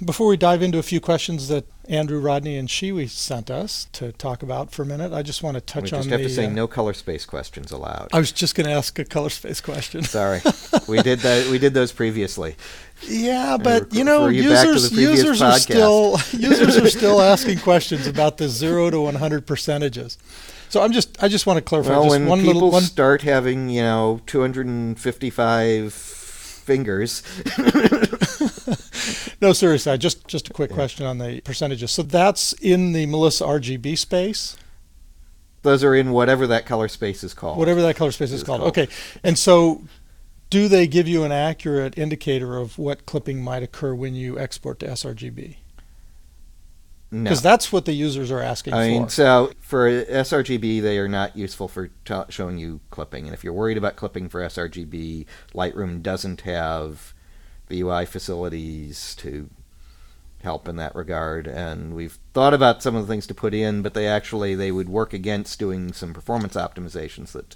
Before 0.03 0.27
we 0.27 0.37
dive 0.37 0.61
into 0.63 0.79
a 0.79 0.83
few 0.83 0.99
questions 0.99 1.49
that 1.49 1.65
Andrew, 1.87 2.19
Rodney, 2.19 2.57
and 2.57 2.67
Schewe 2.67 3.07
sent 3.07 3.51
us 3.51 3.87
to 3.93 4.11
talk 4.13 4.41
about 4.41 4.71
for 4.71 4.81
a 4.81 4.85
minute, 4.85 5.13
I 5.13 5.21
just 5.21 5.43
want 5.43 5.55
to 5.55 5.59
we 5.59 5.81
touch 5.81 5.91
just 5.91 5.93
on 5.93 5.99
Just 5.99 6.09
have 6.09 6.19
the. 6.21 6.27
to 6.27 6.33
say 6.33 6.45
uh, 6.47 6.49
no 6.49 6.67
color 6.67 6.93
space 6.93 7.25
questions 7.25 7.71
allowed. 7.71 8.09
I 8.11 8.17
was 8.17 8.31
just 8.31 8.55
going 8.55 8.65
to 8.65 8.73
ask 8.73 8.97
a 8.97 9.05
color 9.05 9.29
space 9.29 9.61
question. 9.61 10.01
Sorry, 10.03 10.41
we 10.87 11.01
did 11.03 11.19
that. 11.19 11.47
We 11.51 11.59
did 11.59 11.73
those 11.75 11.91
previously. 11.91 12.55
Yeah, 13.03 13.57
but 13.61 13.93
you 13.93 14.03
know, 14.03 14.27
you 14.29 14.43
users 14.43 14.91
users 14.91 15.41
are 15.43 15.59
still 15.59 16.17
users 16.31 16.75
are 16.77 16.89
still 16.89 17.21
asking 17.21 17.59
questions 17.59 18.07
about 18.07 18.37
the 18.37 18.47
zero 18.49 18.89
to 18.89 19.01
one 19.01 19.15
hundred 19.15 19.45
percentages. 19.45 20.17
So 20.69 20.81
I'm 20.81 20.91
just 20.91 21.21
I 21.21 21.27
just 21.27 21.45
want 21.45 21.57
to 21.57 21.61
clarify 21.61 21.91
Well, 21.91 22.05
just 22.05 22.11
when 22.17 22.25
one 22.25 22.39
people 22.39 22.53
little 22.55 22.71
one. 22.71 22.81
start 22.81 23.21
having 23.21 23.69
you 23.69 23.81
know 23.83 24.21
255 24.25 25.93
fingers, 25.93 27.21
No, 29.43 29.51
seriously, 29.51 29.91
I 29.91 29.97
just 29.97 30.25
just 30.25 30.49
a 30.49 30.53
quick 30.53 30.71
question 30.71 31.05
on 31.05 31.17
the 31.17 31.41
percentages. 31.41 31.91
So 31.91 32.01
that's 32.01 32.53
in 32.53 32.93
the 32.93 33.05
Melissa 33.07 33.43
RGB 33.43 33.97
space, 33.97 34.55
those 35.63 35.83
are 35.83 35.93
in 35.93 36.13
whatever 36.13 36.47
that 36.47 36.65
color 36.65 36.87
space 36.87 37.25
is 37.25 37.33
called. 37.33 37.57
whatever 37.57 37.81
that 37.81 37.97
color 37.97 38.13
space 38.13 38.31
is 38.31 38.39
It's 38.39 38.43
called. 38.43 38.61
called. 38.61 38.77
Okay, 38.77 38.87
and 39.21 39.37
so 39.37 39.81
do 40.49 40.69
they 40.69 40.87
give 40.87 41.09
you 41.09 41.25
an 41.25 41.33
accurate 41.33 41.97
indicator 41.97 42.55
of 42.55 42.77
what 42.77 43.05
clipping 43.05 43.43
might 43.43 43.63
occur 43.63 43.93
when 43.93 44.15
you 44.15 44.39
export 44.39 44.79
to 44.79 44.85
sRGB? 44.87 45.57
No. 47.11 47.23
Because 47.23 47.41
that's 47.41 47.69
what 47.69 47.83
the 47.83 47.91
users 47.91 48.31
are 48.31 48.39
asking 48.39 48.73
I 48.75 48.87
mean, 48.87 49.03
for. 49.05 49.09
so 49.11 49.51
for 49.59 49.89
sRGB, 50.05 50.81
they 50.81 50.97
are 50.99 51.09
not 51.09 51.35
useful 51.35 51.67
for 51.67 51.89
t- 52.05 52.15
showing 52.29 52.57
you 52.57 52.79
clipping. 52.91 53.25
And 53.25 53.33
if 53.33 53.43
you're 53.43 53.51
worried 53.51 53.77
about 53.77 53.97
clipping 53.97 54.29
for 54.29 54.39
sRGB, 54.39 55.25
Lightroom 55.53 56.01
doesn't 56.01 56.41
have 56.41 57.13
the 57.67 57.81
UI 57.81 58.05
facilities 58.05 59.15
to 59.15 59.49
help 60.43 60.67
in 60.67 60.75
that 60.75 60.95
regard. 60.95 61.47
And 61.47 61.95
we've 61.95 62.19
thought 62.33 62.53
about 62.53 62.83
some 62.83 62.95
of 62.95 63.07
the 63.07 63.11
things 63.11 63.25
to 63.27 63.33
put 63.33 63.53
in, 63.53 63.81
but 63.81 63.93
they 63.93 64.07
actually 64.07 64.55
they 64.55 64.71
would 64.71 64.89
work 64.89 65.13
against 65.13 65.57
doing 65.59 65.93
some 65.93 66.13
performance 66.13 66.55
optimizations 66.55 67.31
that 67.31 67.55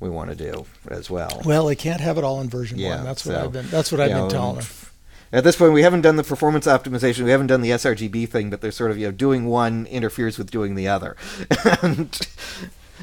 we 0.00 0.10
want 0.10 0.30
to 0.30 0.36
do 0.36 0.66
as 0.88 1.08
well. 1.08 1.40
Well, 1.44 1.66
they 1.66 1.76
can't 1.76 2.00
have 2.00 2.18
it 2.18 2.24
all 2.24 2.40
in 2.40 2.48
version 2.48 2.78
Yeah, 2.78 2.96
one. 2.96 3.04
That's 3.04 3.24
what 3.24 3.34
so, 3.34 3.44
I've 3.44 3.52
been. 3.52 3.68
That's 3.68 3.92
what 3.92 4.00
I've 4.00 4.10
know, 4.10 4.22
been 4.22 4.30
telling 4.30 4.56
and 4.58 4.66
her. 4.66 4.88
At 5.34 5.44
this 5.44 5.56
point, 5.56 5.72
we 5.72 5.82
haven't 5.82 6.02
done 6.02 6.16
the 6.16 6.24
performance 6.24 6.66
optimization. 6.66 7.24
We 7.24 7.30
haven't 7.30 7.46
done 7.46 7.62
the 7.62 7.70
sRGB 7.70 8.28
thing, 8.28 8.50
but 8.50 8.60
they're 8.60 8.70
sort 8.70 8.90
of 8.90 8.98
you 8.98 9.06
know 9.06 9.12
doing 9.12 9.46
one 9.46 9.86
interferes 9.86 10.36
with 10.36 10.50
doing 10.50 10.74
the 10.74 10.88
other, 10.88 11.16
and 11.82 12.10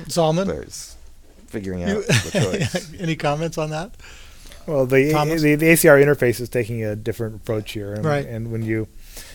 Zalman, 0.05 0.45
there's 0.45 0.95
figuring 1.47 1.83
out 1.83 1.89
you- 1.89 2.03
the 2.03 2.31
choice. 2.71 2.93
any 2.99 3.15
comments 3.15 3.57
on 3.57 3.71
that? 3.71 3.95
Well, 4.69 4.85
the, 4.85 5.11
the 5.11 5.55
the 5.55 5.65
ACR 5.65 5.99
interface 6.03 6.39
is 6.39 6.47
taking 6.47 6.83
a 6.85 6.95
different 6.95 7.35
approach 7.37 7.71
here, 7.71 7.93
and, 7.93 8.05
Right. 8.05 8.25
and 8.25 8.51
when 8.51 8.61
you 8.61 8.87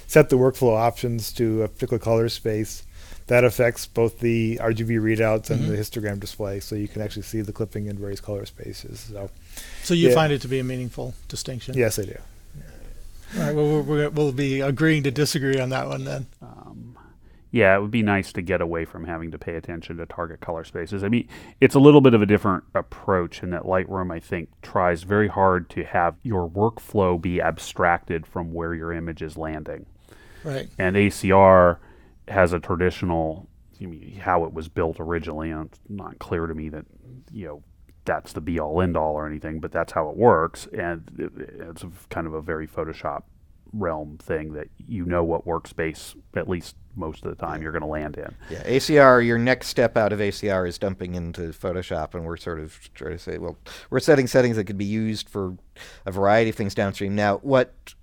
set 0.06 0.30
the 0.30 0.36
workflow 0.36 0.76
options 0.76 1.32
to 1.32 1.62
a 1.64 1.68
particular 1.68 1.98
color 1.98 2.28
space, 2.28 2.84
that 3.26 3.42
affects 3.42 3.84
both 3.86 4.20
the 4.20 4.58
RGB 4.62 4.98
readouts 5.00 5.50
and 5.50 5.62
Mhm. 5.62 5.68
the 5.70 5.76
histogram 5.76 6.20
display, 6.20 6.60
so 6.60 6.76
you 6.76 6.86
can 6.86 7.02
actually 7.02 7.22
see 7.22 7.40
the 7.40 7.52
clipping 7.52 7.86
in 7.86 7.98
various 7.98 8.20
color 8.20 8.44
spaces. 8.46 9.06
So, 9.10 9.30
So 9.82 9.94
you 9.94 10.08
Yeah. 10.10 10.14
find 10.14 10.32
it 10.32 10.40
to 10.42 10.48
be 10.48 10.58
a 10.60 10.64
meaningful 10.64 11.14
distinction? 11.28 11.76
yes, 11.76 11.98
I 11.98 12.02
do. 12.04 12.16
All 13.36 13.42
right. 13.42 13.54
Well, 13.56 13.66
we're, 13.68 13.82
we're, 13.82 14.10
we'll 14.10 14.32
be 14.32 14.60
agreeing 14.60 15.02
to 15.02 15.10
disagree 15.10 15.58
on 15.58 15.70
that 15.70 15.88
one 15.88 16.04
then. 16.04 16.26
Um, 16.42 16.63
yeah, 17.54 17.76
it 17.76 17.80
would 17.80 17.92
be 17.92 18.02
nice 18.02 18.32
to 18.32 18.42
get 18.42 18.60
away 18.60 18.84
from 18.84 19.04
having 19.04 19.30
to 19.30 19.38
pay 19.38 19.54
attention 19.54 19.98
to 19.98 20.06
target 20.06 20.40
color 20.40 20.64
spaces. 20.64 21.04
I 21.04 21.08
mean, 21.08 21.28
it's 21.60 21.76
a 21.76 21.78
little 21.78 22.00
bit 22.00 22.12
of 22.12 22.20
a 22.20 22.26
different 22.26 22.64
approach 22.74 23.44
in 23.44 23.50
that 23.50 23.62
Lightroom, 23.62 24.12
I 24.12 24.18
think, 24.18 24.48
tries 24.60 25.04
very 25.04 25.28
hard 25.28 25.70
to 25.70 25.84
have 25.84 26.16
your 26.24 26.50
workflow 26.50 27.20
be 27.20 27.40
abstracted 27.40 28.26
from 28.26 28.52
where 28.52 28.74
your 28.74 28.92
image 28.92 29.22
is 29.22 29.36
landing. 29.36 29.86
Right. 30.42 30.68
And 30.80 30.96
ACR 30.96 31.78
has 32.26 32.52
a 32.52 32.58
traditional, 32.58 33.48
I 33.80 33.86
mean, 33.86 34.18
how 34.20 34.42
it 34.42 34.52
was 34.52 34.68
built 34.68 34.96
originally, 34.98 35.52
and 35.52 35.66
it's 35.66 35.78
not 35.88 36.18
clear 36.18 36.48
to 36.48 36.54
me 36.56 36.70
that, 36.70 36.86
you 37.30 37.46
know, 37.46 37.62
that's 38.04 38.32
the 38.32 38.40
be 38.40 38.58
all 38.58 38.82
end 38.82 38.96
all 38.96 39.14
or 39.14 39.28
anything, 39.28 39.60
but 39.60 39.70
that's 39.70 39.92
how 39.92 40.10
it 40.10 40.16
works. 40.16 40.66
And 40.76 41.08
it, 41.16 41.30
it's 41.68 41.84
a, 41.84 41.90
kind 42.10 42.26
of 42.26 42.34
a 42.34 42.42
very 42.42 42.66
Photoshop 42.66 43.22
realm 43.72 44.18
thing 44.18 44.54
that 44.54 44.68
you 44.76 45.04
know 45.04 45.22
what 45.22 45.46
workspace, 45.46 46.16
at 46.34 46.48
least 46.48 46.74
most 46.96 47.24
of 47.24 47.36
the 47.36 47.46
time, 47.46 47.62
you're 47.62 47.72
going 47.72 47.82
to 47.82 47.88
land 47.88 48.16
in. 48.16 48.34
Yeah, 48.50 48.62
ACR. 48.64 49.24
Your 49.24 49.38
next 49.38 49.68
step 49.68 49.96
out 49.96 50.12
of 50.12 50.18
ACR 50.18 50.68
is 50.68 50.78
dumping 50.78 51.14
into 51.14 51.52
Photoshop, 51.52 52.14
and 52.14 52.24
we're 52.24 52.36
sort 52.36 52.60
of 52.60 52.78
trying 52.94 53.12
to 53.12 53.18
say, 53.18 53.38
well, 53.38 53.56
we're 53.90 54.00
setting 54.00 54.26
settings 54.26 54.56
that 54.56 54.64
could 54.64 54.78
be 54.78 54.84
used 54.84 55.28
for 55.28 55.56
a 56.06 56.12
variety 56.12 56.50
of 56.50 56.56
things 56.56 56.74
downstream. 56.74 57.14
Now, 57.14 57.38
what 57.38 57.94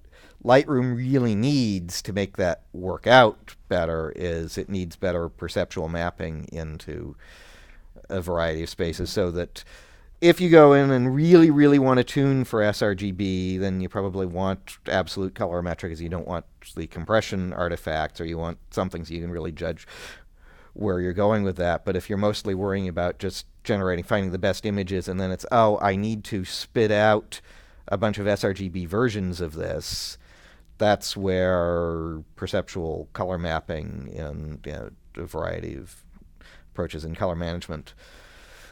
Lightroom 0.44 0.96
really 0.96 1.36
needs 1.36 2.02
to 2.02 2.14
make 2.14 2.38
that 2.38 2.64
work 2.74 3.06
out 3.06 3.56
better 3.70 4.12
is 4.16 4.58
it 4.58 4.70
needs 4.70 4.96
better 4.96 5.30
perceptual 5.30 5.88
mapping 5.88 6.48
into 6.52 7.16
a 8.10 8.22
variety 8.22 8.64
of 8.64 8.70
spaces 8.70 9.10
so 9.10 9.32
that 9.32 9.64
if 10.22 10.40
you 10.40 10.50
go 10.50 10.74
in 10.74 10.92
and 10.92 11.16
really, 11.16 11.50
really 11.50 11.80
want 11.80 11.98
to 11.98 12.04
tune 12.04 12.44
for 12.44 12.62
sRGB, 12.62 13.60
then 13.60 13.82
you 13.82 13.90
probably 13.90 14.28
want 14.28 14.78
absolute 14.88 15.34
colorimetric 15.34 15.82
because 15.82 16.02
you 16.02 16.10
don't 16.10 16.28
want 16.28 16.46
the 16.76 16.86
compression 16.86 17.52
artifacts 17.54 18.22
or 18.22 18.26
you 18.26 18.38
want 18.38 18.60
something 18.70 19.04
so 19.04 19.16
you 19.16 19.22
can 19.22 19.32
really 19.32 19.52
judge 19.52 19.88
where 20.74 21.02
you're 21.02 21.12
going 21.12 21.44
with 21.44 21.56
that. 21.58 21.84
But 21.84 21.96
if 21.96 22.08
you're 22.08 22.20
mostly 22.20 22.54
worrying 22.54 22.88
about 22.88 23.18
just 23.18 23.48
generating, 23.64 24.06
finding 24.06 24.32
the 24.32 24.38
best 24.38 24.64
images, 24.64 25.08
and 25.08 25.20
then 25.20 25.32
it's, 25.32 25.46
oh, 25.52 25.80
I 25.82 25.96
need 25.96 26.24
to 26.26 26.46
spit 26.46 26.92
out 26.92 27.42
a 27.88 27.98
bunch 27.98 28.20
of 28.20 28.28
sRGB 28.28 28.88
versions 28.88 29.42
of 29.42 29.54
this, 29.54 30.20
that's 30.78 31.18
where 31.18 32.22
perceptual 32.36 33.10
color 33.14 33.40
mapping 33.40 34.14
and 34.16 34.60
you 34.66 34.72
know, 34.72 34.90
a 35.18 35.26
variety 35.26 35.76
of 35.76 36.04
approaches 36.72 37.04
in 37.04 37.16
color 37.16 37.36
management 37.36 37.96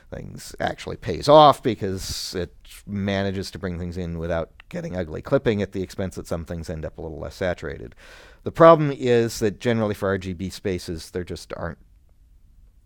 things 0.09 0.55
actually 0.59 0.97
pays 0.97 1.29
off 1.29 1.61
because 1.61 2.33
it 2.35 2.53
manages 2.87 3.51
to 3.51 3.59
bring 3.59 3.77
things 3.77 3.97
in 3.97 4.17
without 4.17 4.51
getting 4.69 4.95
ugly 4.95 5.21
clipping 5.21 5.61
at 5.61 5.71
the 5.71 5.81
expense 5.81 6.15
that 6.15 6.27
some 6.27 6.45
things 6.45 6.69
end 6.69 6.85
up 6.85 6.97
a 6.97 7.01
little 7.01 7.19
less 7.19 7.35
saturated. 7.35 7.95
The 8.43 8.51
problem 8.51 8.91
is 8.91 9.39
that 9.39 9.59
generally 9.59 9.93
for 9.93 10.17
RGB 10.17 10.51
spaces, 10.51 11.11
there 11.11 11.23
just 11.23 11.53
aren't. 11.55 11.77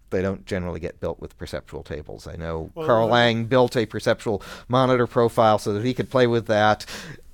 They 0.09 0.21
don't 0.21 0.45
generally 0.45 0.80
get 0.80 0.99
built 0.99 1.19
with 1.19 1.38
perceptual 1.38 1.82
tables. 1.82 2.28
I 2.28 2.36
know 2.36 2.69
Well, 2.76 2.86
Karl 2.86 3.07
Lang 3.07 3.45
built 3.45 3.76
a 3.76 3.88
perceptual 3.88 4.43
monitor 4.67 5.07
profile 5.07 5.57
so 5.57 5.74
that 5.74 5.84
he 5.84 5.93
could 5.93 6.09
play 6.09 6.28
with 6.28 6.45
that, 6.47 6.86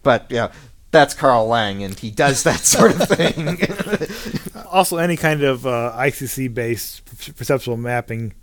but 0.02 0.28
yeah, 0.30 0.52
that's 0.92 1.14
Karl 1.14 1.48
Lang, 1.48 1.84
and 1.84 1.98
he 2.00 2.10
does 2.10 2.44
that 2.44 2.60
sort 2.60 2.92
of 2.92 3.10
thing. 3.10 3.60
also 4.72 4.98
any 4.98 5.18
kind 5.18 5.44
of 5.44 5.66
uh, 5.66 5.94
ICC 5.98 6.54
based 6.54 7.06
perceptual 7.36 7.76
mapping 7.76 8.34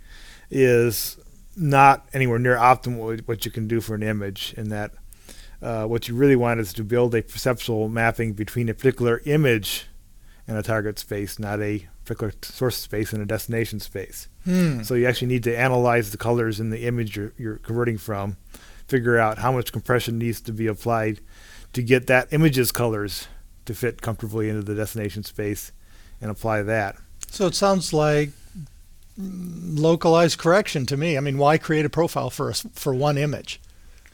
is 0.51 1.17
not 1.57 2.07
anywhere 2.13 2.39
near 2.39 2.55
optimal 2.55 3.19
what 3.27 3.45
you 3.45 3.51
can 3.51 3.67
do 3.67 3.81
for 3.81 3.95
an 3.95 4.03
image 4.03 4.53
in 4.55 4.69
that 4.69 4.93
uh, 5.61 5.85
what 5.85 6.07
you 6.07 6.15
really 6.15 6.35
want 6.35 6.59
is 6.59 6.71
to 6.73 6.83
build 6.83 7.15
a 7.15 7.21
perceptual 7.21 7.89
mapping 7.89 8.33
between 8.33 8.69
a 8.69 8.73
particular 8.73 9.21
image 9.25 9.87
and 10.47 10.57
a 10.57 10.63
target 10.63 10.99
space, 10.99 11.39
not 11.39 11.59
a 11.59 11.87
particular 12.05 12.31
source 12.41 12.77
space 12.77 13.11
and 13.11 13.21
a 13.21 13.25
destination 13.25 13.79
space. 13.79 14.27
Hmm. 14.45 14.83
So 14.83 14.93
you 14.93 15.07
actually 15.07 15.27
need 15.27 15.43
to 15.43 15.57
analyze 15.57 16.11
the 16.11 16.17
colors 16.17 16.59
in 16.59 16.69
the 16.69 16.85
image 16.85 17.17
you're, 17.17 17.33
you're 17.37 17.57
converting 17.57 17.97
from, 17.97 18.37
figure 18.87 19.17
out 19.17 19.39
how 19.39 19.51
much 19.51 19.71
compression 19.71 20.17
needs 20.17 20.39
to 20.41 20.53
be 20.53 20.67
applied 20.67 21.19
to 21.73 21.81
get 21.81 22.07
that 22.07 22.31
image's 22.31 22.71
colors 22.71 23.27
to 23.65 23.73
fit 23.73 24.01
comfortably 24.01 24.47
into 24.47 24.61
the 24.61 24.75
destination 24.75 25.23
space 25.23 25.71
and 26.21 26.31
apply 26.31 26.61
that. 26.61 26.95
So 27.29 27.47
it 27.47 27.55
sounds 27.55 27.91
like 27.91 28.29
localized 29.17 30.37
correction 30.37 30.85
to 30.87 30.97
me. 30.97 31.17
I 31.17 31.19
mean, 31.19 31.37
why 31.37 31.57
create 31.57 31.85
a 31.85 31.89
profile 31.89 32.29
for 32.29 32.49
us 32.49 32.65
for 32.73 32.93
one 32.93 33.17
image? 33.17 33.59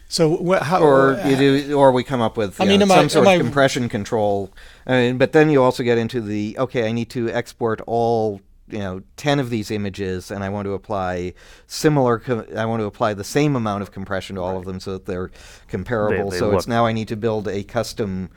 So 0.08 0.38
wh- 0.46 0.62
how? 0.64 0.82
or 0.84 1.20
you 1.26 1.36
do, 1.36 1.74
or 1.78 1.92
we 1.92 2.04
come 2.04 2.22
up 2.22 2.38
with 2.38 2.62
I 2.62 2.66
mean, 2.66 2.80
know, 2.80 2.86
am 2.86 2.92
I- 2.92 2.96
some 2.96 3.10
sort 3.10 3.26
of 3.26 3.34
I- 3.34 3.38
compression 3.40 3.90
control. 3.90 4.52
I 4.86 4.92
mean, 4.94 5.18
but 5.18 5.32
then 5.32 5.50
you 5.50 5.62
also 5.64 5.82
get 5.84 5.98
into 5.98 6.22
the 6.22 6.56
okay, 6.60 6.88
I 6.88 6.92
need 6.92 7.10
to 7.12 7.30
export 7.32 7.82
all 7.88 8.42
you 8.70 8.78
know 8.80 9.02
ten 9.18 9.40
of 9.40 9.50
these 9.50 9.72
images, 9.72 10.30
and 10.30 10.44
I 10.44 10.50
want 10.50 10.66
to 10.66 10.74
apply 10.74 11.34
similar. 11.68 12.20
Co- 12.20 12.46
I 12.56 12.66
want 12.66 12.82
to 12.82 12.86
apply 12.86 13.16
the 13.16 13.24
same 13.24 13.56
amount 13.56 13.82
of 13.82 13.92
compression 13.92 14.36
to 14.36 14.42
all 14.44 14.58
of 14.58 14.66
them 14.66 14.80
so 14.80 14.94
that 14.94 15.06
they're 15.06 15.32
comparable. 15.68 16.30
they 16.30 16.38
so 16.38 16.56
it's 16.56 16.68
now 16.68 16.86
I 16.86 16.92
need 16.94 17.08
to 17.08 17.16
build 17.18 17.48
a 17.48 17.64
custom 17.64 18.30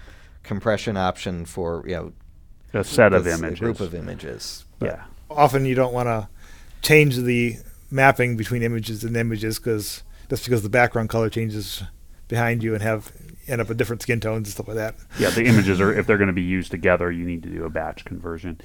compression 0.42 0.96
option 0.96 1.44
for 1.44 1.84
you 1.86 1.94
know 1.94 2.12
a 2.72 2.84
set 2.84 3.12
of 3.12 3.26
images. 3.26 3.60
a 3.60 3.62
group 3.64 3.80
of 3.80 3.94
images. 3.94 4.64
yeah. 4.80 5.04
Often 5.28 5.66
you 5.66 5.74
don't 5.74 5.92
want 5.92 6.06
to 6.06 6.28
change 6.86 7.16
the 7.16 7.56
mapping 7.90 8.36
between 8.36 8.62
images 8.62 9.02
and 9.02 9.16
images 9.16 9.58
because 9.58 10.04
that's 10.28 10.44
because 10.44 10.62
the 10.62 10.68
background 10.68 11.08
color 11.08 11.28
changes 11.28 11.82
behind 12.28 12.62
you 12.62 12.74
and 12.74 12.82
have 12.82 13.12
end 13.48 13.60
up 13.60 13.68
with 13.68 13.76
different 13.76 14.02
skin 14.02 14.20
tones 14.20 14.48
and 14.48 14.54
stuff 14.54 14.68
like 14.68 14.76
that. 14.76 14.94
yeah, 15.18 15.30
the 15.30 15.44
images 15.44 15.80
are 15.80 15.92
if 15.92 16.06
they're 16.06 16.18
going 16.18 16.26
to 16.28 16.32
be 16.32 16.42
used 16.42 16.70
together, 16.70 17.10
you 17.10 17.24
need 17.24 17.42
to 17.42 17.48
do 17.48 17.64
a 17.64 17.70
batch 17.70 18.04
conversion. 18.04 18.60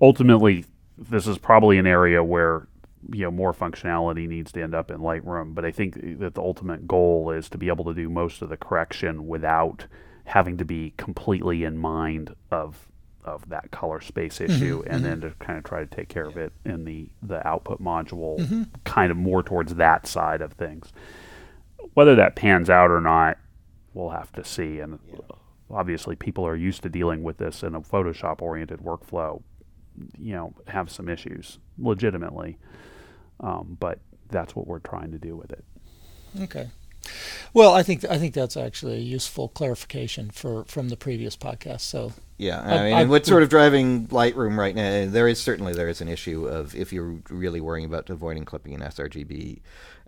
Ultimately, 0.00 0.64
this 0.96 1.26
is 1.26 1.38
probably 1.38 1.78
an 1.78 1.86
area 1.86 2.22
where 2.22 2.68
you 3.12 3.24
know 3.24 3.30
more 3.30 3.54
functionality 3.54 4.28
needs 4.28 4.52
to 4.52 4.62
end 4.62 4.74
up 4.74 4.90
in 4.90 4.98
Lightroom, 4.98 5.54
but 5.54 5.64
I 5.64 5.70
think 5.70 6.18
that 6.18 6.34
the 6.34 6.42
ultimate 6.42 6.86
goal 6.86 7.30
is 7.30 7.48
to 7.50 7.58
be 7.58 7.68
able 7.68 7.84
to 7.86 7.94
do 7.94 8.08
most 8.10 8.42
of 8.42 8.48
the 8.48 8.56
correction 8.56 9.26
without 9.26 9.86
having 10.24 10.58
to 10.58 10.64
be 10.64 10.92
completely 10.98 11.64
in 11.64 11.78
mind 11.78 12.34
of 12.50 12.88
of 13.24 13.48
that 13.48 13.70
color 13.70 14.00
space 14.00 14.38
mm-hmm, 14.38 14.52
issue 14.52 14.82
and 14.86 15.04
then 15.04 15.20
mm-hmm. 15.20 15.28
to 15.28 15.44
kind 15.44 15.58
of 15.58 15.64
try 15.64 15.80
to 15.80 15.86
take 15.86 16.08
care 16.08 16.26
of 16.26 16.36
it 16.36 16.52
in 16.64 16.84
the 16.84 17.08
the 17.22 17.46
output 17.46 17.82
module 17.82 18.38
mm-hmm. 18.38 18.62
kind 18.84 19.10
of 19.10 19.16
more 19.16 19.42
towards 19.42 19.74
that 19.74 20.06
side 20.06 20.40
of 20.40 20.52
things 20.54 20.92
whether 21.94 22.14
that 22.16 22.36
pans 22.36 22.70
out 22.70 22.90
or 22.90 23.00
not, 23.00 23.38
we'll 23.94 24.10
have 24.10 24.32
to 24.32 24.44
see. 24.44 24.80
And 24.80 24.98
obviously, 25.70 26.16
people 26.16 26.46
are 26.46 26.56
used 26.56 26.82
to 26.82 26.88
dealing 26.88 27.22
with 27.22 27.38
this 27.38 27.62
in 27.62 27.74
a 27.74 27.80
Photoshop 27.80 28.42
oriented 28.42 28.80
workflow. 28.80 29.42
You 30.16 30.34
know, 30.34 30.54
have 30.68 30.90
some 30.90 31.08
issues 31.08 31.58
legitimately, 31.76 32.56
um, 33.40 33.76
but 33.80 33.98
that's 34.28 34.54
what 34.54 34.68
we're 34.68 34.78
trying 34.78 35.10
to 35.10 35.18
do 35.18 35.34
with 35.34 35.50
it. 35.50 35.64
Okay. 36.40 36.68
Well, 37.52 37.74
I 37.74 37.82
think 37.82 38.04
I 38.04 38.16
think 38.16 38.32
that's 38.32 38.56
actually 38.56 38.94
a 38.94 39.00
useful 39.00 39.48
clarification 39.48 40.30
for 40.30 40.64
from 40.66 40.88
the 40.88 40.96
previous 40.96 41.36
podcast. 41.36 41.80
So 41.80 42.12
Yeah, 42.38 42.60
I- 42.60 42.84
mean, 42.84 42.94
I 42.94 43.00
and 43.00 43.10
what's 43.10 43.28
sort 43.28 43.42
of 43.42 43.48
driving 43.48 44.06
Lightroom 44.06 44.56
right 44.56 44.74
now? 44.74 45.06
There 45.10 45.26
is 45.26 45.40
certainly 45.40 45.74
there 45.74 45.88
is 45.88 46.00
an 46.00 46.08
issue 46.08 46.46
of 46.46 46.74
if 46.74 46.92
you're 46.92 47.16
really 47.28 47.60
worrying 47.60 47.84
about 47.84 48.08
avoiding 48.08 48.44
clipping 48.44 48.72
in 48.72 48.80
sRGB, 48.80 49.60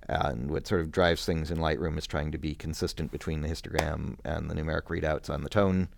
and 0.09 0.49
what 0.49 0.67
sort 0.67 0.81
of 0.81 0.93
drives 0.93 1.27
things 1.27 1.51
in 1.51 1.59
Lightroom 1.59 1.99
is 1.99 2.07
trying 2.07 2.31
to 2.33 2.39
be 2.39 2.55
consistent 2.55 3.11
between 3.11 3.43
the 3.43 3.49
histogram 3.49 4.17
and 4.25 4.49
the 4.49 4.55
numeric 4.55 4.85
readouts 4.85 5.29
on 5.29 5.43
the 5.43 5.49
tone 5.49 5.89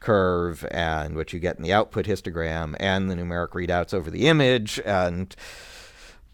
curve, 0.00 0.66
and 0.70 1.16
what 1.16 1.32
you 1.32 1.40
get 1.40 1.56
in 1.56 1.62
the 1.62 1.72
output 1.72 2.04
histogram 2.04 2.76
and 2.78 3.10
the 3.10 3.14
numeric 3.14 3.50
readouts 3.50 3.94
over 3.94 4.10
the 4.10 4.26
image, 4.28 4.78
and 4.84 5.34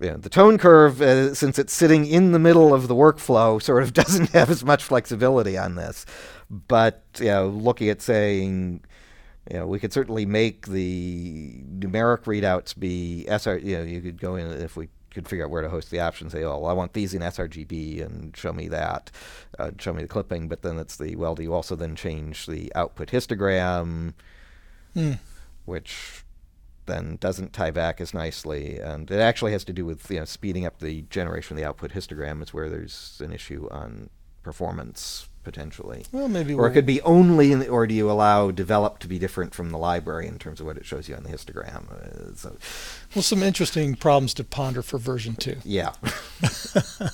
you 0.00 0.10
know, 0.10 0.16
the 0.16 0.28
tone 0.28 0.58
curve, 0.58 1.00
uh, 1.00 1.32
since 1.34 1.58
it's 1.60 1.72
sitting 1.72 2.04
in 2.06 2.32
the 2.32 2.38
middle 2.40 2.74
of 2.74 2.88
the 2.88 2.94
workflow, 2.94 3.62
sort 3.62 3.84
of 3.84 3.92
doesn't 3.94 4.30
have 4.30 4.50
as 4.50 4.64
much 4.64 4.82
flexibility 4.82 5.56
on 5.56 5.76
this. 5.76 6.04
But 6.50 7.04
you 7.20 7.26
know, 7.26 7.46
looking 7.48 7.88
at 7.88 8.02
saying, 8.02 8.80
you 9.50 9.58
know, 9.58 9.66
we 9.66 9.78
could 9.78 9.92
certainly 9.92 10.24
make 10.24 10.66
the 10.66 11.62
numeric 11.78 12.22
readouts 12.24 12.78
be 12.78 13.26
SR. 13.28 13.58
You 13.58 13.78
know, 13.78 13.82
you 13.84 14.00
could 14.00 14.20
go 14.20 14.36
in 14.36 14.50
if 14.50 14.76
we 14.76 14.88
could 15.10 15.28
figure 15.28 15.44
out 15.44 15.50
where 15.50 15.62
to 15.62 15.68
host 15.68 15.90
the 15.90 16.00
option. 16.00 16.30
Say, 16.30 16.42
oh, 16.44 16.58
well, 16.58 16.70
I 16.70 16.72
want 16.72 16.94
these 16.94 17.14
in 17.14 17.20
sRGB, 17.22 18.04
and 18.04 18.36
show 18.36 18.52
me 18.52 18.68
that, 18.68 19.10
uh, 19.58 19.70
show 19.78 19.92
me 19.92 20.02
the 20.02 20.08
clipping. 20.08 20.48
But 20.48 20.62
then 20.62 20.78
it's 20.78 20.96
the 20.96 21.16
well, 21.16 21.34
do 21.34 21.42
you 21.42 21.52
also 21.52 21.76
then 21.76 21.94
change 21.94 22.46
the 22.46 22.72
output 22.74 23.08
histogram, 23.08 24.14
Hmm. 24.94 25.12
which 25.64 26.24
then 26.86 27.16
doesn't 27.20 27.52
tie 27.52 27.70
back 27.70 28.00
as 28.00 28.14
nicely, 28.14 28.78
and 28.78 29.10
it 29.10 29.20
actually 29.20 29.52
has 29.52 29.64
to 29.64 29.72
do 29.72 29.84
with 29.84 30.10
you 30.10 30.20
know 30.20 30.24
speeding 30.24 30.64
up 30.64 30.78
the 30.80 31.02
generation 31.02 31.56
of 31.56 31.62
the 31.62 31.68
output 31.68 31.92
histogram. 31.92 32.42
Is 32.42 32.54
where 32.54 32.70
there's 32.70 33.20
an 33.22 33.32
issue 33.32 33.68
on 33.70 34.08
performance 34.42 35.28
potentially. 35.44 36.04
well, 36.10 36.28
maybe 36.28 36.54
Or 36.54 36.62
we'll, 36.62 36.70
it 36.70 36.74
could 36.74 36.86
be 36.86 37.00
only, 37.02 37.52
in 37.52 37.60
the, 37.60 37.68
or 37.68 37.86
do 37.86 37.94
you 37.94 38.10
allow 38.10 38.50
develop 38.50 38.98
to 39.00 39.08
be 39.08 39.18
different 39.18 39.54
from 39.54 39.70
the 39.70 39.78
library 39.78 40.26
in 40.26 40.38
terms 40.38 40.60
of 40.60 40.66
what 40.66 40.76
it 40.76 40.84
shows 40.84 41.08
you 41.08 41.14
on 41.14 41.22
the 41.22 41.30
histogram? 41.30 41.90
Uh, 41.92 42.34
so, 42.34 42.56
well 43.14 43.22
some 43.22 43.42
interesting 43.42 43.94
problems 43.94 44.34
to 44.34 44.44
ponder 44.44 44.82
for 44.82 44.98
version 44.98 45.36
two. 45.36 45.56
yeah. 45.64 45.92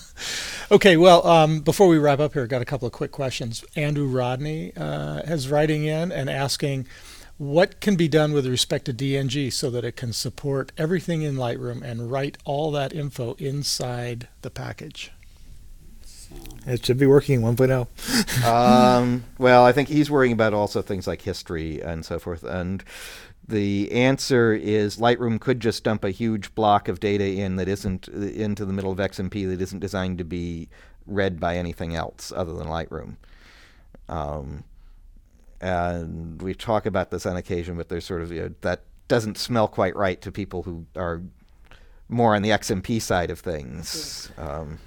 Okay, 0.72 0.96
well, 0.96 1.26
um, 1.26 1.58
before 1.60 1.88
we 1.88 1.98
wrap 1.98 2.20
up 2.20 2.32
here, 2.32 2.44
I 2.44 2.46
got 2.46 2.62
a 2.62 2.64
couple 2.64 2.86
of 2.86 2.92
quick 2.92 3.10
questions. 3.10 3.64
Andrew 3.74 4.06
Rodney 4.06 4.72
uh, 4.76 5.18
is 5.24 5.48
writing 5.48 5.82
in 5.84 6.12
and 6.12 6.30
asking, 6.30 6.86
what 7.38 7.80
can 7.80 7.96
be 7.96 8.06
done 8.06 8.32
with 8.32 8.46
respect 8.46 8.84
to 8.84 8.92
DNG 8.92 9.52
so 9.52 9.68
that 9.70 9.84
it 9.84 9.96
can 9.96 10.12
support 10.12 10.70
everything 10.78 11.22
in 11.22 11.34
Lightroom 11.34 11.82
and 11.82 12.12
write 12.12 12.38
all 12.44 12.70
that 12.70 12.92
info 12.92 13.34
inside 13.40 14.28
the 14.42 14.50
package? 14.50 15.10
It 16.66 16.84
should 16.84 16.98
be 16.98 17.06
working 17.06 17.40
1.0. 17.40 18.44
um, 18.46 19.24
well, 19.38 19.64
I 19.64 19.72
think 19.72 19.88
he's 19.88 20.10
worrying 20.10 20.32
about 20.32 20.54
also 20.54 20.82
things 20.82 21.06
like 21.06 21.22
history 21.22 21.80
and 21.80 22.04
so 22.04 22.18
forth. 22.18 22.42
And 22.44 22.84
the 23.48 23.90
answer 23.92 24.52
is 24.52 24.98
Lightroom 24.98 25.40
could 25.40 25.60
just 25.60 25.84
dump 25.84 26.04
a 26.04 26.10
huge 26.10 26.54
block 26.54 26.88
of 26.88 27.00
data 27.00 27.24
in 27.24 27.56
that 27.56 27.68
isn't 27.68 28.08
into 28.08 28.64
the 28.64 28.72
middle 28.72 28.92
of 28.92 28.98
XMP 28.98 29.48
that 29.48 29.60
isn't 29.60 29.80
designed 29.80 30.18
to 30.18 30.24
be 30.24 30.68
read 31.06 31.40
by 31.40 31.56
anything 31.56 31.94
else 31.94 32.32
other 32.34 32.52
than 32.52 32.68
Lightroom. 32.68 33.16
Um, 34.08 34.64
and 35.60 36.40
we 36.40 36.54
talk 36.54 36.86
about 36.86 37.10
this 37.10 37.26
on 37.26 37.36
occasion, 37.36 37.76
but 37.76 37.88
there's 37.88 38.04
sort 38.04 38.22
of 38.22 38.32
you 38.32 38.42
know, 38.42 38.54
that 38.60 38.82
doesn't 39.08 39.38
smell 39.38 39.66
quite 39.66 39.96
right 39.96 40.20
to 40.22 40.30
people 40.30 40.62
who 40.62 40.86
are 40.94 41.22
more 42.08 42.34
on 42.34 42.42
the 42.42 42.50
XMP 42.50 43.00
side 43.00 43.30
of 43.30 43.40
things. 43.40 44.30
Um, 44.36 44.78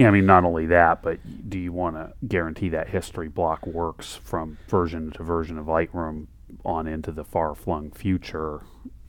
Yeah, 0.00 0.08
I 0.08 0.12
mean, 0.12 0.24
not 0.24 0.44
only 0.44 0.64
that, 0.64 1.02
but 1.02 1.18
do 1.50 1.58
you 1.58 1.74
want 1.74 1.96
to 1.96 2.14
guarantee 2.26 2.70
that 2.70 2.88
history 2.88 3.28
block 3.28 3.66
works 3.66 4.18
from 4.24 4.56
version 4.66 5.10
to 5.10 5.22
version 5.22 5.58
of 5.58 5.66
Lightroom 5.66 6.26
on 6.64 6.86
into 6.86 7.12
the 7.12 7.22
far 7.22 7.54
flung 7.54 7.90
future? 7.90 8.62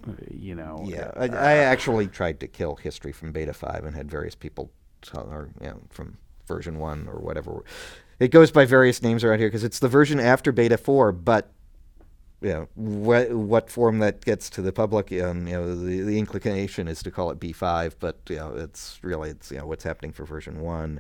Uh, 0.06 0.12
You 0.30 0.56
know, 0.56 0.84
Yeah, 0.86 1.14
uh, 1.16 1.30
I, 1.32 1.54
I 1.54 1.54
actually 1.60 2.08
tried 2.08 2.42
to 2.42 2.48
kill 2.48 2.76
history 2.76 3.14
from 3.14 3.32
Beta 3.32 3.54
Five 3.54 3.86
and 3.86 3.96
had 3.96 4.12
various 4.12 4.36
people 4.36 4.70
tell, 5.02 5.30
or 5.32 5.52
you 5.62 5.68
know, 5.68 5.82
from 5.92 6.18
version 6.46 6.78
one 6.78 7.08
or 7.08 7.20
whatever. 7.22 7.64
It 8.20 8.32
goes 8.32 8.52
by 8.52 8.66
various 8.66 9.02
names 9.02 9.24
around 9.24 9.40
here 9.40 9.48
because 9.48 9.64
it's 9.64 9.80
the 9.80 9.88
version 9.88 10.20
after 10.20 10.52
Beta 10.52 10.78
Four, 10.78 11.14
but 11.14 11.54
you 12.42 12.50
know 12.50 12.68
what 12.76 13.32
what 13.32 13.70
form 13.70 14.00
that 14.00 14.26
gets 14.26 14.50
to 14.52 14.62
the 14.62 14.72
public. 14.72 15.12
Um, 15.12 15.48
you 15.48 15.54
know, 15.54 15.76
the, 15.76 16.02
the 16.02 16.18
inclination 16.18 16.88
is 16.88 17.04
to 17.04 17.12
call 17.12 17.30
it 17.32 17.40
B 17.40 17.52
five, 17.52 17.98
but 18.00 18.18
you 18.30 18.38
know, 18.38 18.54
it's 18.56 19.00
really 19.04 19.30
it's 19.30 19.52
you 19.52 19.60
know 19.60 19.68
what's 19.68 19.84
happening 19.84 20.12
for 20.12 20.26
version 20.26 20.60
one. 20.62 21.00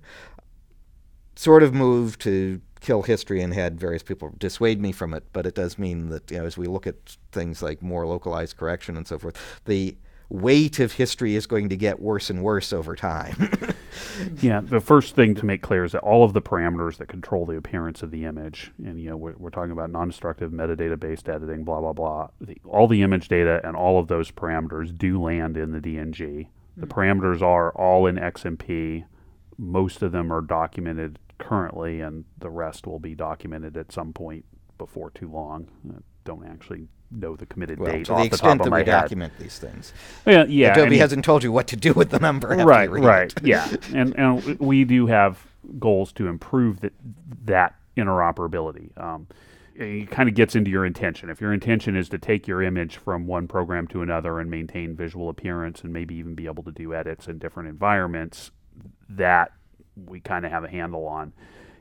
Sort 1.35 1.63
of 1.63 1.73
moved 1.73 2.21
to 2.21 2.61
kill 2.81 3.03
history 3.03 3.41
and 3.41 3.53
had 3.53 3.79
various 3.79 4.03
people 4.03 4.33
dissuade 4.37 4.81
me 4.81 4.91
from 4.91 5.13
it, 5.13 5.23
but 5.33 5.45
it 5.45 5.55
does 5.55 5.79
mean 5.79 6.09
that 6.09 6.29
you 6.29 6.37
know 6.37 6.45
as 6.45 6.57
we 6.57 6.67
look 6.67 6.85
at 6.85 7.17
things 7.31 7.63
like 7.63 7.81
more 7.81 8.05
localized 8.05 8.57
correction 8.57 8.95
and 8.95 9.07
so 9.07 9.17
forth, 9.17 9.37
the 9.65 9.95
weight 10.31 10.79
of 10.79 10.93
history 10.93 11.35
is 11.35 11.45
going 11.45 11.67
to 11.67 11.75
get 11.75 11.99
worse 11.99 12.29
and 12.29 12.41
worse 12.41 12.71
over 12.71 12.95
time. 12.95 13.75
yeah, 14.41 14.61
the 14.61 14.79
first 14.79 15.13
thing 15.13 15.35
to 15.35 15.45
make 15.45 15.61
clear 15.61 15.83
is 15.83 15.91
that 15.91 16.01
all 16.01 16.23
of 16.23 16.31
the 16.31 16.41
parameters 16.41 16.97
that 16.97 17.07
control 17.07 17.45
the 17.45 17.57
appearance 17.57 18.01
of 18.01 18.11
the 18.11 18.23
image, 18.23 18.71
and 18.83 18.99
you 18.99 19.09
know, 19.09 19.17
we're, 19.17 19.35
we're 19.37 19.49
talking 19.49 19.71
about 19.71 19.91
non-destructive 19.91 20.51
metadata-based 20.51 21.27
editing, 21.27 21.63
blah 21.65 21.81
blah 21.81 21.93
blah. 21.93 22.29
The, 22.39 22.57
all 22.65 22.87
the 22.87 23.01
image 23.01 23.27
data 23.27 23.59
and 23.63 23.75
all 23.75 23.99
of 23.99 24.07
those 24.07 24.31
parameters 24.31 24.97
do 24.97 25.21
land 25.21 25.57
in 25.57 25.73
the 25.73 25.79
DNG. 25.79 26.47
The 26.77 26.85
hmm. 26.85 26.91
parameters 26.91 27.41
are 27.41 27.71
all 27.71 28.07
in 28.07 28.15
XMP. 28.15 29.03
Most 29.57 30.01
of 30.01 30.13
them 30.13 30.31
are 30.31 30.41
documented 30.41 31.19
currently, 31.39 31.99
and 31.99 32.23
the 32.37 32.49
rest 32.49 32.87
will 32.87 32.99
be 32.99 33.15
documented 33.15 33.75
at 33.75 33.91
some 33.91 34.13
point 34.13 34.45
before 34.77 35.09
too 35.11 35.29
long. 35.29 35.67
I 35.89 35.99
don't 36.23 36.47
actually 36.47 36.87
know 37.11 37.35
the 37.35 37.45
committed 37.45 37.79
well, 37.79 37.91
date 37.91 38.05
to 38.05 38.13
the 38.13 38.23
extent 38.23 38.63
that 38.63 38.71
we 38.71 38.79
head. 38.79 38.85
document 38.85 39.33
these 39.39 39.59
things. 39.59 39.93
Yeah, 40.25 40.45
yeah. 40.45 40.71
Adobe 40.71 40.97
hasn't 40.97 41.25
told 41.25 41.43
you 41.43 41.51
what 41.51 41.67
to 41.67 41.75
do 41.75 41.93
with 41.93 42.09
the 42.09 42.19
number. 42.19 42.47
right 42.49 42.89
right 42.89 43.33
yeah 43.43 43.69
and 43.93 44.17
and 44.17 44.59
we 44.59 44.83
do 44.83 45.07
have 45.07 45.45
goals 45.79 46.11
to 46.13 46.27
improve 46.27 46.81
that 46.81 46.93
that 47.45 47.75
interoperability 47.97 48.97
um, 49.01 49.27
it 49.75 50.09
kind 50.11 50.27
of 50.27 50.35
gets 50.35 50.55
into 50.55 50.71
your 50.71 50.85
intention 50.85 51.29
if 51.29 51.41
your 51.41 51.53
intention 51.53 51.95
is 51.95 52.09
to 52.09 52.17
take 52.17 52.47
your 52.47 52.61
image 52.61 52.97
from 52.97 53.27
one 53.27 53.47
program 53.47 53.87
to 53.87 54.01
another 54.01 54.39
and 54.39 54.49
maintain 54.49 54.95
visual 54.95 55.29
appearance 55.29 55.81
and 55.81 55.91
maybe 55.93 56.15
even 56.15 56.35
be 56.35 56.45
able 56.45 56.63
to 56.63 56.71
do 56.71 56.93
edits 56.93 57.27
in 57.27 57.37
different 57.37 57.69
environments 57.69 58.51
that 59.09 59.51
we 60.05 60.19
kind 60.19 60.45
of 60.45 60.51
have 60.51 60.63
a 60.63 60.69
handle 60.69 61.05
on 61.05 61.33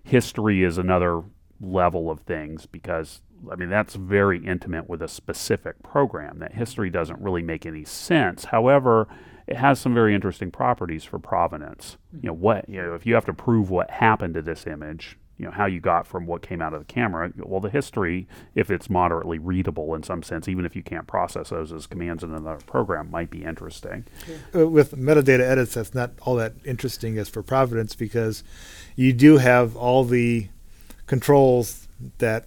history 0.02 0.62
is 0.62 0.78
another 0.78 1.22
level 1.60 2.10
of 2.10 2.20
things 2.20 2.66
because 2.66 3.20
I 3.51 3.57
mean 3.57 3.70
that's 3.70 3.95
very 3.95 4.45
intimate 4.45 4.88
with 4.88 5.03
a 5.03 5.09
specific 5.09 5.82
program. 5.82 6.38
That 6.38 6.55
history 6.55 6.91
doesn't 6.91 7.20
really 7.20 7.43
make 7.43 7.66
any 7.66 7.84
sense. 7.84 8.47
However, 8.47 9.09
it 9.47 9.57
has 9.57 9.80
some 9.80 9.95
very 9.95 10.14
interesting 10.14 10.51
properties 10.51 11.05
for 11.05 11.18
provenance. 11.18 11.97
You 12.12 12.28
know 12.28 12.34
what 12.34 12.68
you 12.68 12.82
know 12.82 12.95
if 12.95 13.07
you 13.07 13.14
have 13.14 13.26
to 13.26 13.34
prove 13.34 13.70
what 13.70 13.91
happened 13.91 14.34
to 14.34 14.43
this 14.43 14.66
image, 14.66 15.18
you 15.41 15.47
know 15.47 15.53
how 15.53 15.64
you 15.64 15.80
got 15.80 16.07
from 16.07 16.26
what 16.26 16.43
came 16.43 16.61
out 16.61 16.74
of 16.74 16.80
the 16.80 16.93
camera. 16.93 17.32
Well, 17.38 17.61
the 17.61 17.70
history, 17.70 18.28
if 18.55 18.70
it's 18.70 18.91
moderately 18.91 19.38
readable 19.38 19.95
in 19.95 20.03
some 20.03 20.22
sense, 20.22 20.49
even 20.49 20.66
if 20.66 20.76
you 20.76 20.82
can't 20.82 21.07
process 21.07 21.49
those 21.49 21.72
as 21.72 21.86
commands 21.86 22.22
in 22.22 22.34
another 22.34 22.61
program, 22.66 23.11
might 23.11 23.30
be 23.30 23.43
interesting. 23.43 24.05
Uh, 24.55 24.68
with 24.68 24.95
metadata 24.97 25.41
edits, 25.41 25.74
that's 25.74 25.95
not 25.95 26.12
all 26.20 26.36
that 26.36 26.53
interesting 26.66 27.16
as 27.16 27.30
for 27.30 27.43
provenance 27.43 27.95
because 27.95 28.45
you 28.97 29.14
do 29.14 29.38
have 29.38 29.76
all 29.76 30.05
the 30.05 30.49
controls 31.07 31.88
that 32.18 32.45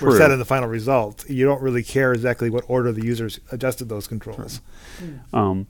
were 0.00 0.10
True. 0.10 0.18
set 0.18 0.30
in 0.30 0.38
the 0.38 0.44
final 0.44 0.68
result. 0.68 1.28
You 1.28 1.44
don't 1.44 1.62
really 1.62 1.82
care 1.82 2.12
exactly 2.12 2.50
what 2.50 2.64
order 2.68 2.92
the 2.92 3.04
users 3.04 3.40
adjusted 3.52 3.88
those 3.88 4.06
controls. 4.06 4.60
Um, 5.32 5.66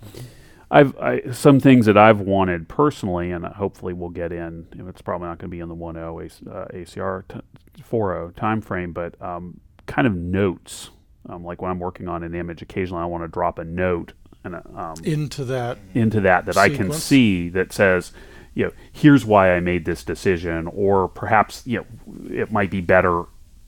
I've 0.71 0.97
I, 0.99 1.31
some 1.31 1.61
things 1.61 1.87
that 1.87 1.97
I've 1.97 2.21
wanted 2.21 2.69
personally, 2.69 3.31
and 3.31 3.45
hopefully 3.45 3.93
we'll 3.93 4.11
get 4.11 4.33
in. 4.33 4.67
It's 4.89 5.03
probably 5.03 5.29
not 5.29 5.39
going 5.39 5.51
to 5.51 5.55
be 5.55 5.61
in 5.61 5.69
the 5.69 5.77
1.0 5.77 6.25
AC, 6.25 6.45
uh, 6.51 6.65
ACR 6.73 7.29
t- 7.29 7.83
4.0 7.83 8.35
time 8.35 8.61
frame, 8.61 8.93
but 8.93 9.21
um, 9.23 9.61
kind 9.87 10.07
of 10.07 10.15
notes. 10.15 10.91
Um, 11.29 11.45
like 11.45 11.63
when 11.63 11.71
I'm 11.71 11.79
working 11.79 12.09
on 12.09 12.23
an 12.23 12.35
image, 12.35 12.61
occasionally 12.61 13.03
I 13.03 13.07
want 13.07 13.25
to 13.25 13.29
drop 13.29 13.59
a 13.59 13.65
note 13.65 14.13
and 14.45 14.57
um, 14.77 14.95
into 15.05 15.45
that. 15.45 15.79
into 15.95 16.21
that 16.21 16.45
that 16.47 16.57
I 16.57 16.69
can 16.69 16.93
see 16.93 17.49
that 17.51 17.73
says, 17.73 18.13
you 18.53 18.65
know, 18.65 18.73
here's 18.93 19.25
why 19.25 19.55
I 19.55 19.61
made 19.61 19.85
this 19.85 20.05
decision, 20.05 20.67
or 20.67 21.09
perhaps 21.09 21.63
you 21.67 21.79
know, 21.79 21.87
it 22.31 22.53
might 22.53 22.71
be 22.71 22.81
better 22.81 23.25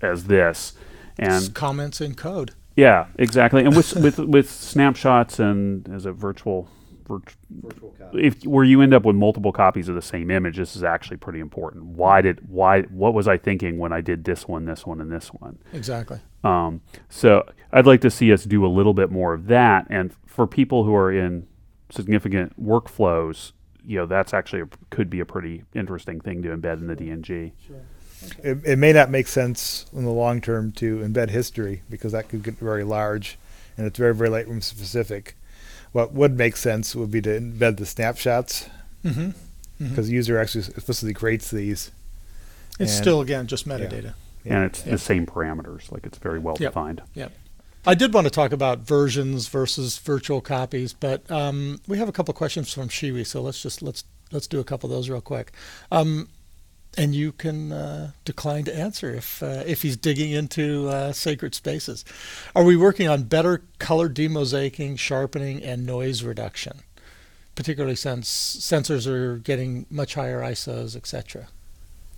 as 0.06 0.24
this. 0.24 0.74
And 1.18 1.32
s- 1.32 1.48
comments 1.48 2.00
in 2.00 2.14
code. 2.14 2.52
yeah, 2.76 3.06
exactly. 3.18 3.64
And 3.64 3.74
with 3.76 3.94
with 3.96 4.18
with 4.36 4.50
snapshots 4.50 5.38
and 5.38 5.88
as 5.88 6.04
a 6.06 6.12
virtual, 6.12 6.68
virt- 7.08 7.34
if 8.12 8.44
where 8.44 8.64
you 8.64 8.82
end 8.82 8.92
up 8.94 9.04
with 9.04 9.16
multiple 9.16 9.52
copies 9.52 9.88
of 9.88 9.94
the 9.94 10.02
same 10.02 10.30
image, 10.30 10.56
this 10.58 10.76
is 10.76 10.84
actually 10.84 11.16
pretty 11.16 11.40
important. 11.40 11.84
Why 11.84 12.20
did 12.20 12.48
why 12.48 12.82
what 12.82 13.14
was 13.14 13.26
I 13.28 13.36
thinking 13.38 13.78
when 13.78 13.92
I 13.92 14.00
did 14.00 14.24
this 14.24 14.46
one, 14.46 14.64
this 14.66 14.84
one, 14.86 15.00
and 15.00 15.10
this 15.10 15.28
one? 15.28 15.58
Exactly. 15.72 16.18
Um, 16.44 16.80
so 17.08 17.44
I'd 17.72 17.86
like 17.86 18.00
to 18.02 18.10
see 18.10 18.32
us 18.32 18.44
do 18.44 18.64
a 18.64 18.68
little 18.68 18.94
bit 18.94 19.10
more 19.10 19.32
of 19.34 19.46
that. 19.46 19.86
And 19.90 20.14
for 20.26 20.46
people 20.46 20.84
who 20.84 20.94
are 20.94 21.10
in 21.10 21.46
significant 21.90 22.62
workflows, 22.62 23.52
you 23.84 23.96
know, 23.98 24.06
that's 24.06 24.34
actually 24.34 24.62
a, 24.62 24.68
could 24.90 25.08
be 25.10 25.20
a 25.20 25.24
pretty 25.24 25.64
interesting 25.74 26.20
thing 26.20 26.42
to 26.42 26.48
embed 26.50 26.74
in 26.78 26.86
the 26.88 26.96
DNG. 26.96 27.52
It, 28.42 28.58
it 28.64 28.78
may 28.78 28.92
not 28.92 29.10
make 29.10 29.26
sense 29.28 29.86
in 29.92 30.04
the 30.04 30.10
long 30.10 30.40
term 30.40 30.72
to 30.72 30.98
embed 30.98 31.30
history 31.30 31.82
because 31.90 32.12
that 32.12 32.28
could 32.28 32.42
get 32.42 32.54
very 32.58 32.84
large 32.84 33.38
and 33.76 33.86
it's 33.86 33.98
very, 33.98 34.14
very 34.14 34.30
Lightroom 34.30 34.62
specific. 34.62 35.36
What 35.92 36.12
would 36.12 36.36
make 36.36 36.56
sense 36.56 36.94
would 36.96 37.10
be 37.10 37.20
to 37.22 37.40
embed 37.40 37.76
the 37.78 37.86
snapshots 37.86 38.68
because 39.02 40.08
the 40.08 40.12
user 40.14 40.38
actually 40.38 40.64
explicitly 40.76 41.14
creates 41.14 41.50
these. 41.50 41.90
It's 42.78 42.92
And- 42.92 43.02
still 43.02 43.20
again 43.20 43.46
just 43.46 43.66
metadata. 43.68 44.14
And 44.44 44.64
it's 44.64 44.84
Yeah. 44.86 44.92
the 44.92 44.98
same 44.98 45.26
parameters, 45.26 45.90
like 45.90 46.06
it's 46.06 46.18
very 46.18 46.38
well 46.38 46.56
Yep. 46.58 46.70
defined. 46.72 47.02
I 47.88 47.94
did 47.94 48.12
want 48.14 48.26
to 48.26 48.30
talk 48.30 48.50
about 48.52 48.80
versions 48.80 49.46
versus 49.48 49.96
virtual 49.98 50.40
copies, 50.40 50.92
but 50.92 51.28
um, 51.30 51.80
we 51.86 51.98
have 51.98 52.08
a 52.08 52.12
couple 52.12 52.34
questions 52.34 52.72
from 52.72 52.88
Schewe, 52.88 53.24
so 53.24 53.40
let's 53.42 53.62
just 53.62 53.80
let's 53.82 54.02
let's 54.32 54.48
do 54.48 54.58
a 54.58 54.64
couple 54.64 54.90
of 54.90 54.96
those 54.96 55.08
real 55.08 55.20
quick. 55.20 55.52
Um, 55.92 56.28
and 56.96 57.14
you 57.14 57.32
can 57.32 57.72
uh, 57.72 58.12
decline 58.24 58.64
to 58.64 58.76
answer 58.76 59.14
if 59.14 59.42
uh, 59.42 59.62
if 59.66 59.82
he's 59.82 59.96
digging 59.96 60.32
into 60.32 60.88
uh, 60.88 61.12
sacred 61.12 61.54
spaces. 61.54 62.04
Are 62.54 62.64
we 62.64 62.76
working 62.76 63.08
on 63.08 63.24
better 63.24 63.62
color 63.78 64.08
demosaicing, 64.08 64.98
sharpening, 64.98 65.62
and 65.62 65.84
noise 65.84 66.22
reduction, 66.22 66.80
particularly 67.54 67.96
since 67.96 68.28
sensors 68.58 69.06
are 69.06 69.36
getting 69.38 69.86
much 69.90 70.14
higher 70.14 70.40
ISOs, 70.40 70.96
etc. 70.96 71.48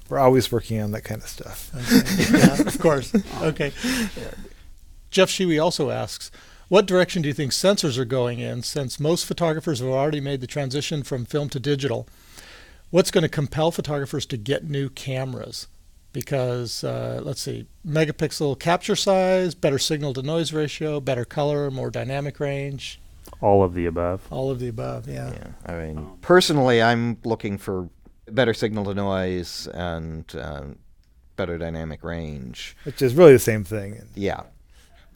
We're 0.08 0.18
always 0.18 0.50
working 0.50 0.80
on 0.80 0.92
that 0.92 1.02
kind 1.02 1.22
of 1.22 1.28
stuff. 1.28 1.70
Okay. 1.78 2.38
yeah, 2.38 2.60
of 2.60 2.78
course. 2.78 3.14
Okay. 3.42 3.72
Jeff 5.10 5.30
Schewe 5.30 5.62
also 5.62 5.90
asks, 5.90 6.30
what 6.68 6.86
direction 6.86 7.22
do 7.22 7.28
you 7.28 7.34
think 7.34 7.52
sensors 7.52 7.96
are 7.96 8.04
going 8.04 8.40
in 8.40 8.62
since 8.62 9.00
most 9.00 9.24
photographers 9.24 9.80
have 9.80 9.88
already 9.88 10.20
made 10.20 10.40
the 10.40 10.46
transition 10.46 11.02
from 11.02 11.24
film 11.24 11.48
to 11.50 11.60
digital? 11.60 12.06
What's 12.90 13.10
going 13.10 13.22
to 13.22 13.28
compel 13.28 13.70
photographers 13.70 14.24
to 14.26 14.36
get 14.36 14.64
new 14.64 14.88
cameras? 14.88 15.68
Because, 16.12 16.82
uh, 16.82 17.20
let's 17.22 17.42
see, 17.42 17.66
megapixel 17.86 18.58
capture 18.58 18.96
size, 18.96 19.54
better 19.54 19.78
signal 19.78 20.14
to 20.14 20.22
noise 20.22 20.52
ratio, 20.54 21.00
better 21.00 21.24
color, 21.26 21.70
more 21.70 21.90
dynamic 21.90 22.40
range, 22.40 22.98
All 23.42 23.62
of 23.62 23.74
the 23.74 23.84
above. 23.84 24.26
all 24.30 24.50
of 24.50 24.58
the 24.58 24.68
above. 24.68 25.06
Yeah. 25.06 25.32
Yeah, 25.32 25.48
I 25.66 25.74
mean, 25.78 26.08
personally, 26.22 26.80
I'm 26.82 27.18
looking 27.24 27.58
for 27.58 27.90
better 28.26 28.54
signal 28.54 28.86
to 28.86 28.94
noise 28.94 29.68
and 29.74 30.24
um, 30.40 30.78
better 31.36 31.58
dynamic 31.58 32.02
range. 32.02 32.74
Which 32.84 33.02
is 33.02 33.14
really 33.14 33.34
the 33.34 33.38
same 33.38 33.64
thing. 33.64 34.00
Yeah, 34.14 34.44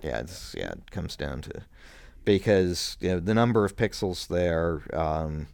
yeah, 0.02 0.20
it's, 0.20 0.54
yeah. 0.56 0.72
It 0.72 0.90
comes 0.90 1.16
down 1.16 1.40
to 1.42 1.62
because 2.26 2.98
you 3.00 3.08
know 3.08 3.18
the 3.20 3.34
number 3.34 3.64
of 3.64 3.76
pixels 3.76 4.28
there. 4.28 4.82
Um, 4.92 5.46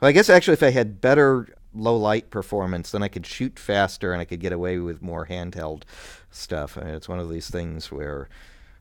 well, 0.00 0.08
I 0.08 0.12
guess 0.12 0.28
actually, 0.28 0.54
if 0.54 0.62
I 0.62 0.70
had 0.70 1.00
better 1.00 1.48
low 1.74 1.96
light 1.96 2.30
performance, 2.30 2.90
then 2.90 3.02
I 3.02 3.08
could 3.08 3.26
shoot 3.26 3.58
faster 3.58 4.12
and 4.12 4.20
I 4.20 4.24
could 4.24 4.40
get 4.40 4.52
away 4.52 4.78
with 4.78 5.02
more 5.02 5.26
handheld 5.26 5.82
stuff. 6.30 6.78
I 6.78 6.84
mean, 6.84 6.94
it's 6.94 7.08
one 7.08 7.18
of 7.18 7.30
these 7.30 7.50
things 7.50 7.92
where 7.92 8.28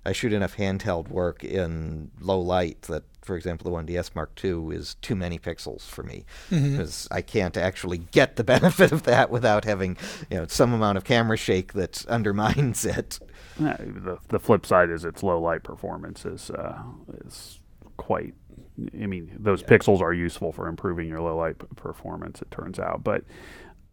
I 0.07 0.13
shoot 0.13 0.31
enough 0.31 0.55
handheld 0.55 1.09
work 1.09 1.43
in 1.43 2.11
low 2.21 2.39
light 2.39 2.83
that, 2.83 3.03
for 3.21 3.35
example, 3.35 3.69
the 3.69 3.77
1DS 3.77 4.15
Mark 4.15 4.39
II 4.41 4.73
is 4.73 4.95
too 5.01 5.17
many 5.17 5.37
pixels 5.37 5.81
for 5.81 6.01
me 6.01 6.25
because 6.49 7.09
I 7.11 7.21
can't 7.21 7.57
actually 7.57 7.97
get 7.97 8.37
the 8.37 8.43
benefit 8.45 8.93
of 8.93 9.03
that 9.03 9.29
without 9.29 9.65
having 9.65 9.97
you 10.29 10.37
know 10.37 10.45
some 10.47 10.71
amount 10.71 10.97
of 10.97 11.03
camera 11.03 11.35
shake 11.35 11.73
that 11.73 12.05
undermines 12.09 12.85
it. 12.85 13.19
Uh, 13.59 13.75
the 13.79 14.17
the 14.29 14.39
flip 14.39 14.65
side 14.65 14.89
is 14.89 15.03
its 15.03 15.23
low 15.23 15.41
light 15.41 15.63
performance 15.63 16.25
is 16.25 16.51
uh, 16.51 16.83
is 17.25 17.59
quite. 17.97 18.33
I 18.93 19.07
mean, 19.07 19.35
those 19.39 19.63
pixels 19.63 20.01
are 20.01 20.13
useful 20.13 20.51
for 20.51 20.67
improving 20.67 21.07
your 21.07 21.21
low 21.21 21.37
light 21.37 21.57
p- 21.57 21.65
performance. 21.75 22.41
It 22.41 22.51
turns 22.51 22.79
out, 22.79 23.03
but 23.03 23.23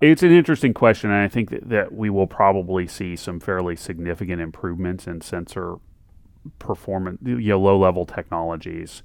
it's 0.00 0.22
an 0.22 0.32
interesting 0.32 0.74
question, 0.74 1.10
and 1.10 1.20
I 1.20 1.28
think 1.28 1.50
that, 1.50 1.68
that 1.70 1.92
we 1.92 2.10
will 2.10 2.26
probably 2.26 2.86
see 2.86 3.16
some 3.16 3.40
fairly 3.40 3.76
significant 3.76 4.40
improvements 4.42 5.06
in 5.06 5.20
sensor 5.22 5.76
performance, 6.58 7.18
you 7.24 7.38
know, 7.38 7.60
low 7.60 7.78
level 7.78 8.04
technologies. 8.04 9.02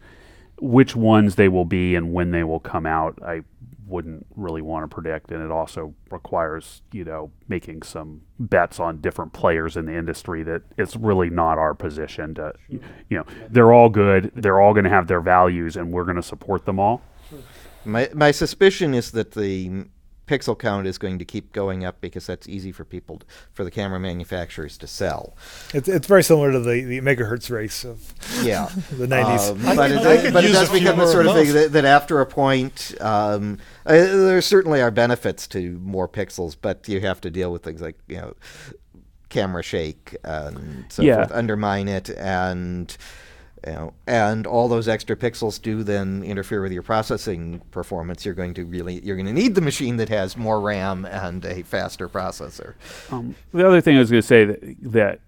Which 0.62 0.94
ones 0.94 1.36
they 1.36 1.48
will 1.48 1.64
be 1.64 1.96
and 1.96 2.12
when 2.12 2.32
they 2.32 2.44
will 2.44 2.60
come 2.60 2.86
out, 2.86 3.18
I 3.24 3.44
wouldn't 3.90 4.26
really 4.36 4.62
want 4.62 4.90
to 4.90 4.94
predict, 4.94 5.32
and 5.32 5.44
it 5.44 5.52
also 5.52 5.94
requires 6.12 6.82
you 6.92 7.04
know 7.04 7.32
making 7.48 7.82
some 7.82 8.22
bets 8.40 8.80
on 8.80 9.02
different 9.02 9.34
players 9.34 9.76
in 9.76 9.86
the 9.86 9.96
industry 9.96 10.44
that 10.44 10.62
it's 10.78 10.96
really 10.96 11.30
not 11.30 11.58
our 11.58 11.74
position 11.74 12.36
to 12.36 12.54
you 12.70 12.82
know 13.18 13.26
they're 13.50 13.74
all 13.74 13.90
good, 13.90 14.32
they're 14.36 14.62
all 14.62 14.74
going 14.74 14.84
to 14.84 14.90
have 14.90 15.08
their 15.08 15.22
values, 15.22 15.76
and 15.76 15.92
we're 15.92 16.06
going 16.06 16.16
to 16.16 16.24
support 16.24 16.66
them 16.66 16.80
all. 16.80 17.02
My 17.86 18.10
my 18.14 18.32
suspicion 18.32 18.94
is 18.94 19.12
that 19.12 19.32
the 19.32 19.86
pixel 20.30 20.58
count 20.58 20.86
is 20.86 21.00
going 21.00 21.18
to 21.18 21.26
keep 21.26 21.52
going 21.54 21.84
up 21.84 22.00
because 22.02 22.28
that's 22.28 22.48
easy 22.48 22.72
for 22.72 22.86
people, 22.86 23.18
to, 23.18 23.26
for 23.52 23.64
the 23.64 23.72
camera 23.72 24.00
manufacturers 24.00 24.78
to 24.78 24.86
sell. 24.86 25.36
It's 25.74 25.90
it's 25.90 26.06
very 26.06 26.22
similar 26.24 26.52
to 26.52 26.60
the, 26.60 26.84
the 26.84 27.02
megahertz 27.02 27.50
race 27.50 27.84
of 27.84 28.14
Yeah. 28.44 28.70
the 28.92 29.08
90s. 29.08 29.50
Um, 29.52 29.76
but 29.76 29.90
could- 29.90 30.02
it, 30.02 30.28
I 30.28 30.32
but 30.32 30.46
it 30.46 30.52
does 30.52 30.70
become 30.72 31.00
the 31.00 31.08
sort 31.08 31.26
of 31.26 31.36
of 31.36 31.38
thing 31.44 31.54
that, 31.54 31.72
that 31.72 31.86
after 31.86 32.22
a 32.22 32.26
point, 32.28 32.94
um, 33.02 33.58
uh, 33.86 33.94
there 33.94 34.42
certainly 34.42 34.82
are 34.82 34.92
benefits 34.92 35.48
to 35.48 35.80
more 35.80 36.08
pixels, 36.08 36.56
but 36.62 36.88
you 36.88 37.02
have 37.02 37.20
to 37.22 37.32
deal 37.32 37.52
with 37.52 37.64
things 37.64 37.82
like, 37.82 37.98
you 38.08 38.18
know, 38.18 38.36
camera 39.30 39.64
shake 39.64 40.16
and 40.24 40.86
so 40.90 41.02
Yeah. 41.02 41.16
forth, 41.16 41.32
undermine 41.32 41.88
it, 41.88 42.10
and 42.12 42.86
you 42.92 42.98
know, 42.98 42.98
and 43.64 44.48
all 44.48 44.68
those 44.68 44.88
extra 44.88 45.16
pixels 45.16 45.62
do 45.62 45.84
then 45.84 46.24
interfere 46.24 46.62
with 46.62 46.72
your 46.72 46.84
processing 46.84 47.62
performance. 47.72 48.26
You're 48.26 48.34
going 48.36 48.54
to 48.56 48.66
really, 48.66 49.04
you're 49.04 49.16
going 49.16 49.26
to 49.28 49.34
need 49.34 49.56
the 49.56 49.62
machine 49.62 49.98
that 49.98 50.10
has 50.10 50.38
more 50.38 50.62
RAM 50.62 51.06
and 51.06 51.44
a 51.46 51.64
faster 51.64 52.08
processor. 52.10 52.74
Um, 53.12 53.36
the 53.54 53.68
other 53.68 53.82
thing 53.82 53.96
I 53.96 54.00
was 54.00 54.12
going 54.12 54.22
to 54.22 54.28
say 54.28 54.46
that, 54.46 54.76
that, 54.82 55.20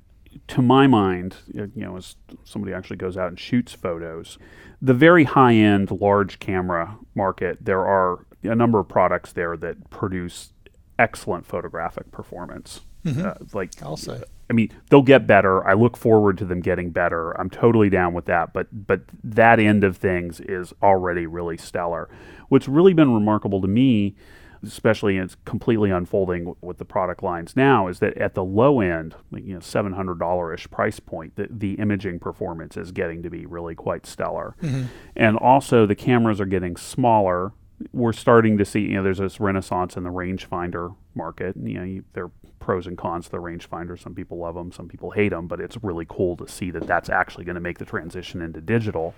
to 0.47 0.61
my 0.61 0.87
mind, 0.87 1.35
you 1.53 1.69
know, 1.75 1.97
as 1.97 2.15
somebody 2.45 2.73
actually 2.73 2.97
goes 2.97 3.17
out 3.17 3.27
and 3.27 3.39
shoots 3.39 3.73
photos, 3.73 4.37
the 4.81 4.93
very 4.93 5.25
high-end 5.25 5.91
large 5.91 6.39
camera 6.39 6.97
market, 7.15 7.57
there 7.61 7.85
are 7.85 8.25
a 8.43 8.55
number 8.55 8.79
of 8.79 8.87
products 8.87 9.33
there 9.33 9.57
that 9.57 9.89
produce 9.89 10.53
excellent 10.97 11.45
photographic 11.45 12.11
performance. 12.11 12.81
Uh, 13.05 13.33
like 13.53 13.71
I'll 13.81 13.97
say. 13.97 14.21
I 14.51 14.53
mean, 14.53 14.69
they'll 14.89 15.01
get 15.01 15.25
better. 15.25 15.65
I 15.65 15.73
look 15.73 15.95
forward 15.95 16.37
to 16.39 16.45
them 16.45 16.59
getting 16.59 16.91
better. 16.91 17.31
I'm 17.39 17.49
totally 17.49 17.89
down 17.89 18.13
with 18.13 18.25
that. 18.25 18.51
But 18.51 18.67
but 18.85 19.03
that 19.23 19.59
end 19.59 19.85
of 19.85 19.95
things 19.95 20.41
is 20.41 20.73
already 20.83 21.25
really 21.25 21.55
stellar. 21.55 22.09
What's 22.49 22.67
really 22.67 22.93
been 22.93 23.13
remarkable 23.13 23.61
to 23.61 23.67
me, 23.69 24.13
especially 24.61 25.17
it's 25.17 25.37
completely 25.45 25.89
unfolding 25.89 26.53
with 26.59 26.79
the 26.79 26.85
product 26.85 27.23
lines 27.23 27.55
now, 27.55 27.87
is 27.87 27.99
that 27.99 28.17
at 28.17 28.35
the 28.35 28.43
low 28.43 28.81
end, 28.81 29.15
you 29.31 29.53
know, 29.53 29.61
seven 29.61 29.93
hundred 29.93 30.19
dollar 30.19 30.53
ish 30.53 30.69
price 30.69 30.99
point, 30.99 31.37
the, 31.37 31.47
the 31.49 31.75
imaging 31.75 32.19
performance 32.19 32.75
is 32.75 32.91
getting 32.91 33.23
to 33.23 33.29
be 33.29 33.45
really 33.45 33.73
quite 33.73 34.05
stellar. 34.05 34.57
Mm-hmm. 34.61 34.83
And 35.15 35.37
also 35.37 35.85
the 35.85 35.95
cameras 35.95 36.41
are 36.41 36.45
getting 36.45 36.75
smaller. 36.75 37.53
We're 37.93 38.13
starting 38.13 38.57
to 38.57 38.65
see, 38.65 38.81
you 38.81 38.95
know, 38.95 39.03
there's 39.03 39.19
this 39.19 39.39
renaissance 39.39 39.95
in 39.95 40.03
the 40.03 40.11
rangefinder 40.11 40.93
market. 41.15 41.55
You 41.55 41.73
know, 41.79 41.83
you, 41.83 42.03
there 42.13 42.25
are 42.25 42.31
pros 42.61 42.87
and 42.87 42.97
cons 42.97 43.25
to 43.25 43.31
the 43.31 43.37
rangefinder. 43.37 44.01
Some 44.01 44.15
people 44.15 44.37
love 44.37 44.55
them, 44.55 44.71
some 44.71 44.87
people 44.87 45.11
hate 45.11 45.29
them, 45.29 45.47
but 45.47 45.59
it's 45.59 45.77
really 45.83 46.05
cool 46.07 46.37
to 46.37 46.47
see 46.47 46.71
that 46.71 46.87
that's 46.87 47.09
actually 47.09 47.43
going 47.43 47.55
to 47.55 47.61
make 47.61 47.79
the 47.79 47.85
transition 47.85 48.41
into 48.41 48.61
digital. 48.61 49.13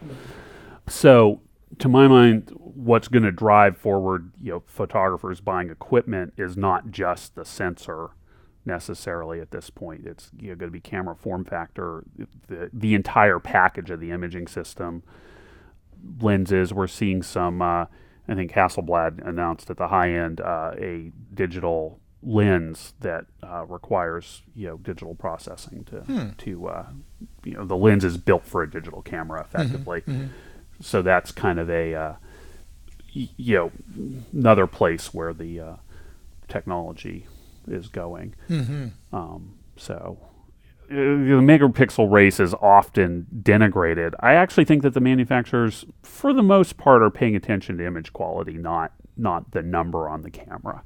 So, 0.88 1.41
to 1.80 1.89
my 1.89 2.08
mind, 2.08 2.52
what's 2.56 3.08
going 3.08 3.24
to 3.24 3.32
drive 3.32 3.78
forward, 3.78 4.32
you 4.41 4.52
know, 4.52 4.64
photographers 4.66 5.41
buying 5.41 5.70
equipment 5.70 6.34
is 6.38 6.56
not 6.56 6.91
just 6.91 7.36
the 7.36 7.46
sensor 7.46 8.12
necessarily 8.66 9.39
at 9.39 9.52
this 9.52 9.70
point. 9.70 10.06
It's 10.06 10.32
you 10.39 10.50
know, 10.50 10.56
going 10.56 10.70
to 10.70 10.74
be 10.74 10.80
camera 10.80 11.16
form 11.16 11.46
factor, 11.46 12.04
the 12.48 12.70
the 12.72 12.96
entire 12.96 13.39
package 13.39 13.89
of 13.89 14.00
the 14.00 14.12
imaging 14.12 14.48
system, 14.48 15.04
lenses. 16.22 16.74
We're 16.74 16.88
seeing 16.88 17.22
some. 17.22 17.62
Uh, 17.62 17.86
I 18.26 18.36
think 18.36 18.54
Hasselblad 18.54 19.28
announced 19.28 19.70
at 19.70 19.78
the 19.78 19.89
high 19.89 20.12
end 20.12 20.39
uh, 20.39 20.72
a 20.78 21.12
digital 21.34 22.00
lens 22.26 22.93
that 23.01 23.26
uh, 23.43 23.65
requires 23.65 24.41
you 24.55 24.67
know 24.67 24.78
digital 24.78 25.15
processing 25.15 25.84
to 25.86 26.34
to 26.38 26.67
uh, 26.67 26.86
you 27.43 27.53
know 27.53 27.65
the 27.65 27.76
lens 27.76 28.03
is 28.03 28.17
built 28.17 28.45
for 28.45 28.63
a 28.63 28.69
digital 28.69 29.01
camera 29.01 29.41
effectively. 29.41 30.03
So 30.82 31.01
that's 31.01 31.32
kind 31.32 31.59
of 31.59 31.69
a 31.69 31.93
uh, 31.93 32.13
y- 33.15 33.30
you 33.38 33.55
know 33.55 33.71
another 34.34 34.67
place 34.67 35.13
where 35.13 35.34
the 35.34 35.59
uh, 35.59 35.76
technology 36.47 37.28
is 37.67 37.88
going. 37.88 38.36
Mm-hmm. 38.49 39.15
Um, 39.15 39.55
so 39.78 40.17
the 40.89 40.95
megapixel 40.95 42.11
race 42.11 42.39
is 42.39 42.53
often 42.55 43.26
denigrated. 43.41 44.13
I 44.19 44.34
actually 44.34 44.65
think 44.65 44.84
that 44.84 44.93
the 44.93 44.99
manufacturers, 44.99 45.86
for 46.03 46.34
the 46.34 46.43
most 46.43 46.78
part, 46.78 47.01
are 47.01 47.09
paying 47.09 47.36
attention 47.36 47.78
to 47.78 47.86
image 47.86 48.13
quality, 48.13 48.53
not 48.53 48.93
not 49.15 49.51
the 49.51 49.61
number 49.61 50.09
on 50.09 50.21
the 50.21 50.32
camera. 50.32 50.84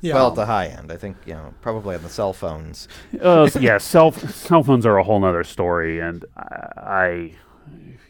Yeah. 0.00 0.14
Well, 0.14 0.28
at 0.28 0.34
the 0.34 0.46
high 0.46 0.66
end, 0.66 0.92
I 0.92 0.96
think 0.96 1.16
you 1.26 1.34
know 1.34 1.54
probably 1.62 1.94
on 1.96 2.02
the 2.02 2.08
cell 2.08 2.32
phones. 2.32 2.88
Uh, 3.20 3.48
yeah, 3.58 3.78
cell 3.78 4.12
cell 4.12 4.62
phones 4.62 4.84
are 4.86 4.98
a 4.98 5.04
whole 5.04 5.24
other 5.24 5.44
story, 5.44 6.00
and 6.00 6.24
I, 6.36 6.72
I 6.76 7.32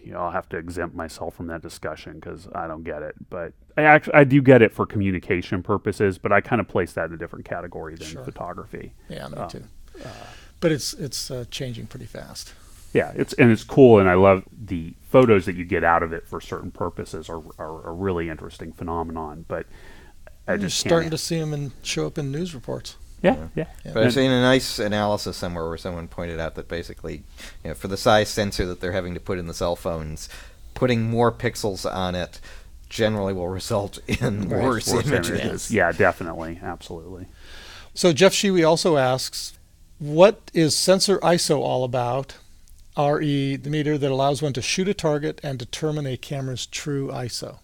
you 0.04 0.12
know, 0.12 0.20
I'll 0.20 0.30
have 0.30 0.48
to 0.50 0.58
exempt 0.58 0.94
myself 0.94 1.34
from 1.34 1.46
that 1.48 1.62
discussion 1.62 2.14
because 2.14 2.46
I 2.54 2.66
don't 2.66 2.84
get 2.84 3.02
it. 3.02 3.14
But 3.30 3.52
I 3.76 3.82
actually 3.82 4.14
I 4.14 4.24
do 4.24 4.42
get 4.42 4.62
it 4.62 4.72
for 4.72 4.86
communication 4.86 5.62
purposes, 5.62 6.18
but 6.18 6.32
I 6.32 6.40
kind 6.40 6.60
of 6.60 6.68
place 6.68 6.92
that 6.92 7.06
in 7.06 7.14
a 7.14 7.16
different 7.16 7.44
category 7.44 7.94
than 7.94 8.08
Sure. 8.08 8.24
photography. 8.24 8.92
yeah, 9.08 9.28
me 9.28 9.36
um, 9.38 9.48
too. 9.48 9.64
but 10.60 10.72
it's 10.72 10.92
it's 10.94 11.30
uh, 11.30 11.44
changing 11.50 11.86
pretty 11.86 12.06
fast. 12.06 12.54
Yeah, 12.92 13.12
it's 13.16 13.32
and 13.34 13.50
it's 13.50 13.64
cool, 13.64 13.98
and 13.98 14.08
I 14.08 14.14
love 14.14 14.44
the 14.52 14.94
photos 15.02 15.46
that 15.46 15.56
you 15.56 15.64
get 15.64 15.82
out 15.82 16.02
of 16.02 16.12
it 16.12 16.28
for 16.28 16.40
certain 16.40 16.70
purposes 16.70 17.28
are 17.28 17.42
are 17.58 17.88
a 17.88 17.92
really 17.92 18.28
interesting 18.28 18.72
phenomenon. 18.72 19.46
But 19.48 19.66
I 20.46 20.52
You're 20.52 20.58
just 20.62 20.78
starting 20.78 21.10
to 21.10 21.18
see 21.18 21.38
them 21.38 21.52
and 21.52 21.72
show 21.82 22.06
up 22.06 22.18
in 22.18 22.30
news 22.30 22.54
reports. 22.54 22.96
Yeah, 23.22 23.48
yeah. 23.54 23.64
But 23.84 24.02
I've 24.04 24.12
seen 24.12 24.30
a 24.30 24.42
nice 24.42 24.78
analysis 24.78 25.36
somewhere 25.38 25.66
where 25.66 25.78
someone 25.78 26.08
pointed 26.08 26.38
out 26.38 26.56
that 26.56 26.68
basically, 26.68 27.22
you 27.62 27.70
know, 27.70 27.74
for 27.74 27.88
the 27.88 27.96
size 27.96 28.28
sensor 28.28 28.66
that 28.66 28.80
they're 28.82 28.92
having 28.92 29.14
to 29.14 29.20
put 29.20 29.38
in 29.38 29.46
the 29.46 29.54
cell 29.54 29.76
phones, 29.76 30.28
putting 30.74 31.08
more 31.08 31.32
pixels 31.32 31.90
on 31.90 32.14
it 32.14 32.38
generally 32.90 33.32
will 33.32 33.48
result 33.48 33.98
in 34.06 34.48
Right. 34.50 34.62
worse, 34.62 34.92
Worse 34.92 35.06
images. 35.06 35.30
images. 35.40 35.70
Yeah, 35.70 35.90
definitely, 35.92 36.60
absolutely. 36.62 37.26
So 37.94 38.12
Jeff 38.12 38.34
Schewe 38.34 38.62
also 38.68 38.98
asks, 38.98 39.58
what 39.98 40.50
is 40.52 40.76
sensor 40.76 41.18
ISO 41.20 41.60
all 41.60 41.84
about? 41.84 42.36
RE, 42.98 43.56
the 43.56 43.70
meter 43.70 43.96
that 43.96 44.10
allows 44.10 44.42
one 44.42 44.52
to 44.52 44.60
shoot 44.62 44.86
a 44.88 44.94
target 44.94 45.40
and 45.42 45.58
determine 45.58 46.06
a 46.06 46.16
camera's 46.18 46.66
true 46.66 47.08
ISO. 47.08 47.58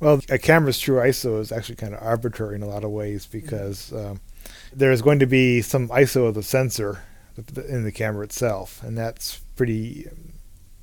Well, 0.00 0.22
a 0.30 0.38
camera's 0.38 0.78
true 0.78 0.96
ISO 0.96 1.40
is 1.40 1.52
actually 1.52 1.76
kind 1.76 1.94
of 1.94 2.02
arbitrary 2.02 2.54
in 2.54 2.62
a 2.62 2.66
lot 2.66 2.84
of 2.84 2.90
ways 2.90 3.26
because 3.26 3.92
um, 3.92 4.20
there's 4.72 5.02
going 5.02 5.18
to 5.18 5.26
be 5.26 5.60
some 5.60 5.88
ISO 5.90 6.26
of 6.26 6.34
the 6.34 6.42
sensor 6.42 7.02
in 7.68 7.84
the 7.84 7.92
camera 7.92 8.24
itself, 8.24 8.82
and 8.82 8.96
that's 8.96 9.40
pretty 9.56 10.08
um, 10.08 10.32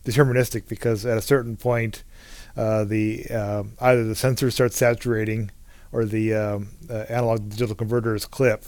deterministic 0.06 0.68
because 0.68 1.04
at 1.04 1.18
a 1.18 1.22
certain 1.22 1.58
point, 1.58 2.04
uh, 2.56 2.84
the 2.84 3.28
um 3.30 3.74
either 3.82 4.04
the 4.04 4.16
sensor 4.16 4.50
starts 4.50 4.78
saturating 4.78 5.52
or 5.92 6.06
the 6.06 6.34
um, 6.34 6.70
uh, 6.90 7.06
analog 7.10 7.50
digital 7.50 8.14
is 8.14 8.26
clip, 8.26 8.66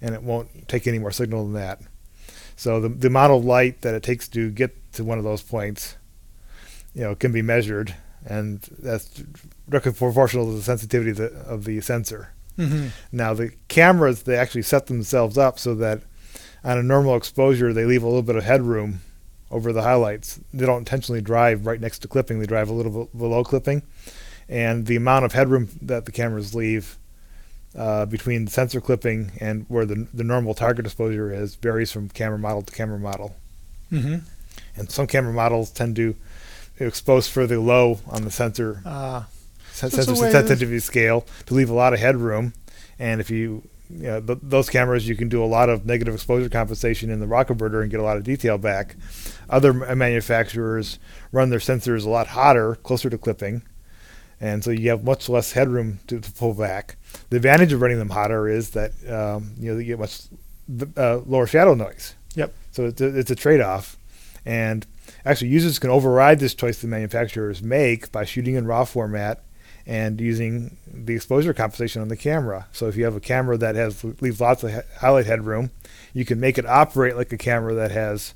and 0.00 0.14
it 0.14 0.22
won't 0.22 0.68
take 0.68 0.86
any 0.86 0.98
more 0.98 1.10
signal 1.10 1.44
than 1.44 1.54
that. 1.54 1.80
So 2.56 2.80
the 2.80 2.88
the 2.88 3.08
amount 3.08 3.32
of 3.32 3.44
light 3.44 3.82
that 3.82 3.94
it 3.94 4.02
takes 4.02 4.26
to 4.28 4.50
get 4.50 4.92
to 4.94 5.04
one 5.04 5.18
of 5.18 5.24
those 5.24 5.42
points, 5.42 5.96
you 6.94 7.02
know, 7.02 7.14
can 7.14 7.32
be 7.32 7.42
measured, 7.42 7.94
and 8.26 8.60
that's 8.78 9.22
directly 9.68 9.92
proportional 9.92 10.46
to 10.46 10.52
the 10.52 10.62
sensitivity 10.62 11.10
of 11.10 11.16
the, 11.16 11.32
of 11.46 11.64
the 11.64 11.80
sensor. 11.80 12.32
Mm-hmm. 12.58 12.88
Now 13.10 13.34
the 13.34 13.52
cameras 13.68 14.22
they 14.22 14.36
actually 14.36 14.62
set 14.62 14.86
themselves 14.86 15.38
up 15.38 15.58
so 15.58 15.74
that 15.76 16.02
on 16.64 16.78
a 16.78 16.82
normal 16.82 17.16
exposure 17.16 17.72
they 17.72 17.84
leave 17.84 18.02
a 18.02 18.06
little 18.06 18.22
bit 18.22 18.36
of 18.36 18.44
headroom 18.44 19.00
over 19.50 19.72
the 19.72 19.82
highlights. 19.82 20.40
They 20.52 20.66
don't 20.66 20.78
intentionally 20.78 21.20
drive 21.20 21.66
right 21.66 21.80
next 21.80 22.00
to 22.00 22.08
clipping; 22.08 22.40
they 22.40 22.46
drive 22.46 22.68
a 22.68 22.72
little 22.72 23.04
bit 23.04 23.18
below 23.18 23.44
clipping, 23.44 23.82
and 24.48 24.86
the 24.86 24.96
amount 24.96 25.24
of 25.24 25.32
headroom 25.32 25.68
that 25.82 26.04
the 26.04 26.12
cameras 26.12 26.54
leave 26.54 26.98
uh, 27.76 28.06
between 28.06 28.46
sensor 28.46 28.80
clipping 28.80 29.32
and 29.40 29.64
where 29.68 29.86
the 29.86 30.06
the 30.12 30.24
normal 30.24 30.54
target 30.54 30.86
exposure 30.86 31.32
is 31.32 31.54
varies 31.56 31.90
from 31.90 32.08
camera 32.08 32.38
model 32.38 32.62
to 32.62 32.72
camera 32.72 32.98
model. 32.98 33.34
Mm-hmm. 33.90 34.26
And 34.76 34.90
some 34.90 35.06
camera 35.06 35.32
models 35.32 35.70
tend 35.70 35.96
to 35.96 36.16
expose 36.78 37.28
further 37.28 37.58
low 37.58 38.00
on 38.08 38.22
the 38.22 38.30
sensor 38.30 38.80
Uh, 38.84 39.22
sen- 39.72 39.90
So 39.90 40.02
sensor 40.02 40.30
sensitivity 40.30 40.78
scale 40.80 41.26
to 41.46 41.54
leave 41.54 41.70
a 41.70 41.74
lot 41.74 41.92
of 41.92 42.00
headroom. 42.00 42.54
And 42.98 43.20
if 43.20 43.30
you, 43.30 43.62
you 43.90 44.06
know, 44.06 44.20
th- 44.20 44.38
those 44.42 44.68
cameras, 44.70 45.08
you 45.08 45.16
can 45.16 45.28
do 45.28 45.42
a 45.42 45.46
lot 45.46 45.68
of 45.68 45.84
negative 45.86 46.14
exposure 46.14 46.48
compensation 46.48 47.10
in 47.10 47.20
the 47.20 47.44
converter 47.44 47.82
and 47.82 47.90
get 47.90 48.00
a 48.00 48.02
lot 48.02 48.16
of 48.16 48.24
detail 48.24 48.58
back. 48.58 48.96
Other 49.50 49.70
m- 49.84 49.98
manufacturers 49.98 50.98
run 51.30 51.50
their 51.50 51.58
sensors 51.58 52.04
a 52.06 52.10
lot 52.10 52.28
hotter, 52.28 52.76
closer 52.76 53.10
to 53.10 53.18
clipping, 53.18 53.62
and 54.40 54.64
so 54.64 54.70
you 54.70 54.88
have 54.90 55.04
much 55.04 55.28
less 55.28 55.52
headroom 55.52 56.00
to, 56.08 56.20
to 56.20 56.32
pull 56.32 56.54
back. 56.54 56.96
The 57.30 57.36
advantage 57.36 57.72
of 57.72 57.80
running 57.80 57.98
them 57.98 58.10
hotter 58.10 58.48
is 58.48 58.70
that 58.70 58.92
um, 59.08 59.52
you 59.58 59.72
know 59.72 59.78
you 59.78 59.84
get 59.84 59.98
much 59.98 60.22
uh, 60.96 61.18
lower 61.26 61.46
shadow 61.46 61.74
noise. 61.74 62.14
Yep. 62.34 62.52
So 62.72 62.86
it's 62.86 63.00
a, 63.00 63.18
it's 63.18 63.30
a 63.30 63.34
trade-off, 63.36 63.96
and 64.46 64.86
actually 65.24 65.48
users 65.48 65.78
can 65.78 65.90
override 65.90 66.38
this 66.40 66.54
choice 66.54 66.80
the 66.80 66.88
manufacturers 66.88 67.62
make 67.62 68.10
by 68.12 68.24
shooting 68.24 68.54
in 68.54 68.66
raw 68.66 68.84
format 68.84 69.42
and 69.86 70.20
using 70.20 70.76
the 70.86 71.14
exposure 71.14 71.52
compensation 71.52 72.00
on 72.02 72.08
the 72.08 72.16
camera. 72.16 72.66
So 72.72 72.86
if 72.86 72.96
you 72.96 73.04
have 73.04 73.16
a 73.16 73.20
camera 73.20 73.56
that 73.58 73.74
has 73.74 74.04
leaves 74.20 74.40
lots 74.40 74.62
of 74.62 74.72
highlight 74.98 75.26
headroom, 75.26 75.70
you 76.14 76.24
can 76.24 76.38
make 76.38 76.56
it 76.58 76.66
operate 76.66 77.16
like 77.16 77.32
a 77.32 77.38
camera 77.38 77.74
that 77.74 77.90
has 77.90 78.34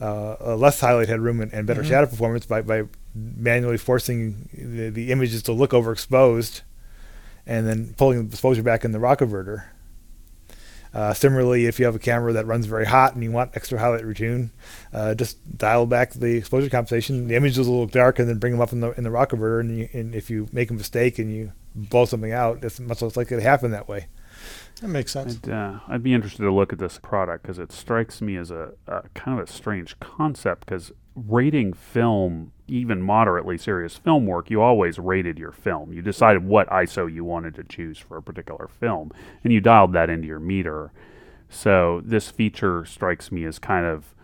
uh, 0.00 0.36
a 0.40 0.56
less 0.56 0.78
highlight 0.80 1.08
headroom 1.08 1.40
and, 1.40 1.50
and 1.54 1.66
better 1.66 1.82
Mhm. 1.82 1.88
shadow 1.88 2.06
performance 2.06 2.44
by, 2.44 2.60
by 2.60 2.82
manually 3.14 3.78
forcing 3.78 4.50
the, 4.52 4.90
the 4.90 5.10
images 5.10 5.42
to 5.44 5.52
look 5.52 5.70
overexposed 5.70 6.60
and 7.46 7.66
then 7.66 7.94
pulling 7.96 8.18
the 8.26 8.32
exposure 8.32 8.62
back 8.62 8.84
in 8.84 8.92
the 8.92 8.98
raw 8.98 9.14
converter. 9.14 9.70
Uh, 10.96 11.12
similarly, 11.12 11.66
if 11.66 11.78
you 11.78 11.84
have 11.84 11.94
a 11.94 11.98
camera 11.98 12.32
that 12.32 12.46
runs 12.46 12.64
very 12.64 12.86
hot 12.86 13.14
and 13.14 13.22
you 13.22 13.30
want 13.30 13.54
extra 13.54 13.78
highlight 13.78 14.02
retune, 14.02 14.48
uh, 14.94 15.14
just 15.14 15.36
dial 15.58 15.84
back 15.84 16.14
the 16.14 16.38
exposure 16.38 16.70
compensation. 16.70 17.28
The 17.28 17.36
images 17.36 17.68
will 17.68 17.80
look 17.80 17.90
dark, 17.90 18.18
and 18.18 18.26
then 18.26 18.38
bring 18.38 18.54
them 18.54 18.62
up 18.62 18.72
in 18.72 18.80
the 18.80 18.92
in 18.92 19.04
the 19.04 19.10
raw 19.10 19.26
converter. 19.26 19.60
And, 19.60 19.78
you, 19.78 19.88
and 19.92 20.14
if 20.14 20.30
you 20.30 20.48
make 20.52 20.70
a 20.70 20.74
mistake 20.74 21.18
and 21.18 21.30
you 21.30 21.52
blow 21.74 22.06
something 22.06 22.32
out, 22.32 22.64
it's 22.64 22.80
much 22.80 23.02
less 23.02 23.14
likely 23.14 23.36
to 23.36 23.42
happen 23.42 23.72
that 23.72 23.88
way. 23.88 24.06
That 24.80 24.88
makes 24.88 25.12
sense. 25.12 25.38
I'd, 25.44 25.50
uh, 25.50 25.78
I'd 25.88 26.02
be 26.02 26.12
interested 26.12 26.42
to 26.42 26.52
look 26.52 26.72
at 26.72 26.78
this 26.78 26.98
product 26.98 27.42
because 27.42 27.58
it 27.58 27.72
strikes 27.72 28.20
me 28.20 28.36
as 28.36 28.50
a, 28.50 28.72
a 28.86 29.02
kind 29.14 29.38
of 29.38 29.48
a 29.48 29.50
strange 29.50 29.98
concept 30.00 30.66
because 30.66 30.92
rating 31.14 31.72
film, 31.72 32.52
even 32.68 33.00
moderately 33.00 33.56
serious 33.56 33.96
film 33.96 34.26
work, 34.26 34.50
you 34.50 34.60
always 34.60 34.98
rated 34.98 35.38
your 35.38 35.52
film. 35.52 35.92
You 35.92 36.02
decided 36.02 36.44
what 36.44 36.68
ISO 36.68 37.10
you 37.10 37.24
wanted 37.24 37.54
to 37.54 37.64
choose 37.64 37.98
for 37.98 38.18
a 38.18 38.22
particular 38.22 38.68
film, 38.68 39.12
and 39.42 39.52
you 39.52 39.60
dialed 39.60 39.94
that 39.94 40.10
into 40.10 40.26
your 40.26 40.40
meter. 40.40 40.92
So 41.48 42.02
this 42.04 42.30
feature 42.30 42.84
strikes 42.84 43.32
me 43.32 43.46
as 43.46 43.58
kind 43.58 43.86
of 43.86 44.14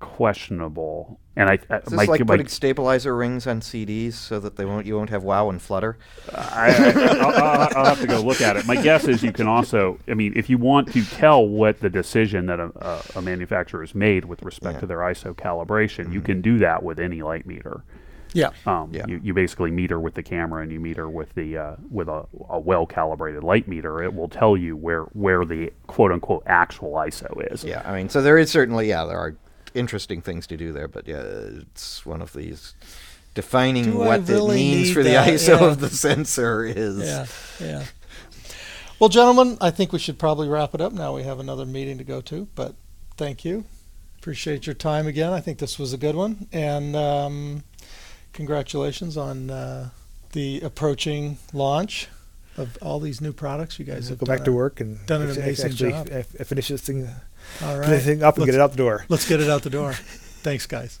questionable. 0.00 1.20
And 1.38 1.50
I, 1.50 1.58
I 1.68 1.76
Is 1.78 1.84
this 1.84 1.92
my, 1.92 2.04
like 2.04 2.20
my- 2.20 2.26
putting 2.26 2.48
stabilizer 2.48 3.14
rings 3.14 3.46
on 3.46 3.60
CDs 3.60 4.14
so 4.14 4.40
that 4.40 4.56
they 4.56 4.64
won't 4.64 4.86
you 4.86 4.96
won't 4.96 5.10
have 5.10 5.22
wow 5.22 5.50
and 5.50 5.60
flutter? 5.60 5.98
I, 6.34 6.72
I, 6.72 7.16
I'll, 7.18 7.44
I'll, 7.44 7.68
I'll 7.76 7.84
have 7.84 8.00
to 8.00 8.06
go 8.06 8.20
look 8.20 8.40
at 8.40 8.56
it. 8.56 8.66
My 8.66 8.80
guess 8.80 9.06
is 9.06 9.22
you 9.22 9.32
can 9.32 9.46
also, 9.46 9.98
I 10.08 10.14
mean, 10.14 10.32
if 10.34 10.48
you 10.48 10.56
want 10.58 10.92
to 10.94 11.04
tell 11.04 11.46
what 11.46 11.80
the 11.80 11.90
decision 11.90 12.46
that 12.46 12.58
a, 12.58 12.70
a, 12.76 13.02
a 13.18 13.22
manufacturer 13.22 13.82
has 13.82 13.94
made 13.94 14.24
with 14.24 14.42
respect 14.42 14.76
Yeah. 14.76 14.80
to 14.80 14.86
their 14.86 14.98
ISO 14.98 15.34
calibration, 15.34 16.12
you 16.12 16.20
can 16.22 16.40
do 16.40 16.58
that 16.58 16.82
with 16.82 16.98
any 16.98 17.20
light 17.22 17.44
meter. 17.46 17.82
Yeah. 18.32 18.50
Um, 18.66 18.90
Yeah. 18.92 19.04
you, 19.06 19.20
you 19.22 19.34
basically 19.34 19.70
meter 19.70 20.00
with 20.00 20.14
the 20.14 20.22
camera 20.22 20.62
and 20.62 20.72
you 20.72 20.80
meter 20.80 21.08
with 21.08 21.34
the 21.34 21.56
uh, 21.58 21.76
with 21.90 22.08
a, 22.08 22.24
a 22.50 22.58
well 22.58 22.86
calibrated 22.86 23.44
light 23.44 23.68
meter. 23.68 24.02
It 24.02 24.14
will 24.14 24.28
tell 24.28 24.56
you 24.56 24.74
where 24.76 25.02
where 25.12 25.44
the 25.44 25.72
quote 25.86 26.12
unquote 26.12 26.42
actual 26.46 26.92
ISO 26.94 27.52
is. 27.52 27.62
Yeah, 27.64 27.82
I 27.84 27.94
mean, 27.94 28.08
so 28.08 28.20
there 28.22 28.36
is 28.38 28.50
certainly 28.50 28.88
yeah 28.88 29.04
there 29.04 29.18
are 29.18 29.36
interesting 29.76 30.20
things 30.22 30.46
to 30.48 30.56
do 30.56 30.72
there, 30.72 30.88
but 30.88 31.06
yeah, 31.06 31.22
it's 31.22 32.04
one 32.06 32.22
of 32.22 32.32
these 32.32 32.74
defining 33.34 33.84
Do 33.84 33.98
what 33.98 34.26
really 34.28 34.54
it 34.56 34.58
means 34.74 34.86
need 34.88 34.94
for 34.94 35.02
the 35.02 35.10
that? 35.10 35.28
ISO 35.34 35.60
Yeah. 35.60 35.66
of 35.66 35.80
the 35.80 35.90
sensor 35.90 36.64
is. 36.64 36.98
Yeah, 36.98 37.26
yeah. 37.60 37.84
Well, 38.98 39.10
gentlemen, 39.10 39.58
I 39.60 39.70
think 39.70 39.92
we 39.92 39.98
should 39.98 40.18
probably 40.18 40.48
wrap 40.48 40.74
it 40.74 40.80
up 40.80 40.92
now. 40.92 41.14
We 41.14 41.22
have 41.24 41.38
another 41.38 41.66
meeting 41.66 41.98
to 41.98 42.04
go 42.04 42.20
to, 42.22 42.48
but 42.54 42.74
thank 43.18 43.44
you. 43.44 43.64
Appreciate 44.18 44.66
your 44.66 44.74
time 44.74 45.06
again. 45.06 45.32
I 45.32 45.40
think 45.40 45.58
this 45.58 45.78
was 45.78 45.92
a 45.92 45.98
good 45.98 46.14
one, 46.16 46.48
and 46.52 46.96
um, 46.96 47.62
congratulations 48.32 49.16
on 49.16 49.50
uh, 49.50 49.90
the 50.32 50.60
approaching 50.62 51.38
launch 51.52 52.08
of 52.56 52.78
all 52.80 52.98
these 52.98 53.20
new 53.20 53.32
products. 53.32 53.78
You 53.78 53.84
guys 53.84 54.04
So 54.06 54.10
have 54.10 54.18
go 54.20 54.26
back 54.26 54.38
done 54.38 54.44
to 54.46 54.52
work 54.52 54.80
and 54.80 55.04
done 55.06 55.22
an 55.22 55.30
amazing 55.30 55.70
actually 55.72 55.90
job. 55.90 56.08
f- 56.10 56.34
f- 56.40 56.46
finish 56.48 56.68
this 56.68 56.80
thing, 56.80 57.08
All 57.64 57.78
right, 57.78 58.02
thing 58.02 58.22
up 58.22 58.34
and 58.36 58.42
Let's- 58.42 58.46
get 58.52 58.54
it 58.54 58.60
out 58.60 58.70
the 58.72 58.76
door. 58.76 59.04
let's 59.08 59.28
get 59.28 59.40
it 59.40 59.48
out 59.48 59.62
the 59.62 59.70
door. 59.70 59.92
Thanks, 59.92 60.66
guys. 60.66 61.00